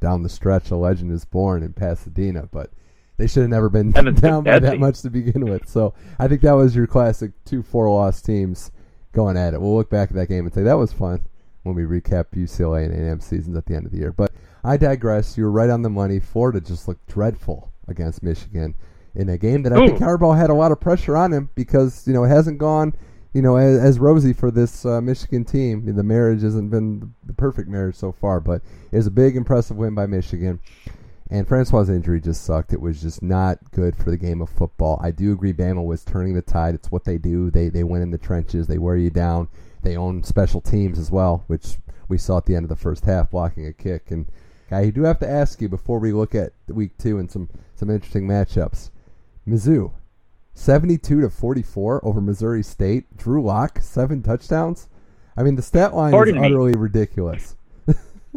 [0.00, 0.70] down the stretch.
[0.70, 2.70] A legend is born in Pasadena, but
[3.18, 5.68] they should have never been down by that much to begin with.
[5.68, 8.70] So I think that was your classic two four loss teams
[9.12, 9.60] going at it.
[9.60, 11.20] We'll look back at that game and say that was fun
[11.64, 14.12] when we recap UCLA and A&M seasons at the end of the year.
[14.12, 14.32] But
[14.64, 15.36] I digress.
[15.36, 16.20] You're right on the money.
[16.20, 18.74] Florida just looked dreadful against Michigan
[19.14, 19.88] in a game that I Ooh.
[19.88, 22.94] think Harbaugh had a lot of pressure on him because you know it hasn't gone
[23.34, 25.94] you know as, as rosy for this uh, Michigan team.
[25.94, 28.62] The marriage hasn't been the perfect marriage so far, but
[28.92, 30.60] it was a big impressive win by Michigan.
[31.30, 32.72] And Francois' injury just sucked.
[32.72, 34.98] It was just not good for the game of football.
[35.02, 36.74] I do agree Bama was turning the tide.
[36.74, 37.50] It's what they do.
[37.50, 38.66] They they win in the trenches.
[38.66, 39.48] They wear you down.
[39.82, 41.76] They own special teams as well, which
[42.08, 44.10] we saw at the end of the first half, blocking a kick.
[44.10, 44.26] And
[44.70, 47.90] I do have to ask you before we look at week two and some some
[47.90, 48.90] interesting matchups.
[49.46, 49.92] Mizzou,
[50.54, 53.18] seventy-two to forty-four over Missouri State.
[53.18, 54.88] Drew Lock, seven touchdowns.
[55.36, 57.54] I mean, the stat line Pardon is utterly ridiculous.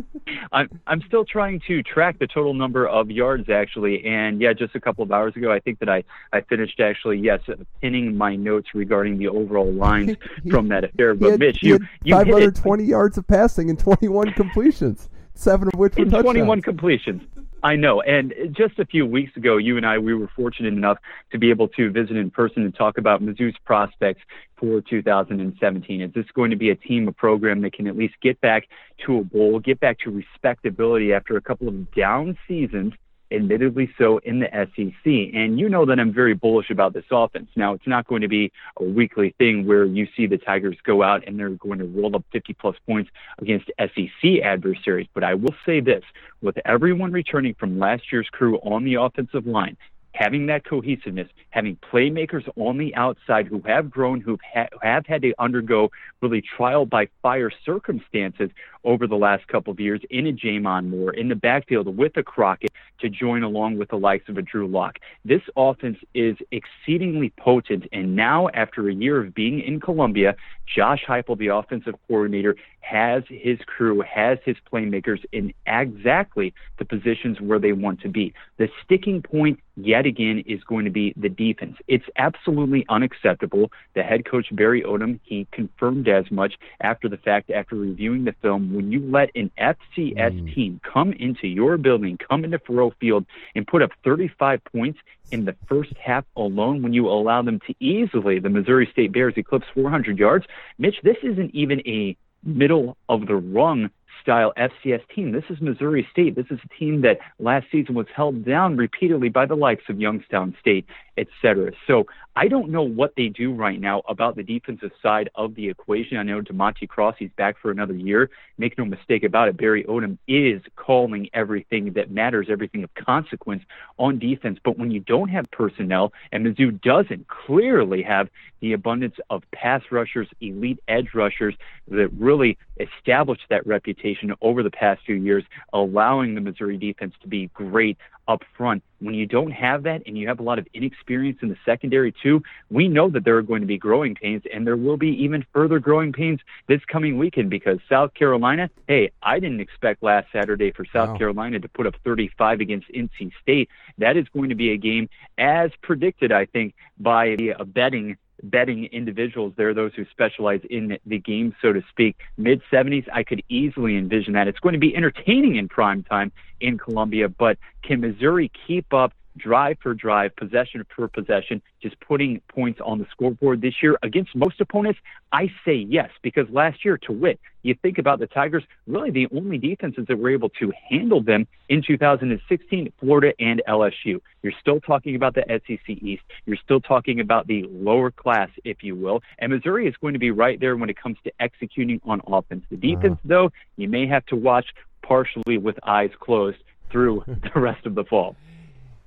[0.52, 4.76] I'm I'm still trying to track the total number of yards actually, and yeah, just
[4.76, 7.42] a couple of hours ago, I think that I I finished actually yes
[7.82, 10.16] pinning my notes regarding the overall lines
[10.50, 11.14] from that affair.
[11.14, 15.96] But had, Mitch, you you 520 yards of passing and 21 completions, seven of which
[15.96, 16.24] were touchdowns.
[16.24, 17.22] 21 completions.
[17.64, 18.02] I know.
[18.02, 20.98] And just a few weeks ago, you and I, we were fortunate enough
[21.32, 24.22] to be able to visit in person and talk about Mizzou's prospects
[24.58, 26.02] for 2017.
[26.02, 28.68] Is this going to be a team, a program that can at least get back
[29.06, 32.94] to a bowl, get back to respectability after a couple of down seasons
[33.32, 35.06] admittedly so in the SEC.
[35.06, 37.50] And you know that I'm very bullish about this offense.
[37.56, 41.04] Now, it's not going to be a weekly thing where you see the Tigers go
[41.04, 43.10] out and they're going to roll up 50 plus points
[43.40, 45.08] against SEC adversaries.
[45.14, 46.04] But I will say this
[46.42, 49.78] with everyone returning from last year's crew on the offensive line,
[50.14, 55.22] having that cohesiveness, having playmakers on the outside who have grown, who ha- have had
[55.22, 55.90] to undergo
[56.22, 58.50] really trial by fire circumstances
[58.84, 62.24] over the last couple of years in a J'Mon Moore, in the backfield with a
[62.24, 65.00] Crockett, to join along with the likes of a Drew Lock.
[65.24, 70.36] This offense is exceedingly potent, and now after a year of being in Columbia,
[70.76, 77.40] Josh Heupel, the offensive coordinator, has his crew, has his playmakers in exactly the positions
[77.40, 78.34] where they want to be.
[78.58, 81.78] The sticking point, yet again, is going to be the defense.
[81.88, 83.72] It's absolutely unacceptable.
[83.94, 88.36] The head coach, Barry Odom, he confirmed as much after the fact, after reviewing the
[88.42, 88.74] film.
[88.74, 90.54] When you let an FCS mm.
[90.54, 93.26] team come into your building, come into Faurot Field,
[93.56, 95.00] and put up 35 points
[95.32, 99.34] in the first half alone, when you allow them to easily, the Missouri State Bears,
[99.38, 100.46] eclipse 400 yards,
[100.78, 103.90] Mitch, this isn't even a middle of the rung
[104.22, 105.32] style FCS team.
[105.32, 106.36] This is Missouri State.
[106.36, 110.00] This is a team that last season was held down repeatedly by the likes of
[110.00, 110.86] Youngstown State,
[111.22, 111.72] et cetera.
[111.86, 112.06] So
[112.36, 116.18] I don't know what they do right now about the defensive side of the equation.
[116.18, 118.30] I know DeMontie Cross, he's back for another year.
[118.58, 123.64] Make no mistake about it, Barry Odom is calling everything that matters, everything of consequence
[124.00, 124.60] on defense.
[124.64, 128.30] But when you don't have personnel, and Mizzou doesn't clearly have
[128.62, 131.54] the abundance of pass rushers, elite edge rushers
[131.90, 135.44] that really established that reputation over the past few years,
[135.74, 137.98] allowing the Missouri defense to be great
[138.32, 138.84] up front.
[139.00, 142.14] When you don't have that and you have a lot of inexperience in the secondary
[142.24, 145.10] too, we know that there are going to be growing pains and there will be
[145.24, 150.28] even further growing pains this coming weekend because South Carolina, hey, I didn't expect last
[150.32, 151.18] Saturday for South wow.
[151.18, 153.70] Carolina to put up 35 against NC State.
[153.98, 158.18] That is going to be a game as predicted, I think, by the uh, betting
[158.44, 162.18] betting individuals there, are those who specialize in the game, so to speak.
[162.38, 164.48] Mid 70s, I could easily envision that.
[164.48, 169.14] It's going to be entertaining in prime time in Columbia, but can Missouri keep up
[169.38, 174.36] drive for drive, possession per possession, just putting points on the scoreboard this year against
[174.36, 175.00] most opponents?
[175.32, 179.28] I say yes, because last year, to wit, you think about the Tigers, really the
[179.36, 184.20] only defenses that were able to handle them in 2016, Florida and LSU.
[184.42, 186.24] You're still talking about the SEC East.
[186.46, 189.22] You're still talking about the lower class, if you will.
[189.40, 192.66] And Missouri is going to be right there when it comes to executing on offense.
[192.70, 193.26] The defense, uh-huh.
[193.26, 194.66] though, you may have to watch
[195.04, 196.58] partially with eyes closed
[196.92, 198.36] through the rest of the fall.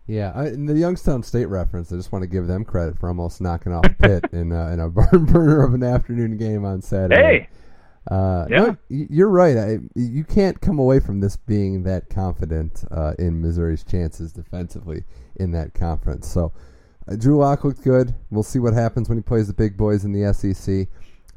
[0.06, 3.08] Yeah, I, in the Youngstown State reference, I just want to give them credit for
[3.08, 6.82] almost knocking off Pitt in, uh, in a barn burner of an afternoon game on
[6.82, 7.14] Saturday.
[7.22, 7.48] Hey,
[8.10, 8.56] uh, yeah.
[8.58, 9.56] No, you're right.
[9.56, 15.04] I, you can't come away from this being that confident uh, in Missouri's chances defensively
[15.36, 16.28] in that conference.
[16.28, 16.52] So,
[17.08, 18.14] uh, Drew Lock looked good.
[18.30, 20.88] We'll see what happens when he plays the big boys in the SEC.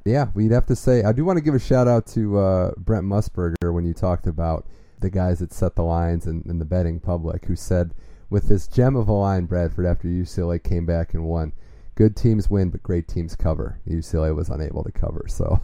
[0.04, 1.04] Yeah, we'd have to say.
[1.04, 4.28] I do want to give a shout out to uh, Brent Musburger when you talked
[4.28, 4.66] about
[5.00, 7.94] the guys that set the lines and, and the betting public, who said
[8.30, 11.54] with this gem of a line, Bradford, after UCLA came back and won.
[11.96, 13.80] Good teams win, but great teams cover.
[13.88, 15.60] UCLA was unable to cover, so.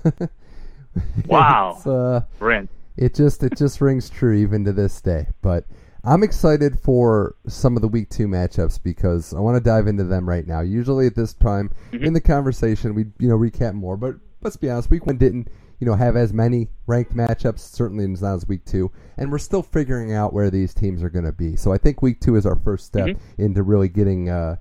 [1.28, 2.70] wow, uh, Brent.
[2.96, 5.28] It just it just rings true even to this day.
[5.42, 5.66] But
[6.04, 10.04] I'm excited for some of the week two matchups because I want to dive into
[10.04, 10.62] them right now.
[10.62, 12.04] Usually at this time mm-hmm.
[12.04, 15.50] in the conversation, we you know recap more, but let's be honest, week one didn't
[15.84, 17.60] you know, have as many ranked matchups.
[17.60, 21.26] Certainly not as week two, and we're still figuring out where these teams are going
[21.26, 21.58] to be.
[21.58, 23.42] So I think week two is our first step mm-hmm.
[23.42, 24.56] into really getting uh,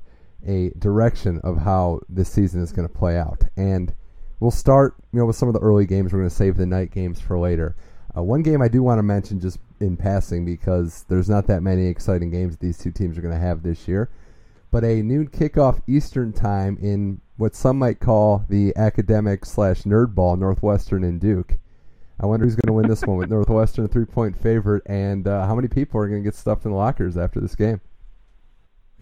[0.45, 3.45] a direction of how this season is going to play out.
[3.57, 3.95] And
[4.41, 6.13] we'll start, you know, with some of the early games.
[6.13, 7.77] We're going to save the night games for later.
[8.17, 11.63] Uh, one game I do want to mention just in passing because there's not that
[11.63, 14.11] many exciting games these two teams are going to have this year.
[14.73, 20.15] But a noon kickoff Eastern time in what some might call the academic slash nerd
[20.15, 21.59] ball, Northwestern and Duke.
[22.19, 25.29] I wonder who's going to win this one with Northwestern a three point favorite, and
[25.29, 27.83] uh, how many people are going to get stuffed in the lockers after this game?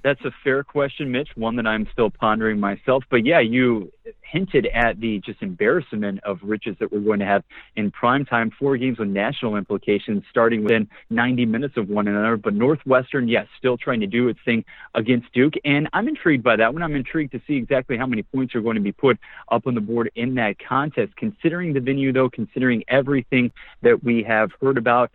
[0.02, 1.28] That's a fair question, Mitch.
[1.34, 3.04] One that I'm still pondering myself.
[3.10, 3.92] But yeah, you
[4.22, 7.42] hinted at the just embarrassment of riches that we're going to have
[7.76, 8.50] in prime time.
[8.58, 12.36] Four games with national implications, starting within 90 minutes of one another.
[12.36, 16.56] But Northwestern, yes, still trying to do its thing against Duke, and I'm intrigued by
[16.56, 16.82] that one.
[16.82, 19.18] I'm intrigued to see exactly how many points are going to be put
[19.50, 21.14] up on the board in that contest.
[21.16, 23.50] Considering the venue, though, considering everything
[23.82, 25.10] that we have heard about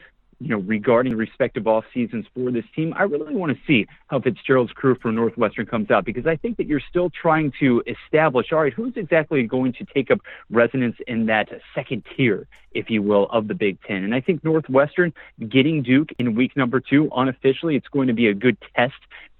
[0.45, 4.19] you know, regarding respective off seasons for this team, I really want to see how
[4.19, 8.53] Fitzgerald's crew for Northwestern comes out because I think that you're still trying to establish,
[8.53, 10.19] all right, who's exactly going to take up
[10.51, 14.03] resonance in that second tier, if you will, of the Big Ten.
[14.03, 15.13] And I think Northwestern
[15.49, 18.93] getting Duke in week number two unofficially, it's going to be a good test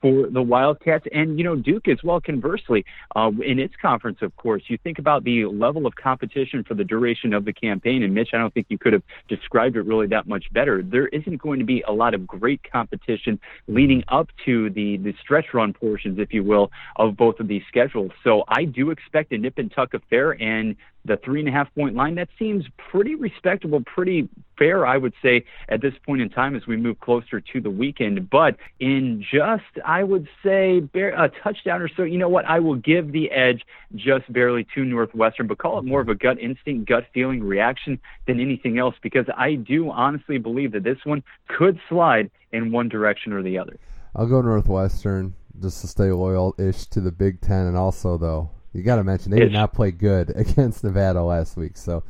[0.06, 2.86] for the Wildcats and, you know, Duke as well, conversely,
[3.16, 4.62] uh, in its conference, of course.
[4.68, 8.30] You think about the level of competition for the duration of the campaign, and Mitch,
[8.32, 10.84] I don't think you could have described it really that much better.
[10.84, 15.16] There isn't going to be a lot of great competition leading up to the, the
[15.24, 18.12] stretch run portions, if you will, of both of these schedules.
[18.24, 20.76] So I do expect a nip and tuck affair, and
[21.06, 22.16] the three and a half point line.
[22.16, 24.28] That seems pretty respectable, pretty
[24.58, 27.70] fair, I would say, at this point in time as we move closer to the
[27.70, 28.30] weekend.
[28.30, 32.45] But in just, I would say, a touchdown or so, you know what?
[32.45, 33.64] I will give the edge
[33.95, 37.99] just barely to Northwestern, but call it more of a gut instinct, gut feeling reaction
[38.28, 42.89] than anything else because I do honestly believe that this one could slide in one
[42.89, 43.78] direction or the other.
[44.16, 48.49] I'll go Northwestern just to stay loyal ish to the Big Ten, and also though
[48.76, 52.03] you got to mention they did not play good against Nevada last week, so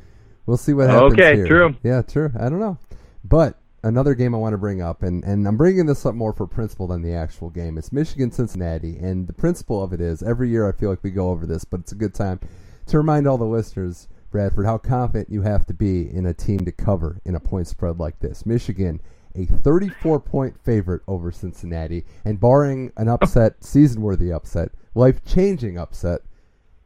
[0.46, 1.14] we'll see what happens.
[1.14, 1.48] Okay, here.
[1.48, 1.76] true.
[1.84, 2.32] Yeah, true.
[2.40, 2.78] I don't know,
[3.24, 6.34] but another game I want to bring up, and, and I'm bringing this up more
[6.34, 7.78] for principle than the actual game.
[7.78, 11.12] It's Michigan Cincinnati, and the principle of it is every year I feel like we
[11.12, 12.40] go over this, but it's a good time
[12.88, 16.60] to remind all the listeners, Bradford, how confident you have to be in a team
[16.66, 18.46] to cover in a point spread like this.
[18.46, 19.02] Michigan
[19.36, 25.78] a 34 point favorite over Cincinnati, and barring an upset, season worthy upset, life changing
[25.78, 26.22] upset,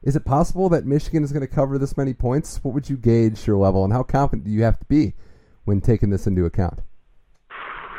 [0.02, 2.60] is it possible that Michigan is going to cover this many points?
[2.64, 5.14] What would you gauge your level, and how confident do you have to be
[5.66, 6.80] when taking this into account?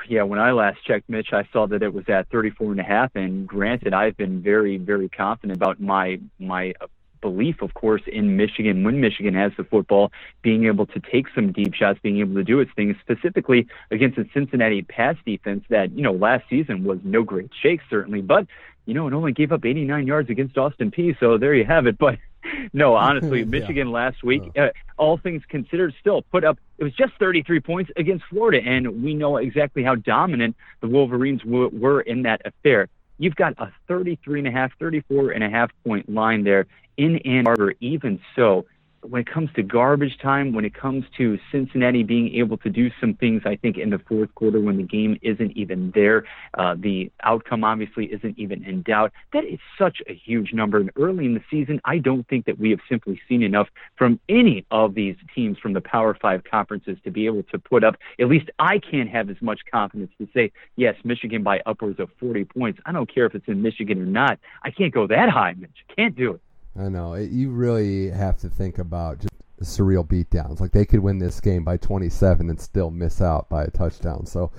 [0.09, 2.83] Yeah, when I last checked, Mitch, I saw that it was at 34 and a
[2.83, 3.15] half.
[3.15, 6.75] And granted, I've been very, very confident about my my
[7.21, 10.11] belief, of course, in Michigan when Michigan has the football,
[10.43, 14.19] being able to take some deep shots, being able to do its things, specifically against
[14.19, 18.47] a Cincinnati pass defense that, you know, last season was no great shake, certainly, but,
[18.91, 21.19] you know, it only gave up 89 yards against Austin Peay.
[21.21, 21.97] So there you have it.
[21.97, 22.19] But
[22.73, 23.95] no, honestly, Michigan yeah.
[23.95, 24.69] last week, uh,
[24.99, 28.61] all things considered, still put up, it was just 33 points against Florida.
[28.63, 32.89] And we know exactly how dominant the Wolverines w- were in that affair
[33.21, 36.67] you've got a 33 and a half, 34 and a half point line there
[36.97, 38.65] in Ann Arbor, even so,
[39.03, 42.91] when it comes to garbage time, when it comes to Cincinnati being able to do
[43.01, 46.25] some things, I think in the fourth quarter when the game isn't even there,
[46.55, 49.13] uh, the outcome obviously isn't even in doubt.
[49.33, 50.79] That is such a huge number.
[50.79, 54.21] And early in the season, I don't think that we have simply seen enough from
[54.29, 57.97] any of these teams from the Power Five conferences to be able to put up.
[58.19, 62.11] At least I can't have as much confidence to say yes, Michigan by upwards of
[62.19, 62.81] 40 points.
[62.85, 64.39] I don't care if it's in Michigan or not.
[64.63, 65.71] I can't go that high, Mitch.
[65.97, 66.41] Can't do it.
[66.79, 67.15] I know.
[67.15, 69.31] It, you really have to think about just
[69.63, 70.61] surreal beatdowns.
[70.61, 74.27] Like they could win this game by 27 and still miss out by a touchdown.
[74.27, 74.51] So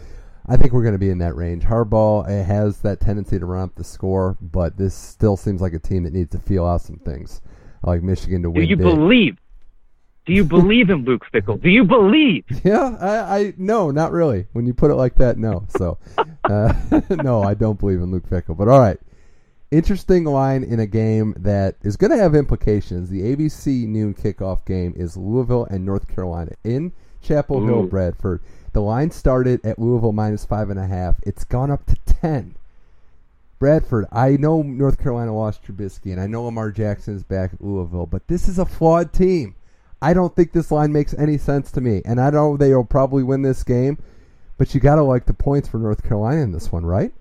[0.48, 1.64] I think we're going to be in that range.
[1.64, 5.80] Harbaugh has that tendency to run up the score, but this still seems like a
[5.80, 7.42] team that needs to feel out some things,
[7.84, 8.64] like Michigan to win.
[8.64, 8.86] Do you big.
[8.86, 9.38] believe?
[10.26, 11.62] Do you believe in Luke Fickell?
[11.62, 12.44] Do you believe?
[12.64, 14.46] Yeah, I, I no, not really.
[14.54, 15.66] When you put it like that, no.
[15.78, 15.98] So,
[16.44, 16.74] uh,
[17.10, 18.56] no, I don't believe in Luke Fickell.
[18.56, 19.00] But all right,
[19.72, 23.10] interesting line in a game that is going to have implications.
[23.10, 26.92] The ABC noon kickoff game is Louisville and North Carolina in
[27.22, 27.66] Chapel Ooh.
[27.66, 28.42] Hill, Bradford.
[28.74, 31.18] The line started at Louisville minus five and a half.
[31.24, 32.56] It's gone up to ten.
[33.60, 37.62] Bradford, I know North Carolina lost Trubisky, and I know Lamar Jackson is back at
[37.62, 39.54] Louisville, but this is a flawed team.
[40.02, 43.22] I don't think this line makes any sense to me, and I know they'll probably
[43.22, 44.00] win this game,
[44.58, 47.14] but you got to like the points for North Carolina in this one, right?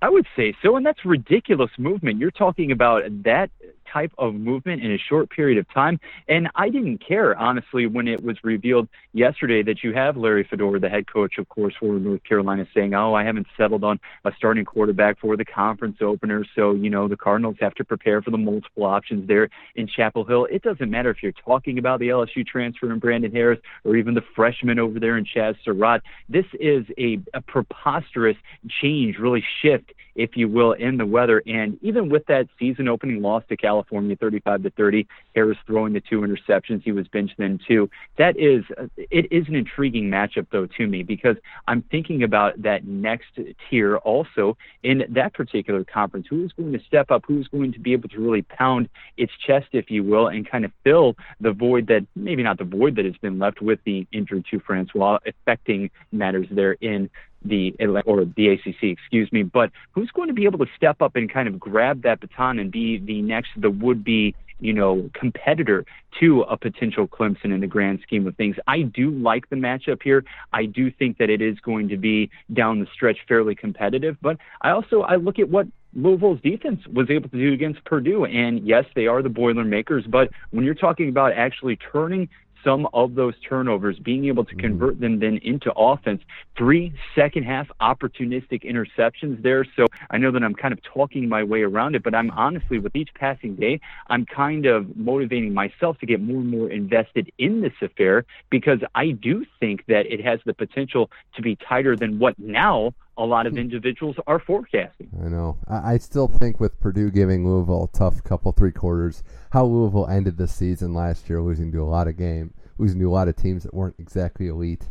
[0.00, 2.18] I would say so, and that's ridiculous movement.
[2.18, 3.50] You're talking about that
[3.92, 5.98] type of movement in a short period of time.
[6.28, 10.80] And I didn't care, honestly, when it was revealed yesterday that you have Larry Fedora,
[10.80, 14.32] the head coach, of course, for North Carolina, saying, Oh, I haven't settled on a
[14.36, 16.44] starting quarterback for the conference opener.
[16.54, 20.24] So, you know, the Cardinals have to prepare for the multiple options there in Chapel
[20.24, 20.46] Hill.
[20.50, 24.14] It doesn't matter if you're talking about the LSU transfer in Brandon Harris or even
[24.14, 26.02] the freshman over there in Chazz Surratt.
[26.28, 28.36] This is a, a preposterous
[28.80, 31.42] change, really shift, if you will, in the weather.
[31.46, 35.06] And even with that season opening loss to California, California, 35 to 30.
[35.34, 36.82] Harris throwing the two interceptions.
[36.82, 37.88] He was benched then too.
[38.16, 38.64] That is,
[38.96, 41.36] it is an intriguing matchup though to me because
[41.68, 43.38] I'm thinking about that next
[43.70, 46.26] tier also in that particular conference.
[46.28, 47.22] Who is going to step up?
[47.26, 50.64] Who's going to be able to really pound its chest, if you will, and kind
[50.64, 54.06] of fill the void that maybe not the void that has been left with the
[54.12, 57.08] injured to Francois affecting matters there in
[57.44, 57.74] the
[58.06, 59.42] or the ACC, excuse me.
[59.42, 62.58] But who's going to be able to step up and kind of grab that baton
[62.58, 65.84] and be the next, the would-be, you know, competitor
[66.20, 68.56] to a potential Clemson in the grand scheme of things?
[68.66, 70.24] I do like the matchup here.
[70.52, 74.16] I do think that it is going to be down the stretch fairly competitive.
[74.20, 78.24] But I also I look at what Louisville's defense was able to do against Purdue.
[78.24, 82.28] And yes, they are the Boilermakers, but when you're talking about actually turning
[82.64, 84.60] some of those turnovers, being able to mm-hmm.
[84.60, 86.22] convert them then into offense.
[86.56, 89.64] Three second half opportunistic interceptions there.
[89.76, 92.78] So I know that I'm kind of talking my way around it, but I'm honestly,
[92.78, 97.30] with each passing day, I'm kind of motivating myself to get more and more invested
[97.38, 101.96] in this affair because I do think that it has the potential to be tighter
[101.96, 105.10] than what now a lot of individuals are forecasting.
[105.22, 105.58] I know.
[105.66, 110.08] I, I still think with Purdue giving Louisville a tough couple three quarters, how Louisville
[110.08, 113.28] ended the season last year, losing to a lot of game, losing to a lot
[113.28, 114.88] of teams that weren't exactly elite.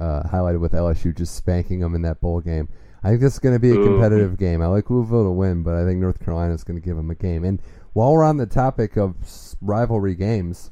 [0.00, 2.68] Uh, highlighted with LSU just spanking them in that bowl game.
[3.02, 4.36] I think this is going to be a competitive Ooh.
[4.36, 4.62] game.
[4.62, 7.10] I like Louisville to win, but I think North Carolina is going to give them
[7.10, 7.44] a game.
[7.44, 7.60] And
[7.92, 9.16] while we're on the topic of
[9.60, 10.70] rivalry games,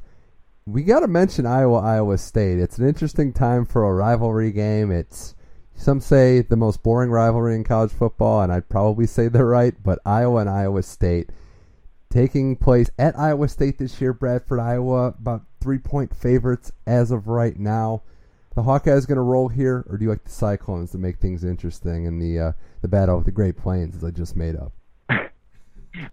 [0.64, 2.58] we got to mention Iowa Iowa State.
[2.58, 4.90] It's an interesting time for a rivalry game.
[4.90, 5.34] It's
[5.76, 9.74] some say the most boring rivalry in college football, and I'd probably say they're right.
[9.82, 11.30] But Iowa and Iowa State
[12.10, 14.12] taking place at Iowa State this year.
[14.12, 18.02] Bradford, Iowa, about three point favorites as of right now.
[18.54, 21.44] The Hawkeyes going to roll here, or do you like the Cyclones to make things
[21.44, 24.72] interesting in the uh, the battle of the Great Plains, as I just made up?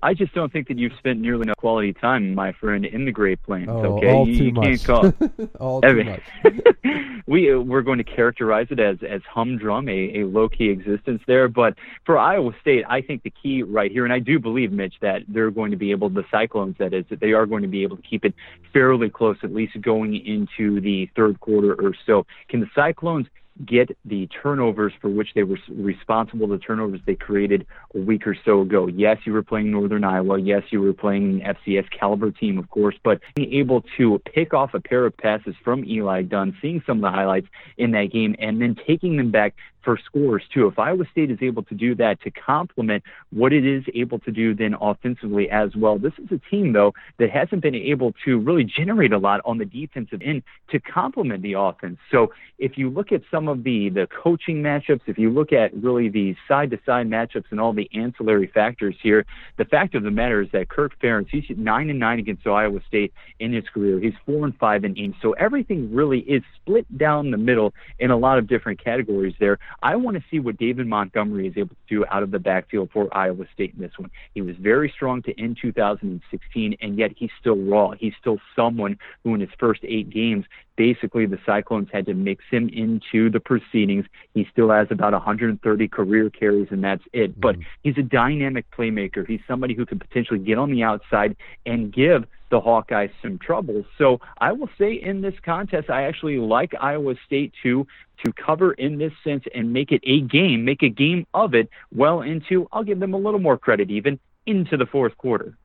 [0.02, 3.12] I just don't think that you've spent nearly enough quality time, my friend, in the
[3.12, 3.70] Great Plains.
[3.70, 4.64] Oh, okay, all you, too you much.
[4.66, 5.14] can't call
[5.60, 6.22] all too much.
[7.28, 11.22] we uh, we're going to characterize it as as humdrum, a, a low key existence
[11.28, 11.48] there.
[11.48, 11.76] But
[12.06, 15.22] for Iowa State, I think the key right here, and I do believe, Mitch, that
[15.28, 17.84] they're going to be able, the Cyclones, that is, that they are going to be
[17.84, 18.34] able to keep it
[18.72, 22.26] fairly close, at least going into the third quarter or so.
[22.50, 23.28] Can the Cyclones
[23.66, 28.36] get the turnovers for which they were responsible, the turnovers they created a week or
[28.46, 28.88] so ago.
[28.88, 30.40] Yes, you were playing Northern Iowa.
[30.40, 34.54] Yes, you were playing an FCS caliber team, of course, but being able to pick
[34.54, 37.48] off a pair of passes from Eli Dunn, seeing some of the highlights
[37.78, 39.54] in that game, and then taking them back
[39.84, 40.68] for scores too.
[40.68, 44.32] If Iowa State is able to do that to complement what it is able to
[44.32, 45.98] do then offensively as well.
[45.98, 49.58] This is a team though that hasn't been able to really generate a lot on
[49.58, 51.98] the defensive end to complement the offense.
[52.12, 55.74] So if you look at some of the the coaching matchups, if you look at
[55.74, 59.26] really the side to side matchups and all the ancillary factors here,
[59.58, 62.80] the fact of the matter is that Kirk Ferentz, he's nine and nine against Iowa
[62.88, 64.00] State in his career.
[64.00, 65.14] He's four and five in eight.
[65.22, 69.60] So everything really is split down the middle in a lot of different categories there.
[69.82, 72.90] I want to see what David Montgomery is able to do out of the backfield
[72.92, 74.12] for Iowa State in this one.
[74.34, 77.92] He was very strong to end 2016, and yet he's still raw.
[77.92, 80.46] He's still someone who, in his first eight games,
[80.76, 84.06] basically the Cyclones had to mix him into the proceedings.
[84.34, 87.32] He still has about 130 career carries, and that's it.
[87.32, 87.42] Mm-hmm.
[87.42, 89.28] But he's a dynamic playmaker.
[89.28, 93.84] He's somebody who could potentially get on the outside and give the Hawkeyes some trouble.
[93.98, 97.88] So I will say in this contest, I actually like Iowa State to
[98.24, 101.68] to cover in this sense and make it a game, make a game of it
[101.92, 102.68] well into.
[102.72, 105.58] I'll give them a little more credit even into the fourth quarter.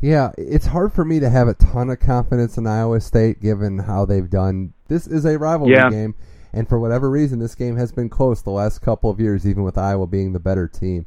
[0.00, 3.78] Yeah, it's hard for me to have a ton of confidence in Iowa State given
[3.78, 4.74] how they've done.
[4.88, 5.90] This is a rivalry yeah.
[5.90, 6.16] game,
[6.52, 9.62] and for whatever reason, this game has been close the last couple of years, even
[9.62, 11.06] with Iowa being the better team.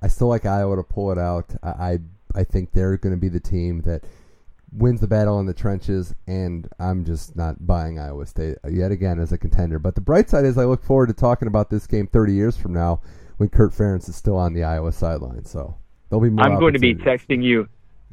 [0.00, 1.54] I still like Iowa to pull it out.
[1.62, 1.98] I I,
[2.34, 4.04] I think they're going to be the team that
[4.72, 9.18] wins the battle in the trenches, and I'm just not buying Iowa State yet again
[9.18, 9.78] as a contender.
[9.78, 12.56] But the bright side is I look forward to talking about this game 30 years
[12.56, 13.00] from now
[13.36, 15.44] when Kirk Ferentz is still on the Iowa sideline.
[15.44, 15.76] So
[16.08, 16.44] there'll be more.
[16.44, 17.68] I'm going to be texting you.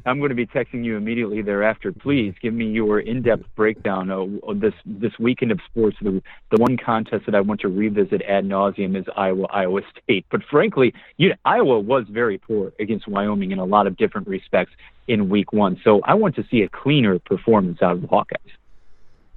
[0.06, 1.92] I'm going to be texting you immediately thereafter.
[1.92, 5.96] Please give me your in-depth breakdown of this this weekend of sports.
[6.00, 10.26] The the one contest that I want to revisit ad nauseum is Iowa Iowa State.
[10.30, 14.72] But frankly, you, Iowa was very poor against Wyoming in a lot of different respects
[15.08, 15.80] in Week One.
[15.84, 18.59] So I want to see a cleaner performance out of the Hawkeyes.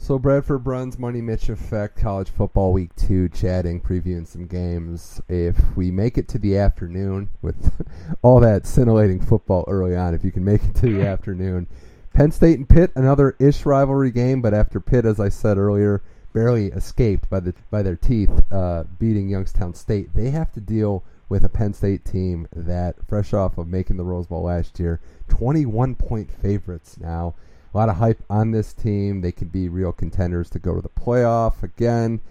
[0.03, 5.21] So Bradford Bruns, Money Mitch Effect, College Football Week 2, chatting, previewing some games.
[5.29, 7.71] If we make it to the afternoon with
[8.21, 11.67] all that scintillating football early on, if you can make it to the afternoon,
[12.13, 16.03] Penn State and Pitt, another ish rivalry game, but after Pitt, as I said earlier,
[16.33, 21.05] barely escaped by the by their teeth, uh, beating Youngstown State, they have to deal
[21.29, 24.99] with a Penn State team that, fresh off of making the Rose Bowl last year,
[25.29, 27.35] 21 point favorites now
[27.73, 29.21] a lot of hype on this team.
[29.21, 32.21] They could be real contenders to go to the playoff again.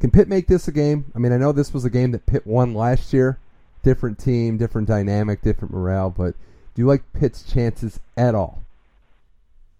[0.00, 1.06] Can Pitt make this a game?
[1.14, 3.38] I mean, I know this was a game that Pitt won last year.
[3.82, 6.34] Different team, different dynamic, different morale, but
[6.74, 8.62] do you like Pitt's chances at all?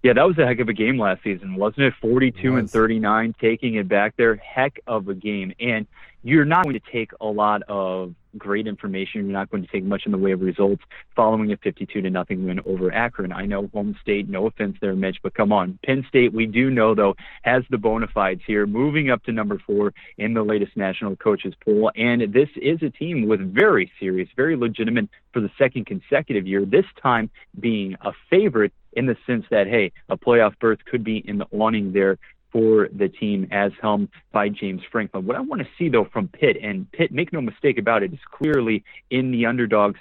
[0.02, 1.94] Yeah, that was a heck of a game last season, wasn't it?
[2.00, 4.36] 42 it and 39, taking it back there.
[4.36, 5.52] Heck of a game.
[5.58, 5.86] And
[6.22, 9.24] you're not going to take a lot of great information.
[9.24, 10.82] You're not going to take much in the way of results
[11.14, 13.32] following a 52 to nothing win over Akron.
[13.32, 15.78] I know home state, no offense there, Mitch, but come on.
[15.84, 19.60] Penn State, we do know, though, has the bona fides here, moving up to number
[19.66, 21.90] four in the latest national coaches poll.
[21.96, 26.64] And this is a team with very serious, very legitimate for the second consecutive year,
[26.64, 31.18] this time being a favorite in the sense that, hey, a playoff berth could be
[31.18, 32.18] in the awning there
[32.56, 35.26] for the team as helmed by James Franklin.
[35.26, 38.14] What I want to see though from Pitt, and Pitt, make no mistake about it,
[38.14, 40.00] is clearly in the underdog's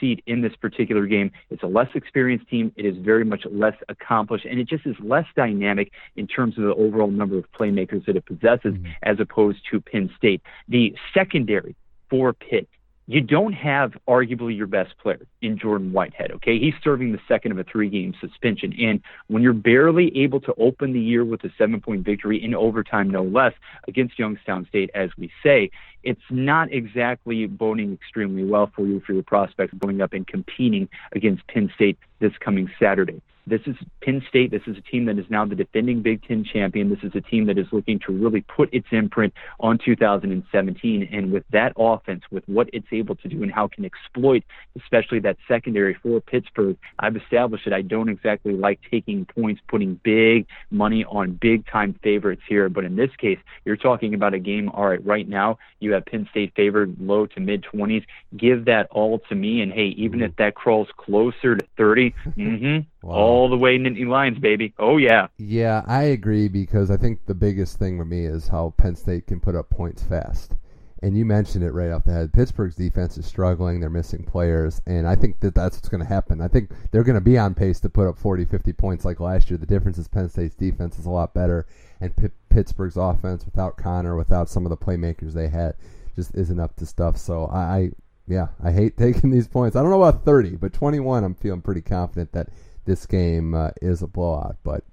[0.00, 1.30] seat in this particular game.
[1.50, 2.72] It's a less experienced team.
[2.76, 6.64] It is very much less accomplished, and it just is less dynamic in terms of
[6.64, 8.86] the overall number of playmakers that it possesses mm-hmm.
[9.02, 10.40] as opposed to Penn State.
[10.68, 11.76] The secondary
[12.08, 12.68] for Pitt,
[13.06, 16.30] you don't have arguably your best player in Jordan Whitehead.
[16.32, 20.54] Okay, he's serving the second of a three-game suspension, and when you're barely able to
[20.58, 23.54] open the year with a seven-point victory in overtime, no less,
[23.88, 25.70] against Youngstown State, as we say,
[26.02, 30.88] it's not exactly boding extremely well for you for your prospects going up and competing
[31.12, 33.20] against Penn State this coming Saturday.
[33.44, 34.52] This is Penn State.
[34.52, 36.88] This is a team that is now the defending Big Ten champion.
[36.88, 41.08] This is a team that is looking to really put its imprint on 2017.
[41.10, 44.44] And with that offense, with what it's able to do and how it can exploit,
[44.80, 49.98] especially that secondary for Pittsburgh, I've established that I don't exactly like taking points, putting
[50.04, 52.68] big money on big time favorites here.
[52.68, 56.28] But in this case, you're talking about a game, all right, right now, you Penn
[56.30, 58.04] State favored low to mid 20s.
[58.36, 59.60] Give that all to me.
[59.60, 60.26] And hey, even mm-hmm.
[60.26, 63.14] if that crawls closer to 30, mm-hmm, Wow.
[63.14, 64.72] All the way Nittany Lions, baby.
[64.78, 65.26] Oh yeah.
[65.36, 69.26] Yeah, I agree because I think the biggest thing for me is how Penn State
[69.26, 70.54] can put up points fast.
[71.02, 72.32] And you mentioned it right off the head.
[72.32, 73.80] Pittsburgh's defense is struggling.
[73.80, 74.80] They're missing players.
[74.86, 76.40] And I think that that's what's going to happen.
[76.40, 79.18] I think they're going to be on pace to put up 40, 50 points like
[79.18, 79.58] last year.
[79.58, 81.66] The difference is Penn State's defense is a lot better.
[82.00, 85.74] And P- Pittsburgh's offense, without Conner, without some of the playmakers they had,
[86.14, 87.16] just isn't up to stuff.
[87.16, 87.90] So I, I
[88.28, 89.74] yeah, I hate taking these points.
[89.74, 92.48] I don't know about 30, but 21, I'm feeling pretty confident that
[92.84, 94.56] this game uh, is a blowout.
[94.62, 94.84] But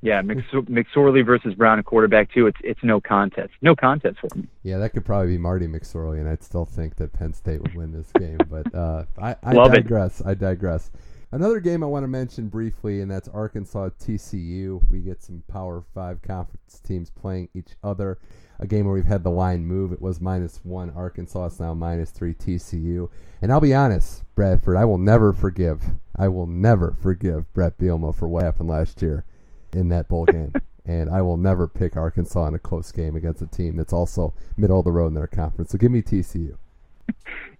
[0.00, 2.46] yeah, McSorley versus Browne, a quarterback too.
[2.46, 4.46] It's it's no contest, no contest for me.
[4.62, 7.74] Yeah, that could probably be Marty McSorley, and I'd still think that Penn State would
[7.74, 8.38] win this game.
[8.48, 10.20] But uh, I, I digress.
[10.20, 10.26] It.
[10.26, 10.90] I digress.
[11.32, 14.80] Another game I want to mention briefly, and that's Arkansas TCU.
[14.88, 18.18] We get some Power Five conference teams playing each other.
[18.60, 19.92] A game where we've had the line move.
[19.92, 21.46] It was minus one Arkansas.
[21.46, 23.10] It's now minus three TCU.
[23.42, 25.82] And I'll be honest, Bradford, I will never forgive.
[26.14, 29.24] I will never forgive Bret Bielema for what happened last year
[29.72, 30.52] in that bowl game.
[30.84, 34.34] and I will never pick Arkansas in a close game against a team that's also
[34.56, 35.70] middle of the road in their conference.
[35.70, 36.56] So give me TCU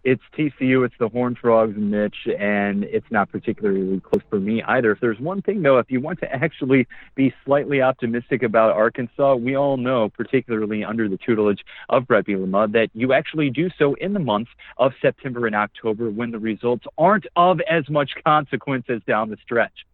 [0.04, 4.92] it's TCU, it's the Horned Frogs, Mitch, and it's not particularly close for me either.
[4.92, 9.34] If there's one thing, though, if you want to actually be slightly optimistic about Arkansas,
[9.34, 13.94] we all know, particularly under the tutelage of Bret Bielema, that you actually do so
[13.94, 18.86] in the months of September and October when the results aren't of as much consequence
[18.88, 19.84] as down the stretch.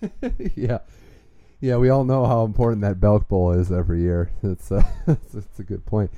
[0.54, 0.78] yeah.
[1.60, 4.30] Yeah, we all know how important that Belk Bowl is every year.
[4.42, 6.10] It's, uh, it's, a good point.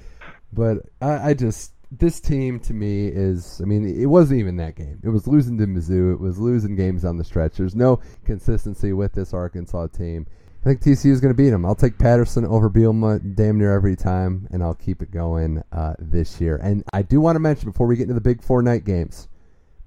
[0.53, 4.77] But I, I just this team to me is I mean it wasn't even that
[4.77, 5.01] game.
[5.03, 6.13] It was losing to Mizzou.
[6.13, 7.57] It was losing games on the stretch.
[7.57, 10.27] There's no consistency with this Arkansas team.
[10.61, 11.65] I think TCU is going to beat them.
[11.65, 15.95] I'll take Patterson over Bielema damn near every time, and I'll keep it going uh,
[16.01, 16.57] this year.
[16.57, 19.29] And I do want to mention before we get into the big four night games,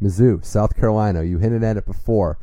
[0.02, 1.24] Mizzou, South Carolina.
[1.24, 2.40] You hinted at it before.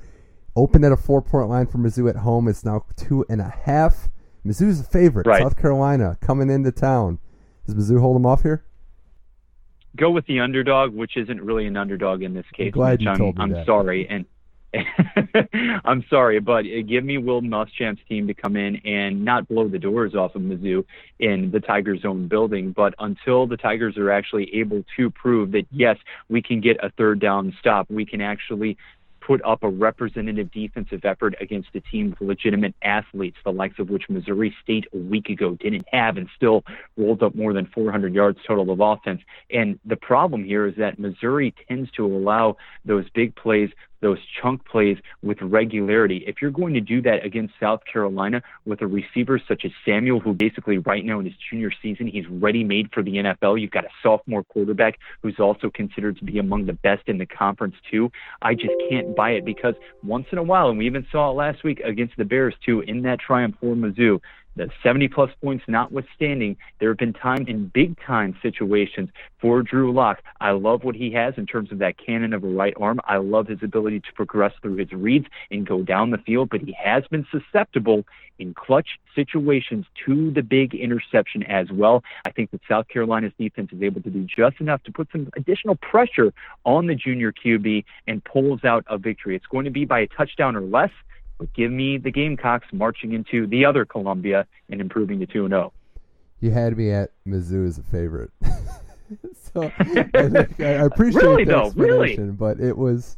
[0.58, 2.48] Opened at a four point line for Mizzou at home.
[2.48, 4.08] It's now two and a half.
[4.44, 5.26] Mizzou's a favorite.
[5.26, 5.42] Right.
[5.42, 7.18] South Carolina coming into town.
[7.66, 8.64] Does Mizzou hold them off here?
[9.98, 12.66] go with the underdog, which isn't really an underdog in this case.
[12.66, 13.66] I'm glad you I'm, told me I'm that.
[13.66, 14.24] sorry, and
[15.84, 19.66] I'm sorry, but uh, give me Will Muschamp's team to come in and not blow
[19.66, 20.84] the doors off of Mizzou
[21.18, 25.66] in the Tigers' own building, but until the Tigers are actually able to prove that
[25.70, 25.96] yes,
[26.28, 28.76] we can get a third down stop, we can actually
[29.28, 33.90] put up a representative defensive effort against a team with legitimate athletes, the likes of
[33.90, 36.64] which Missouri State a week ago didn't have and still
[36.96, 39.20] rolled up more than 400 yards total of offense.
[39.50, 42.56] And the problem here is that Missouri tends to allow
[42.86, 43.68] those big plays
[44.00, 46.24] those chunk plays with regularity.
[46.26, 50.20] If you're going to do that against South Carolina with a receiver such as Samuel,
[50.20, 53.60] who basically right now in his junior season, he's ready made for the NFL.
[53.60, 57.26] You've got a sophomore quarterback who's also considered to be among the best in the
[57.26, 58.10] conference, too.
[58.42, 61.34] I just can't buy it because once in a while, and we even saw it
[61.34, 64.20] last week against the Bears, too, in that triumph for Mizzou,
[64.58, 69.08] the 70 plus points notwithstanding, there have been times in big time situations
[69.40, 70.20] for Drew Lock.
[70.40, 73.00] I love what he has in terms of that cannon of a right arm.
[73.04, 76.60] I love his ability to progress through his reads and go down the field, but
[76.60, 78.04] he has been susceptible
[78.38, 82.02] in clutch situations to the big interception as well.
[82.26, 85.28] I think that South Carolina's defense is able to do just enough to put some
[85.36, 86.32] additional pressure
[86.64, 89.34] on the junior QB and pulls out a victory.
[89.36, 90.90] It's going to be by a touchdown or less.
[91.38, 95.72] But give me the Gamecocks marching into the other Columbia and improving to 2 0.
[96.40, 98.30] You had me at Mizzou as a favorite.
[99.54, 102.32] so I, I, appreciate really, the though, explanation, really?
[102.32, 103.16] but it was,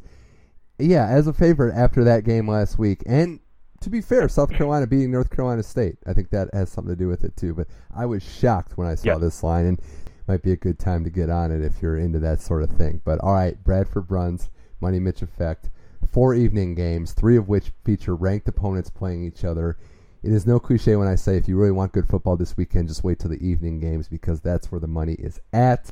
[0.79, 3.03] yeah, as a favorite after that game last week.
[3.05, 3.39] And
[3.81, 6.99] to be fair, South Carolina beating North Carolina State, I think that has something to
[6.99, 7.53] do with it too.
[7.53, 9.21] But I was shocked when I saw yep.
[9.21, 9.81] this line, and
[10.27, 12.69] might be a good time to get on it if you're into that sort of
[12.71, 13.01] thing.
[13.03, 14.49] But all right, Bradford Bruns,
[14.79, 15.69] Money Mitch effect
[16.07, 19.77] four evening games, three of which feature ranked opponents playing each other.
[20.23, 22.87] It is no cliche when I say if you really want good football this weekend,
[22.87, 25.91] just wait till the evening games because that's where the money is at.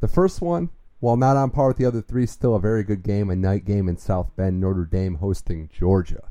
[0.00, 3.02] The first one, while not on par with the other three, still a very good
[3.02, 6.30] game, a night game in South Bend, Notre Dame hosting Georgia.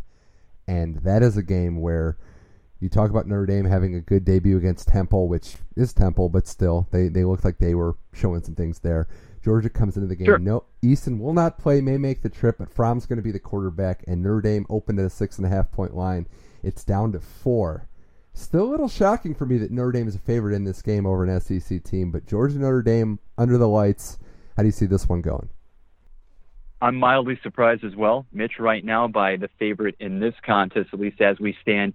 [0.68, 2.18] And that is a game where
[2.80, 6.48] you talk about Notre Dame having a good debut against Temple, which is Temple, but
[6.48, 9.08] still, they, they looked like they were showing some things there.
[9.44, 10.26] Georgia comes into the game.
[10.26, 10.40] Sure.
[10.40, 13.40] No, Eason will not play, may make the trip, but Fromm's going to be the
[13.40, 16.28] quarterback, and Notre Dame opened at a six and a half point line.
[16.64, 17.88] It's down to four.
[18.34, 21.06] Still a little shocking for me that Notre Dame is a favorite in this game
[21.06, 24.18] over an SEC team, but Georgia Notre Dame under the lights.
[24.56, 25.50] How do you see this one going?
[26.82, 31.00] I'm mildly surprised as well, Mitch, right now by the favorite in this contest, at
[31.00, 31.94] least as we stand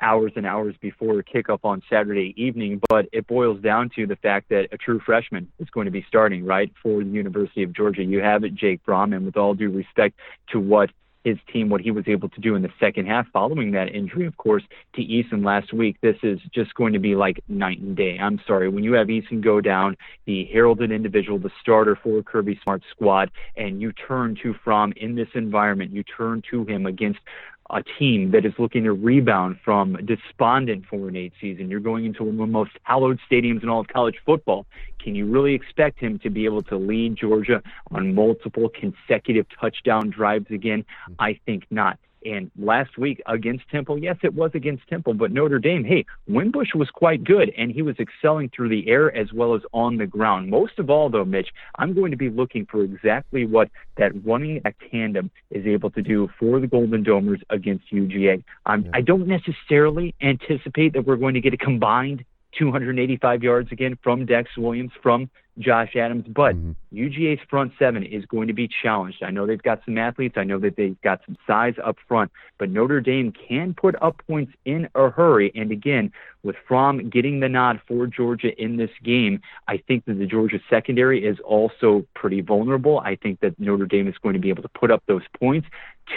[0.00, 2.80] hours and hours before kickoff on Saturday evening.
[2.88, 6.04] But it boils down to the fact that a true freshman is going to be
[6.08, 8.02] starting, right, for the University of Georgia.
[8.02, 10.18] You have it, Jake Fromm, and with all due respect
[10.50, 10.90] to what
[11.24, 14.26] his team, what he was able to do in the second half following that injury,
[14.26, 14.62] of course,
[14.94, 15.96] to Eason last week.
[16.02, 18.18] This is just going to be like night and day.
[18.20, 18.68] I'm sorry.
[18.68, 19.96] When you have Eason go down,
[20.26, 25.14] the heralded individual, the starter for Kirby Smart squad, and you turn to Fromm in
[25.14, 27.20] this environment, you turn to him against
[27.70, 31.70] a team that is looking to rebound from despondent 4 and 8 season.
[31.70, 34.66] You're going into one of the most hallowed stadiums in all of college football.
[35.02, 40.10] Can you really expect him to be able to lead Georgia on multiple consecutive touchdown
[40.10, 40.80] drives again?
[40.80, 41.14] Mm-hmm.
[41.18, 41.98] I think not.
[42.24, 46.74] And last week against Temple, yes, it was against Temple, but Notre Dame, hey, Wimbush
[46.74, 50.06] was quite good, and he was excelling through the air as well as on the
[50.06, 50.48] ground.
[50.48, 53.68] Most of all, though, Mitch, I'm going to be looking for exactly what
[53.98, 58.42] that running back tandem is able to do for the Golden Domers against UGA.
[58.66, 58.90] Um, yeah.
[58.94, 62.24] I don't necessarily anticipate that we're going to get a combined
[62.58, 65.28] 285 yards again from Dex Williams, from
[65.58, 66.72] Josh Adams, but mm-hmm.
[66.96, 69.22] UGA's front seven is going to be challenged.
[69.22, 70.36] I know they've got some athletes.
[70.36, 74.20] I know that they've got some size up front, but Notre Dame can put up
[74.26, 75.52] points in a hurry.
[75.54, 76.12] And again,
[76.42, 80.60] with Fromm getting the nod for Georgia in this game, I think that the Georgia
[80.68, 83.00] secondary is also pretty vulnerable.
[83.00, 85.68] I think that Notre Dame is going to be able to put up those points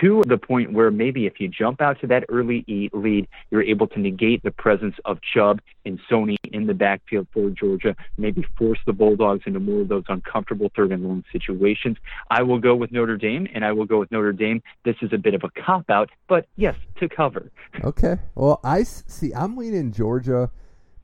[0.01, 3.88] to the point where maybe if you jump out to that early lead, you're able
[3.88, 8.80] to negate the presence of Chubb and Sony in the backfield for Georgia, maybe force
[8.85, 11.98] the Bulldogs into more of those uncomfortable third and long situations.
[12.30, 14.62] I will go with Notre Dame, and I will go with Notre Dame.
[14.84, 17.52] This is a bit of a cop out, but yes, to cover.
[17.84, 18.18] Okay.
[18.36, 19.34] Well, I see.
[19.34, 20.49] I'm leaning Georgia,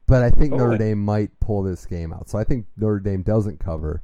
[0.08, 2.30] but I think oh, Notre Dame might pull this game out.
[2.30, 4.02] So I think Notre Dame doesn't cover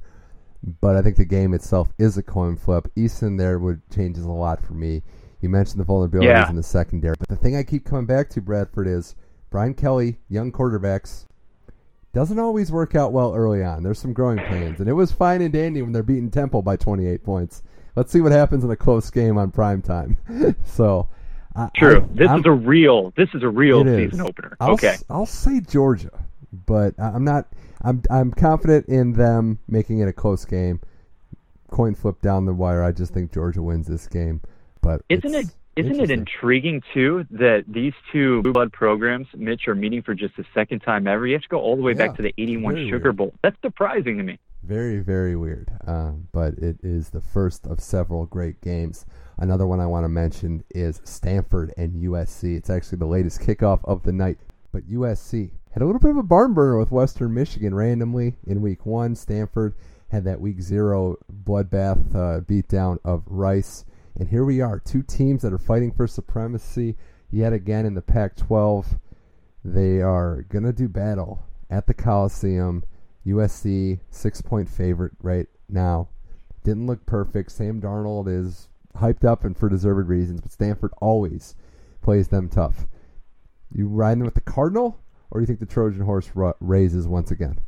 [0.62, 2.88] but I think the game itself is a coin flip.
[2.96, 5.02] Eason there would changes a lot for me.
[5.40, 6.50] You mentioned the vulnerabilities yeah.
[6.50, 9.16] in the secondary, but the thing I keep coming back to, Bradford, is
[9.48, 11.24] Brian Kelly, young quarterbacks,
[12.12, 13.82] doesn't always work out well early on.
[13.82, 16.76] There's some growing pains, and it was fine and dandy when they're beating Temple by
[16.76, 17.62] 28 points.
[17.96, 20.16] Let's see what happens in a close game on prime time.
[20.64, 21.08] so,
[21.76, 22.02] true.
[22.02, 23.12] I, this I'm, is a real.
[23.16, 24.20] This is a real season is.
[24.20, 24.56] opener.
[24.60, 26.24] I'll, okay, I'll say Georgia,
[26.66, 27.46] but I'm not.
[27.82, 30.80] I'm I'm confident in them making it a close game.
[31.70, 32.82] Coin flip down the wire.
[32.82, 34.40] I just think Georgia wins this game.
[34.82, 35.46] But isn't it
[35.76, 40.36] isn't it intriguing too that these two blue blood programs, Mitch, are meeting for just
[40.36, 41.26] the second time ever?
[41.26, 43.16] You have to go all the way yeah, back to the '81 Sugar weird.
[43.16, 43.34] Bowl.
[43.42, 44.38] That's surprising to me.
[44.62, 45.70] Very, very weird.
[45.86, 49.06] Um, but it is the first of several great games.
[49.38, 52.56] Another one I want to mention is Stanford and USC.
[52.56, 54.38] It's actually the latest kickoff of the night.
[54.72, 58.60] But USC had a little bit of a barn burner with Western Michigan randomly in
[58.60, 59.14] week one.
[59.14, 59.74] Stanford
[60.10, 63.84] had that week zero bloodbath uh, beatdown of Rice.
[64.20, 66.94] And here we are, two teams that are fighting for supremacy
[67.30, 68.98] yet again in the Pac 12.
[69.64, 72.84] They are going to do battle at the Coliseum.
[73.26, 76.10] USC, six point favorite right now.
[76.64, 77.50] Didn't look perfect.
[77.50, 81.54] Sam Darnold is hyped up and for deserved reasons, but Stanford always
[82.02, 82.86] plays them tough.
[83.72, 85.00] You riding with the Cardinal?
[85.30, 86.30] or do you think the Trojan horse
[86.60, 87.58] raises once again?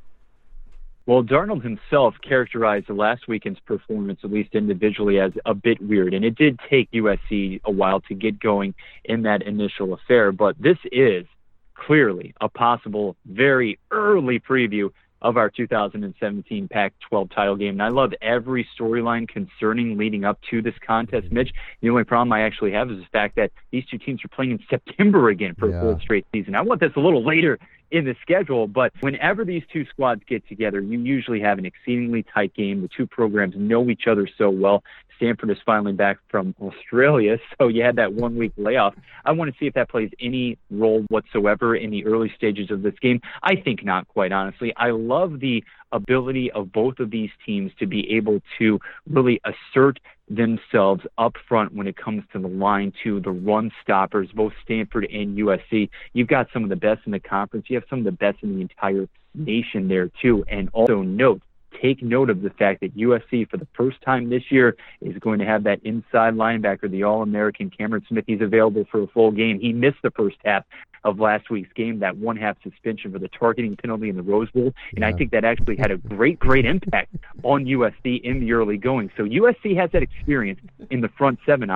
[1.05, 6.15] Well, Darnold himself characterized the last weekend's performance, at least individually, as a bit weird.
[6.15, 8.74] And it did take USC a while to get going
[9.05, 10.31] in that initial affair.
[10.31, 11.27] But this is
[11.74, 14.91] clearly a possible very early preview
[15.23, 17.70] of our 2017 Pac-12 title game.
[17.70, 21.36] And I love every storyline concerning leading up to this contest, mm-hmm.
[21.36, 21.53] Mitch.
[21.81, 24.53] The only problem I actually have is the fact that these two teams are playing
[24.53, 25.78] in September again for yeah.
[25.78, 26.55] a fourth straight season.
[26.55, 27.59] I want this a little later
[27.93, 32.24] in the schedule, but whenever these two squads get together, you usually have an exceedingly
[32.35, 32.81] tight game.
[32.81, 34.82] The two programs know each other so well.
[35.16, 38.94] Stanford is finally back from Australia, so you had that one week layoff.
[39.24, 42.82] I want to see if that plays any role whatsoever in the early stages of
[42.82, 43.20] this game.
[43.43, 44.72] I think not, quite honestly.
[44.76, 45.62] I love the
[45.93, 49.98] ability of both of these teams to be able to really assert
[50.28, 55.05] themselves up front when it comes to the line to the run stoppers, both Stanford
[55.12, 55.90] and USC.
[56.14, 57.66] You've got some of the best in the conference.
[57.68, 60.44] You have some of the best in the entire nation there too.
[60.48, 61.43] And also note
[61.82, 65.40] take note of the fact that USC, for the first time this year, is going
[65.40, 68.24] to have that inside linebacker, the All American Cameron Smith.
[68.26, 69.59] He's available for a full game.
[69.60, 70.64] He missed the first half
[71.05, 74.51] of last week's game, that one half suspension for the targeting penalty in the Rose
[74.51, 74.73] Bowl.
[74.93, 75.09] And yeah.
[75.09, 79.11] I think that actually had a great, great impact on USC in the early going.
[79.16, 80.61] So USC has that experience
[80.91, 81.70] in the front seven,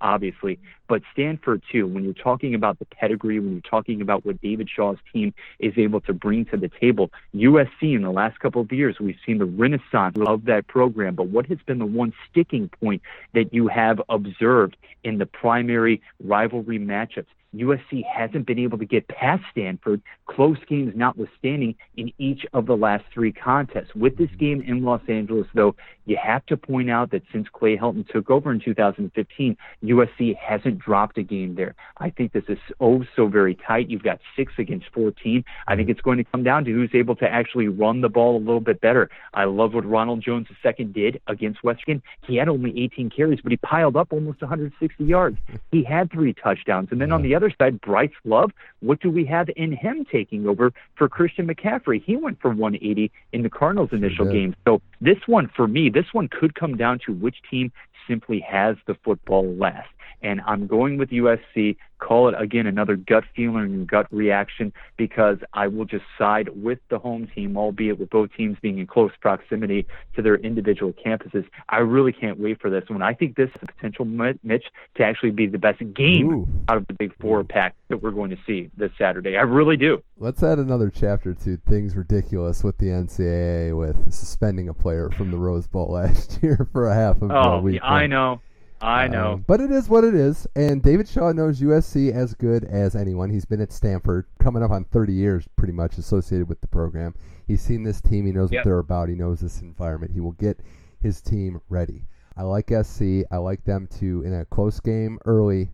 [0.00, 0.58] obviously,
[0.88, 1.86] but Stanford too.
[1.86, 5.72] When you're talking about the pedigree, when you're talking about what David Shaw's team is
[5.76, 9.38] able to bring to the table, USC in the last couple of years, we've seen
[9.38, 11.14] the renaissance of that program.
[11.14, 13.02] But what has been the one sticking point
[13.34, 17.26] that you have observed in the primary rivalry matchups?
[17.54, 22.76] USC hasn't been able to get past Stanford, close games notwithstanding, in each of the
[22.76, 23.94] last three contests.
[23.94, 25.74] With this game in Los Angeles, though,
[26.06, 30.78] you have to point out that since Clay Helton took over in 2015, USC hasn't
[30.78, 31.74] dropped a game there.
[31.98, 33.88] I think this is oh so very tight.
[33.88, 35.44] You've got six against 14.
[35.68, 38.36] I think it's going to come down to who's able to actually run the ball
[38.36, 39.10] a little bit better.
[39.34, 42.02] I love what Ronald Jones II did against Western.
[42.26, 45.38] He had only 18 carries, but he piled up almost 160 yards.
[45.70, 46.88] He had three touchdowns.
[46.90, 50.06] And then on the other other side, Bryce Love, what do we have in him
[50.10, 52.02] taking over for Christian McCaffrey?
[52.02, 54.54] He went for 180 in the Cardinals' initial game.
[54.66, 57.72] So this one, for me, this one could come down to which team
[58.08, 59.88] simply has the football last
[60.22, 61.76] and I'm going with USC.
[61.98, 66.80] Call it again another gut feeling and gut reaction because I will just side with
[66.90, 69.86] the home team, albeit with both teams being in close proximity
[70.16, 71.44] to their individual campuses.
[71.68, 73.02] I really can't wait for this one.
[73.02, 74.64] I think this is a potential, Mitch,
[74.96, 76.48] to actually be the best game Ooh.
[76.68, 79.36] out of the Big Four pack that we're going to see this Saturday.
[79.36, 80.02] I really do.
[80.18, 85.30] Let's add another chapter to things ridiculous with the NCAA with suspending a player from
[85.30, 87.80] the Rose Bowl last year for a half of oh, a week.
[87.82, 88.40] I know.
[88.82, 89.34] I know.
[89.34, 90.46] Um, but it is what it is.
[90.56, 93.30] And David Shaw knows USC as good as anyone.
[93.30, 97.14] He's been at Stanford, coming up on 30 years pretty much associated with the program.
[97.46, 98.26] He's seen this team.
[98.26, 98.60] He knows yep.
[98.60, 99.08] what they're about.
[99.08, 100.12] He knows this environment.
[100.12, 100.60] He will get
[101.00, 102.06] his team ready.
[102.36, 103.24] I like SC.
[103.30, 105.70] I like them to, in a close game early,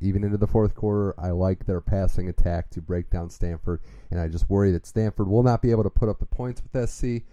[0.00, 3.80] even into the fourth quarter, I like their passing attack to break down Stanford.
[4.10, 6.62] And I just worry that Stanford will not be able to put up the points
[6.62, 7.24] with SC.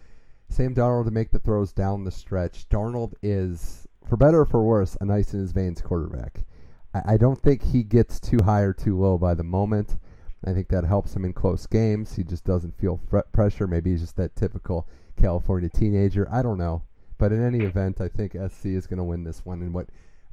[0.49, 2.67] Sam Darnold to make the throws down the stretch.
[2.69, 6.43] Darnold is for better or for worse, a nice in his veins quarterback.
[6.93, 9.97] I, I don't think he gets too high or too low by the moment.
[10.45, 12.15] I think that helps him in close games.
[12.15, 12.99] He just doesn't feel
[13.33, 13.67] pressure.
[13.67, 14.87] Maybe he's just that typical
[15.17, 16.27] California teenager.
[16.31, 16.83] I don't know.
[17.17, 19.61] But in any event, I think SC is going to win this one.
[19.61, 19.87] And what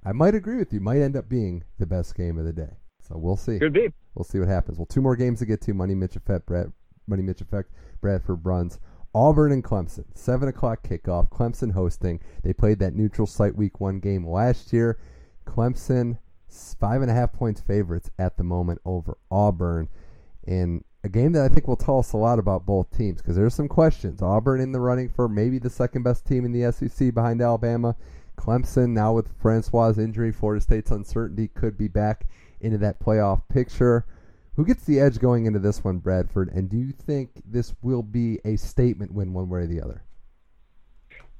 [0.04, 2.76] I might agree with you might end up being the best game of the day.
[3.02, 3.58] So we'll see.
[3.58, 3.92] Could be.
[4.14, 4.78] We'll see what happens.
[4.78, 5.74] Well, two more games to get to.
[5.74, 6.72] Money Mitch effect, Brad,
[7.08, 8.78] Money Mitch effect, Bradford Bruns.
[9.16, 11.30] Auburn and Clemson, 7 o'clock kickoff.
[11.30, 12.20] Clemson hosting.
[12.42, 14.98] They played that neutral site week one game last year.
[15.46, 16.18] Clemson,
[16.78, 19.88] five and a half points favorites at the moment over Auburn.
[20.46, 23.36] In a game that I think will tell us a lot about both teams because
[23.36, 24.20] there's some questions.
[24.20, 27.96] Auburn in the running for maybe the second best team in the SEC behind Alabama.
[28.36, 32.26] Clemson, now with Francois' injury, Florida State's uncertainty, could be back
[32.60, 34.04] into that playoff picture.
[34.56, 36.48] Who gets the edge going into this one, Bradford?
[36.48, 40.02] And do you think this will be a statement win one way or the other?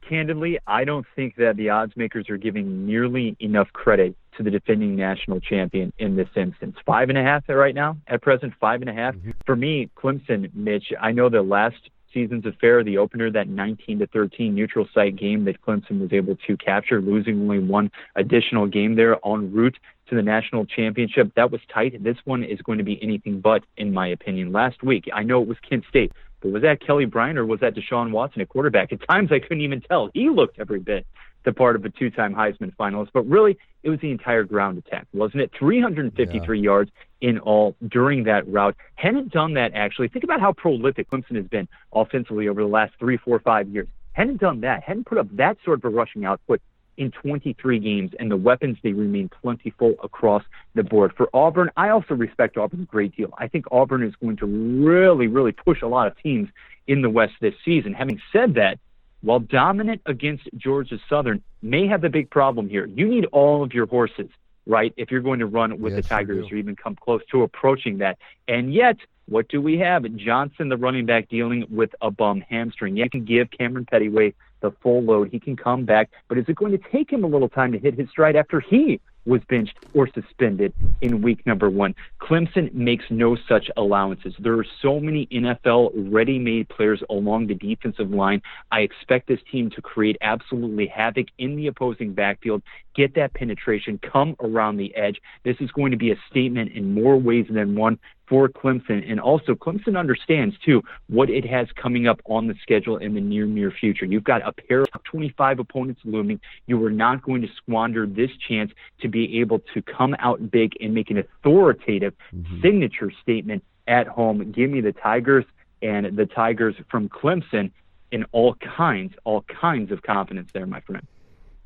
[0.06, 4.50] Candidly, I don't think that the odds makers are giving nearly enough credit to the
[4.50, 6.76] defending national champion in this instance.
[6.84, 9.14] Five and a half right now, at present, five and a half.
[9.14, 9.30] Mm-hmm.
[9.46, 14.06] For me, Clemson, Mitch, I know the last season's affair, the opener, that 19 to
[14.08, 18.94] 13 neutral site game that Clemson was able to capture, losing only one additional game
[18.94, 21.32] there en route to the national championship.
[21.36, 22.02] That was tight.
[22.02, 24.52] This one is going to be anything but, in my opinion.
[24.52, 27.60] Last week, I know it was Kent State, but was that Kelly Bryant or was
[27.60, 28.92] that Deshaun Watson at quarterback?
[28.92, 30.10] At times, I couldn't even tell.
[30.14, 31.06] He looked every bit
[31.44, 35.06] the part of a two-time Heisman finalist, but really, it was the entire ground attack,
[35.14, 35.52] wasn't it?
[35.56, 36.62] 353 yeah.
[36.62, 38.74] yards in all during that route.
[38.96, 40.08] Hadn't done that actually.
[40.08, 43.86] Think about how prolific Clemson has been offensively over the last three, four, five years.
[44.12, 44.82] Hadn't done that.
[44.82, 46.60] Hadn't put up that sort of a rushing output
[46.96, 50.42] in 23 games, and the weapons they remain plentiful across
[50.74, 51.12] the board.
[51.16, 53.32] For Auburn, I also respect Auburn a great deal.
[53.38, 56.48] I think Auburn is going to really, really push a lot of teams
[56.86, 57.92] in the West this season.
[57.94, 58.78] Having said that,
[59.22, 62.86] while dominant against Georgia Southern, may have a big problem here.
[62.86, 64.28] You need all of your horses,
[64.66, 67.42] right, if you're going to run with yes, the Tigers or even come close to
[67.42, 68.18] approaching that.
[68.46, 68.96] And yet,
[69.28, 70.04] what do we have?
[70.16, 72.96] Johnson, the running back, dealing with a bum hamstring.
[72.96, 75.30] You can give Kamryn Pettway the full load.
[75.30, 77.78] He can come back, but is it going to take him a little time to
[77.78, 81.94] hit his stride after he was benched or suspended in week number one.
[82.20, 84.34] Clemson makes no such allowances.
[84.38, 88.40] There are so many NFL ready made players along the defensive line.
[88.70, 92.62] I expect this team to create absolutely havoc in the opposing backfield,
[92.94, 95.20] get that penetration, come around the edge.
[95.44, 97.98] This is going to be a statement in more ways than one
[98.28, 99.08] for Clemson.
[99.10, 103.20] And also, Clemson understands, too, what it has coming up on the schedule in the
[103.20, 104.04] near, near future.
[104.04, 106.40] You've got a pair of 25 opponents looming.
[106.66, 110.72] You are not going to squander this chance to be able to come out big
[110.80, 112.60] and make an authoritative mm-hmm.
[112.62, 114.52] signature statement at home.
[114.52, 115.44] Give me the Tigers
[115.82, 117.70] and the Tigers from Clemson
[118.12, 121.06] in all kinds, all kinds of confidence there, my friend.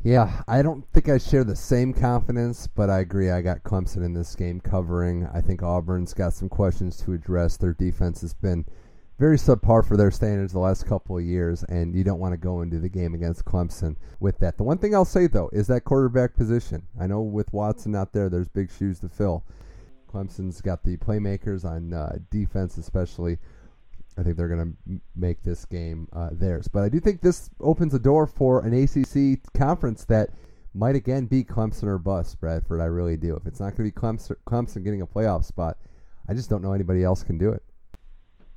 [0.03, 3.31] Yeah, I don't think I share the same confidence, but I agree.
[3.31, 5.29] I got Clemson in this game covering.
[5.35, 7.59] I think Auburn's got some questions to address.
[7.59, 8.65] Their defense has been
[9.19, 12.39] very subpar for their standards the last couple of years, and you don't want to
[12.39, 14.57] go into the game against Clemson with that.
[14.57, 16.87] The one thing I'll say, though, is that quarterback position.
[16.99, 19.45] I know with Watson out there, there's big shoes to fill.
[20.11, 23.37] Clemson's got the playmakers on uh, defense, especially.
[24.21, 26.69] I think they're going to make this game uh, theirs.
[26.69, 30.29] But I do think this opens a door for an ACC conference that
[30.75, 32.83] might again be Clemson or bust, Bradford.
[32.83, 33.35] I really do.
[33.35, 35.79] If it's not going to be Clemson, Clemson getting a playoff spot,
[36.29, 37.63] I just don't know anybody else can do it.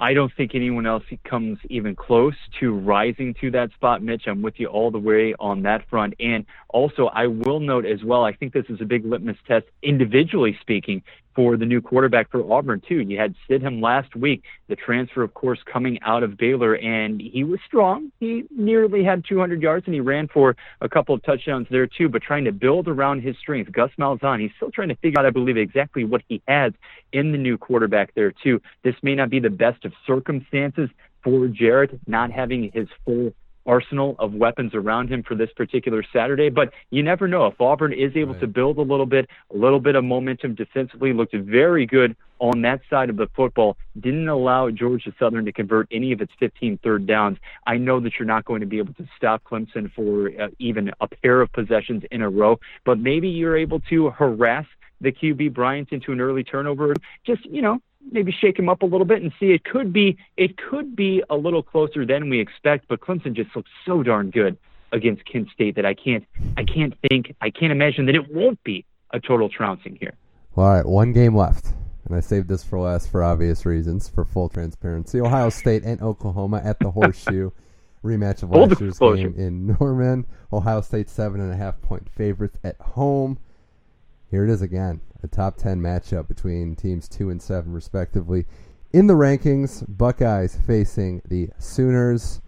[0.02, 4.24] I don't think anyone else comes even close to rising to that spot, Mitch.
[4.28, 6.14] I'm with you all the way on that front.
[6.20, 9.66] And also, I will note as well, I think this is a big litmus test,
[9.82, 11.04] individually speaking,
[11.36, 13.02] for the new quarterback for Auburn too.
[13.02, 17.44] You had Stidham last week, the transfer, of course, coming out of Baylor, and he
[17.44, 18.12] was strong.
[18.20, 22.10] He nearly had 200 yards, and he ran for a couple of touchdowns there too.
[22.10, 25.26] But trying to build around his strength, Gus Malzahn, he's still trying to figure out,
[25.26, 26.74] I believe, exactly what he has
[27.12, 28.62] in the new quarterback there too.
[28.84, 30.90] This may not be the best of circumstances
[31.24, 33.34] for Jarrett, not having his full
[33.66, 36.50] arsenal of weapons around him for this particular Saturday.
[36.50, 37.48] But you never know.
[37.48, 38.42] If Auburn is able right.
[38.42, 42.62] to build a little bit, a little bit of momentum defensively, looked very good on
[42.62, 46.78] that side of the football, didn't allow Georgia Southern to convert any of its 15
[46.84, 47.38] third downs.
[47.66, 50.92] I know that you're not going to be able to stop Clemson for uh, even
[51.00, 54.66] a pair of possessions in a row, but maybe you're able to harass
[55.00, 56.94] the QB Bryant into an early turnover.
[57.26, 57.80] Just, you know,
[58.12, 61.24] maybe shake him up a little bit and see it could be it could be
[61.30, 64.58] a little closer than we expect, but Clemson just looks so darn good
[64.92, 66.26] against Kent State that I can't
[66.58, 70.14] I can't think I can't imagine that it won't be a total trouncing here.
[70.56, 71.68] All right, one game left.
[72.06, 75.22] And I saved this for last for obvious reasons, for full transparency.
[75.22, 77.52] Ohio State and Oklahoma at the Horseshoe.
[78.04, 80.26] Rematch of last year's game in Norman.
[80.52, 83.40] Ohio State seven and a half point favorites at home.
[84.34, 88.48] Here it is again a top 10 matchup between teams 2 and 7, respectively.
[88.92, 92.42] In the rankings, Buckeyes facing the Sooners.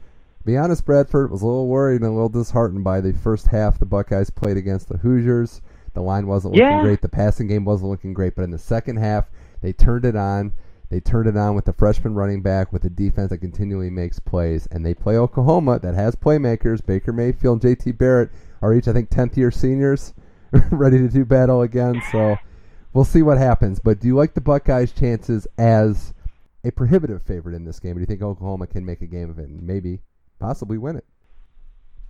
[0.43, 3.77] Be honest, Bradford was a little worried and a little disheartened by the first half
[3.77, 5.61] the Buckeyes played against the Hoosiers.
[5.93, 6.81] The line wasn't looking yeah.
[6.81, 7.03] great.
[7.03, 8.33] The passing game wasn't looking great.
[8.33, 9.29] But in the second half,
[9.61, 10.53] they turned it on.
[10.89, 14.17] They turned it on with the freshman running back, with a defense that continually makes
[14.19, 14.67] plays.
[14.71, 16.83] And they play Oklahoma that has playmakers.
[16.83, 17.91] Baker Mayfield and J.T.
[17.91, 18.31] Barrett
[18.63, 20.15] are each, I think, 10th year seniors,
[20.71, 22.01] ready to do battle again.
[22.11, 22.37] So
[22.93, 23.79] we'll see what happens.
[23.79, 26.13] But do you like the Buckeyes' chances as
[26.63, 27.91] a prohibitive favorite in this game?
[27.91, 29.99] Or do you think Oklahoma can make a game of it and maybe
[30.39, 31.05] possibly win it?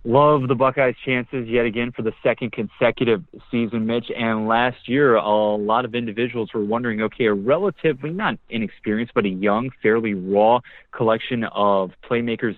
[0.04, 4.08] Love the Buckeyes' chances yet again for the second consecutive season, Mitch.
[4.16, 9.24] And last year, a lot of individuals were wondering okay, a relatively not inexperienced, but
[9.24, 10.60] a young, fairly raw
[10.92, 12.54] collection of playmakers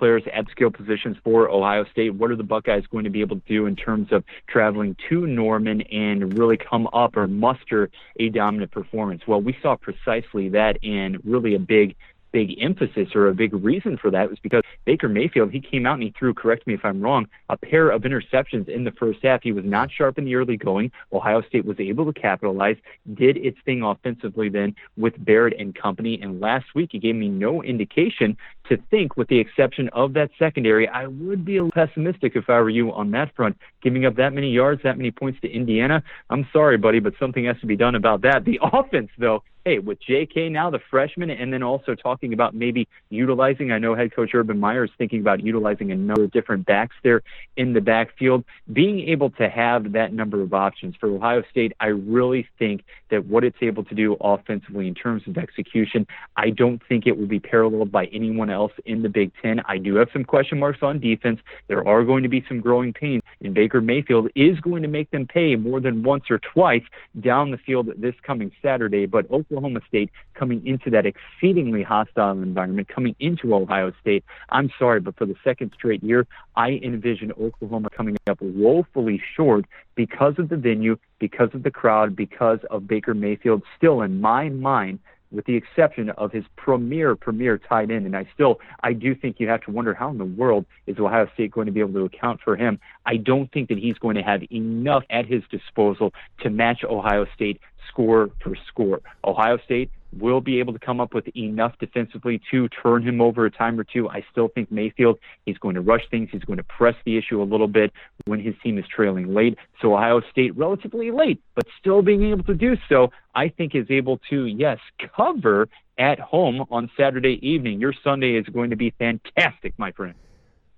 [0.00, 2.14] players at skill positions for Ohio State.
[2.14, 5.26] What are the Buckeyes going to be able to do in terms of traveling to
[5.26, 9.26] Norman and really come up or muster a dominant performance?
[9.26, 11.96] Well, we saw precisely that and really a big
[12.32, 15.94] big emphasis or a big reason for that was because Baker Mayfield, he came out
[15.94, 19.20] and he threw, correct me if I'm wrong, a pair of interceptions in the first
[19.22, 19.42] half.
[19.42, 20.92] He was not sharp in the early going.
[21.12, 22.76] Ohio State was able to capitalize,
[23.14, 26.20] did its thing offensively then with Barrett and company.
[26.22, 28.36] And last week, he gave me no indication
[28.70, 32.48] to think, with the exception of that secondary, I would be a little pessimistic if
[32.48, 33.58] I were you on that front.
[33.82, 37.44] Giving up that many yards, that many points to Indiana, I'm sorry, buddy, but something
[37.44, 38.44] has to be done about that.
[38.44, 40.48] The offense, though, hey, with J.K.
[40.48, 44.58] now, the freshman, and then also talking about maybe utilizing, I know head coach Urban
[44.58, 47.22] Meyer is thinking about utilizing a number of different backs there
[47.56, 48.44] in the backfield.
[48.72, 53.26] Being able to have that number of options for Ohio State, I really think that
[53.26, 56.06] what it's able to do offensively in terms of execution,
[56.36, 59.60] I don't think it will be paralleled by anyone else in the Big Ten.
[59.66, 61.40] I do have some question marks on defense.
[61.68, 65.10] There are going to be some growing pains And Baker Mayfield is going to make
[65.10, 66.82] them pay more than once or twice
[67.20, 69.06] down the field this coming Saturday.
[69.06, 75.00] But Oklahoma State coming into that exceedingly hostile environment, coming into Ohio State, I'm sorry,
[75.00, 76.26] but for the second straight year,
[76.56, 79.64] I envision Oklahoma coming up woefully short
[79.94, 83.62] because of the venue, because of the crowd, because of Baker Mayfield.
[83.76, 84.98] Still, in my mind,
[85.32, 89.36] with the exception of his premier premier tight end and I still I do think
[89.38, 91.94] you have to wonder how in the world is Ohio State going to be able
[91.94, 92.78] to account for him.
[93.06, 97.26] I don't think that he's going to have enough at his disposal to match Ohio
[97.34, 99.00] State score for score.
[99.24, 103.46] Ohio State will be able to come up with enough defensively to turn him over
[103.46, 104.08] a time or two.
[104.08, 106.28] I still think Mayfield, he's going to rush things.
[106.32, 107.92] He's going to press the issue a little bit
[108.24, 109.56] when his team is trailing late.
[109.80, 113.86] So Ohio State, relatively late, but still being able to do so, I think is
[113.90, 114.78] able to, yes,
[115.16, 115.68] cover
[115.98, 117.80] at home on Saturday evening.
[117.80, 120.14] Your Sunday is going to be fantastic, my friend.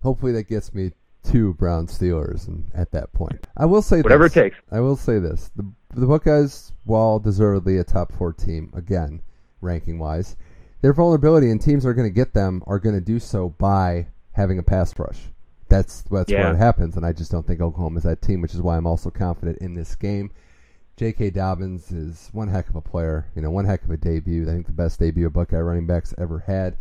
[0.03, 0.91] Hopefully that gets me
[1.23, 3.47] two Brown Steelers and at that point.
[3.57, 4.37] I will say whatever this.
[4.37, 4.57] it takes.
[4.71, 5.51] I will say this.
[5.57, 9.21] The the Buckeyes, while deservedly a top four team, again,
[9.61, 10.37] ranking wise,
[10.81, 14.09] their vulnerability and teams are going to get them are going to do so by
[14.33, 15.21] having a pass rush.
[15.69, 16.45] That's that's yeah.
[16.45, 18.77] where it happens, and I just don't think Oklahoma is that team, which is why
[18.77, 20.31] I'm also confident in this game.
[20.97, 21.31] J.K.
[21.31, 24.43] Dobbins is one heck of a player, you know, one heck of a debut.
[24.43, 26.77] I think the best debut a Buckeye running backs ever had.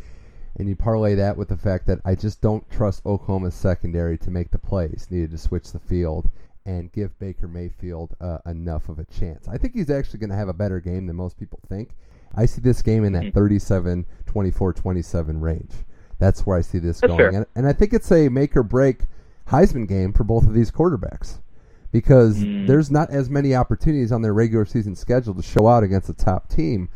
[0.57, 4.31] And you parlay that with the fact that I just don't trust Oklahoma's secondary to
[4.31, 6.29] make the plays needed to switch the field
[6.65, 9.47] and give Baker Mayfield uh, enough of a chance.
[9.47, 11.91] I think he's actually going to have a better game than most people think.
[12.35, 13.37] I see this game in that mm-hmm.
[13.37, 15.71] 37, 24, 27 range.
[16.19, 17.35] That's where I see this That's going.
[17.35, 19.01] And, and, I think it's a make or break
[19.47, 21.39] Heisman game for both of these quarterbacks
[21.91, 22.67] because mm.
[22.67, 26.13] there's not as many opportunities on their regular season schedule to show out against a
[26.13, 26.89] top team.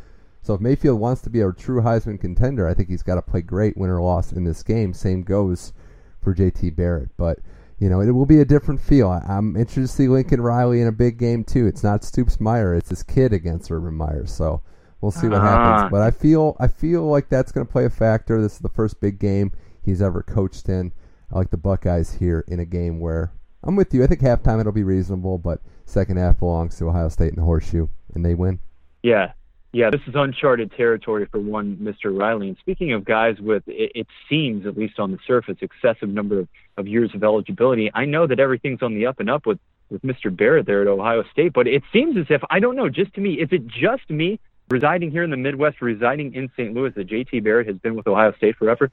[0.45, 3.21] So if Mayfield wants to be a true Heisman contender, I think he's got to
[3.23, 4.93] play great win or loss in this game.
[4.93, 5.73] Same goes
[6.21, 7.09] for JT Barrett.
[7.17, 7.39] But
[7.79, 9.09] you know, it will be a different feel.
[9.09, 11.65] I, am interested to see Lincoln Riley in a big game too.
[11.65, 14.27] It's not Stoops Meyer; it's his kid against Urban Meyer.
[14.27, 14.61] So
[15.01, 15.85] we'll see what happens.
[15.85, 15.89] Ah.
[15.89, 18.39] But I feel I feel like that's going to play a factor.
[18.39, 19.51] This is the first big game
[19.81, 20.93] he's ever coached in.
[21.33, 23.31] I like the Buckeyes here in a game where
[23.63, 24.03] I'm with you.
[24.03, 27.45] I think halftime it'll be reasonable, but second half belongs to Ohio State and the
[27.45, 28.59] horseshoe, and they win.
[29.01, 29.33] Yeah,
[29.75, 32.17] yeah, this is uncharted territory for one Mr.
[32.17, 32.47] Riley.
[32.47, 36.39] And speaking of guys with, it, it seems, at least on the surface, excessive number
[36.39, 36.47] of,
[36.77, 40.01] of years of eligibility, I know that everything's on the up and up with, with
[40.01, 40.33] Mr.
[40.33, 43.21] Barrett there at Ohio State, but it seems as if, I don't know, just to
[43.21, 44.39] me, is it just me
[44.69, 46.73] residing here in the Midwest, residing in St.
[46.73, 48.89] Louis, that JT Barrett has been with Ohio State forever?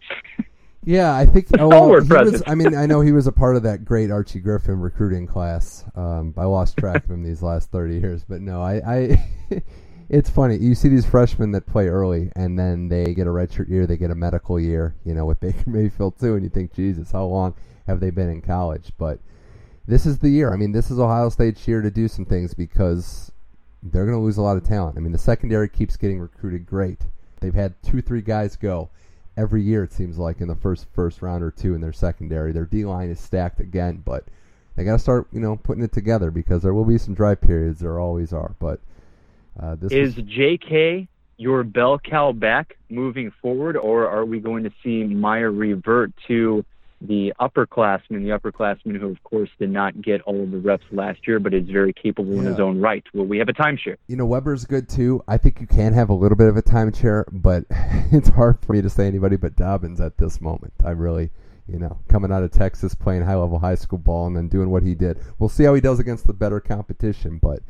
[0.83, 1.47] Yeah, I think.
[1.61, 4.41] oh, well, was, I mean, I know he was a part of that great Archie
[4.41, 5.85] Griffin recruiting class.
[5.95, 9.31] Um, I lost track of him these last thirty years, but no, I, I
[10.13, 10.59] it's funny.
[10.59, 13.97] You see these freshmen that play early, and then they get a redshirt year, they
[13.97, 17.25] get a medical year, you know, with Baker Mayfield too, and you think, Jesus, how
[17.25, 17.55] long
[17.87, 18.93] have they been in college?
[18.99, 19.19] But
[19.89, 20.53] this is the year.
[20.53, 23.33] I mean, this is Ohio State's year to do some things because
[23.83, 24.99] they're going to lose a lot of talent.
[24.99, 27.01] I mean, the secondary keeps getting recruited great.
[27.41, 28.91] They've had two, three guys go
[29.35, 29.83] every year.
[29.83, 32.53] It seems like in the first first round or two in their secondary.
[32.53, 34.25] Their D line is stacked again, but
[34.77, 37.35] they got to start, you know, putting it together because there will be some dry
[37.35, 37.81] periods.
[37.81, 38.79] There always are, but
[39.61, 40.25] uh, is was...
[40.25, 41.09] J.K.
[41.37, 46.65] your bell cow back moving forward, or are we going to see Meyer revert to
[47.01, 51.27] the upperclassmen, the upperclassmen who, of course, did not get all of the reps last
[51.27, 52.41] year, but is very capable yeah.
[52.41, 53.03] in his own right?
[53.13, 53.97] Will we have a timeshare?
[54.07, 55.23] You know, Weber's good too.
[55.27, 57.65] I think you can have a little bit of a timeshare, but
[58.13, 60.75] it's hard for me to say anybody but Dobbins at this moment.
[60.85, 61.31] I really
[61.69, 64.71] you know, coming out of Texas, playing high level high school ball, and then doing
[64.71, 65.19] what he did.
[65.39, 67.61] We'll see how he does against the better competition, but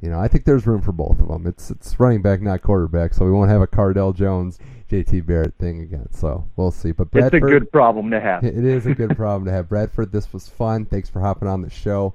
[0.00, 1.46] you know, I think there's room for both of them.
[1.46, 4.58] It's it's running back, not quarterback, so we won't have a Cardale Jones,
[4.90, 6.08] JT Barrett thing again.
[6.12, 6.92] So we'll see.
[6.92, 8.44] But Bradford, it's a good problem to have.
[8.44, 9.68] It is a good problem to have.
[9.68, 10.84] Bradford, this was fun.
[10.84, 12.14] Thanks for hopping on the show.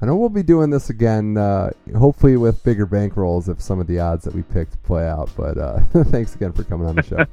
[0.00, 3.86] I know we'll be doing this again, uh, hopefully with bigger bankrolls if some of
[3.86, 5.30] the odds that we picked play out.
[5.36, 7.16] But uh, thanks again for coming on the show.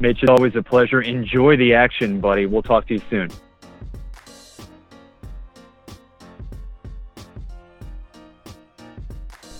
[0.00, 1.00] Mitch, it's always a pleasure.
[1.00, 2.46] Enjoy the action, buddy.
[2.46, 3.30] We'll talk to you soon.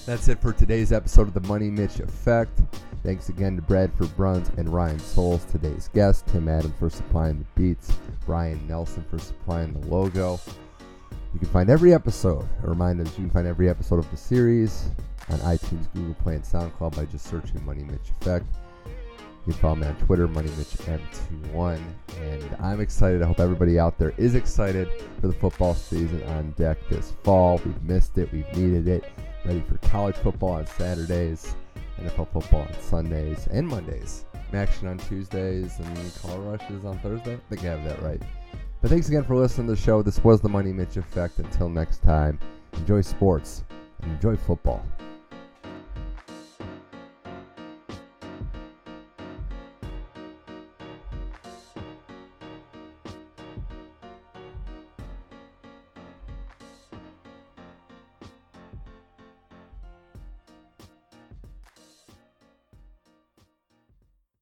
[0.07, 2.61] That's it for today's episode of the Money Mitch Effect.
[3.03, 7.47] Thanks again to Bradford Bruns and Ryan Souls, today's guest, Tim Adams for supplying the
[7.59, 7.91] beats,
[8.27, 10.39] Brian Nelson for supplying the logo.
[11.33, 14.17] You can find every episode, a reminder that you can find every episode of the
[14.19, 14.91] series
[15.31, 18.45] on iTunes, Google Play, and SoundCloud by just searching Money Mitch Effect.
[19.47, 21.81] You can follow me on Twitter, MoneyMitchM21.
[22.21, 23.23] And I'm excited.
[23.23, 24.87] I hope everybody out there is excited
[25.23, 27.59] for the football season on deck this fall.
[27.65, 28.31] We've missed it.
[28.33, 29.05] We've needed it
[29.45, 31.55] ready for college football on Saturdays,
[32.01, 37.35] NFL football on Sundays and Mondays, action on Tuesdays, and Color Rushes on Thursday.
[37.35, 38.23] I think I have that right.
[38.81, 40.03] But thanks again for listening to the show.
[40.03, 41.39] This was the Money Mitch Effect.
[41.39, 42.39] Until next time,
[42.75, 43.65] enjoy sports
[44.03, 44.85] and enjoy football.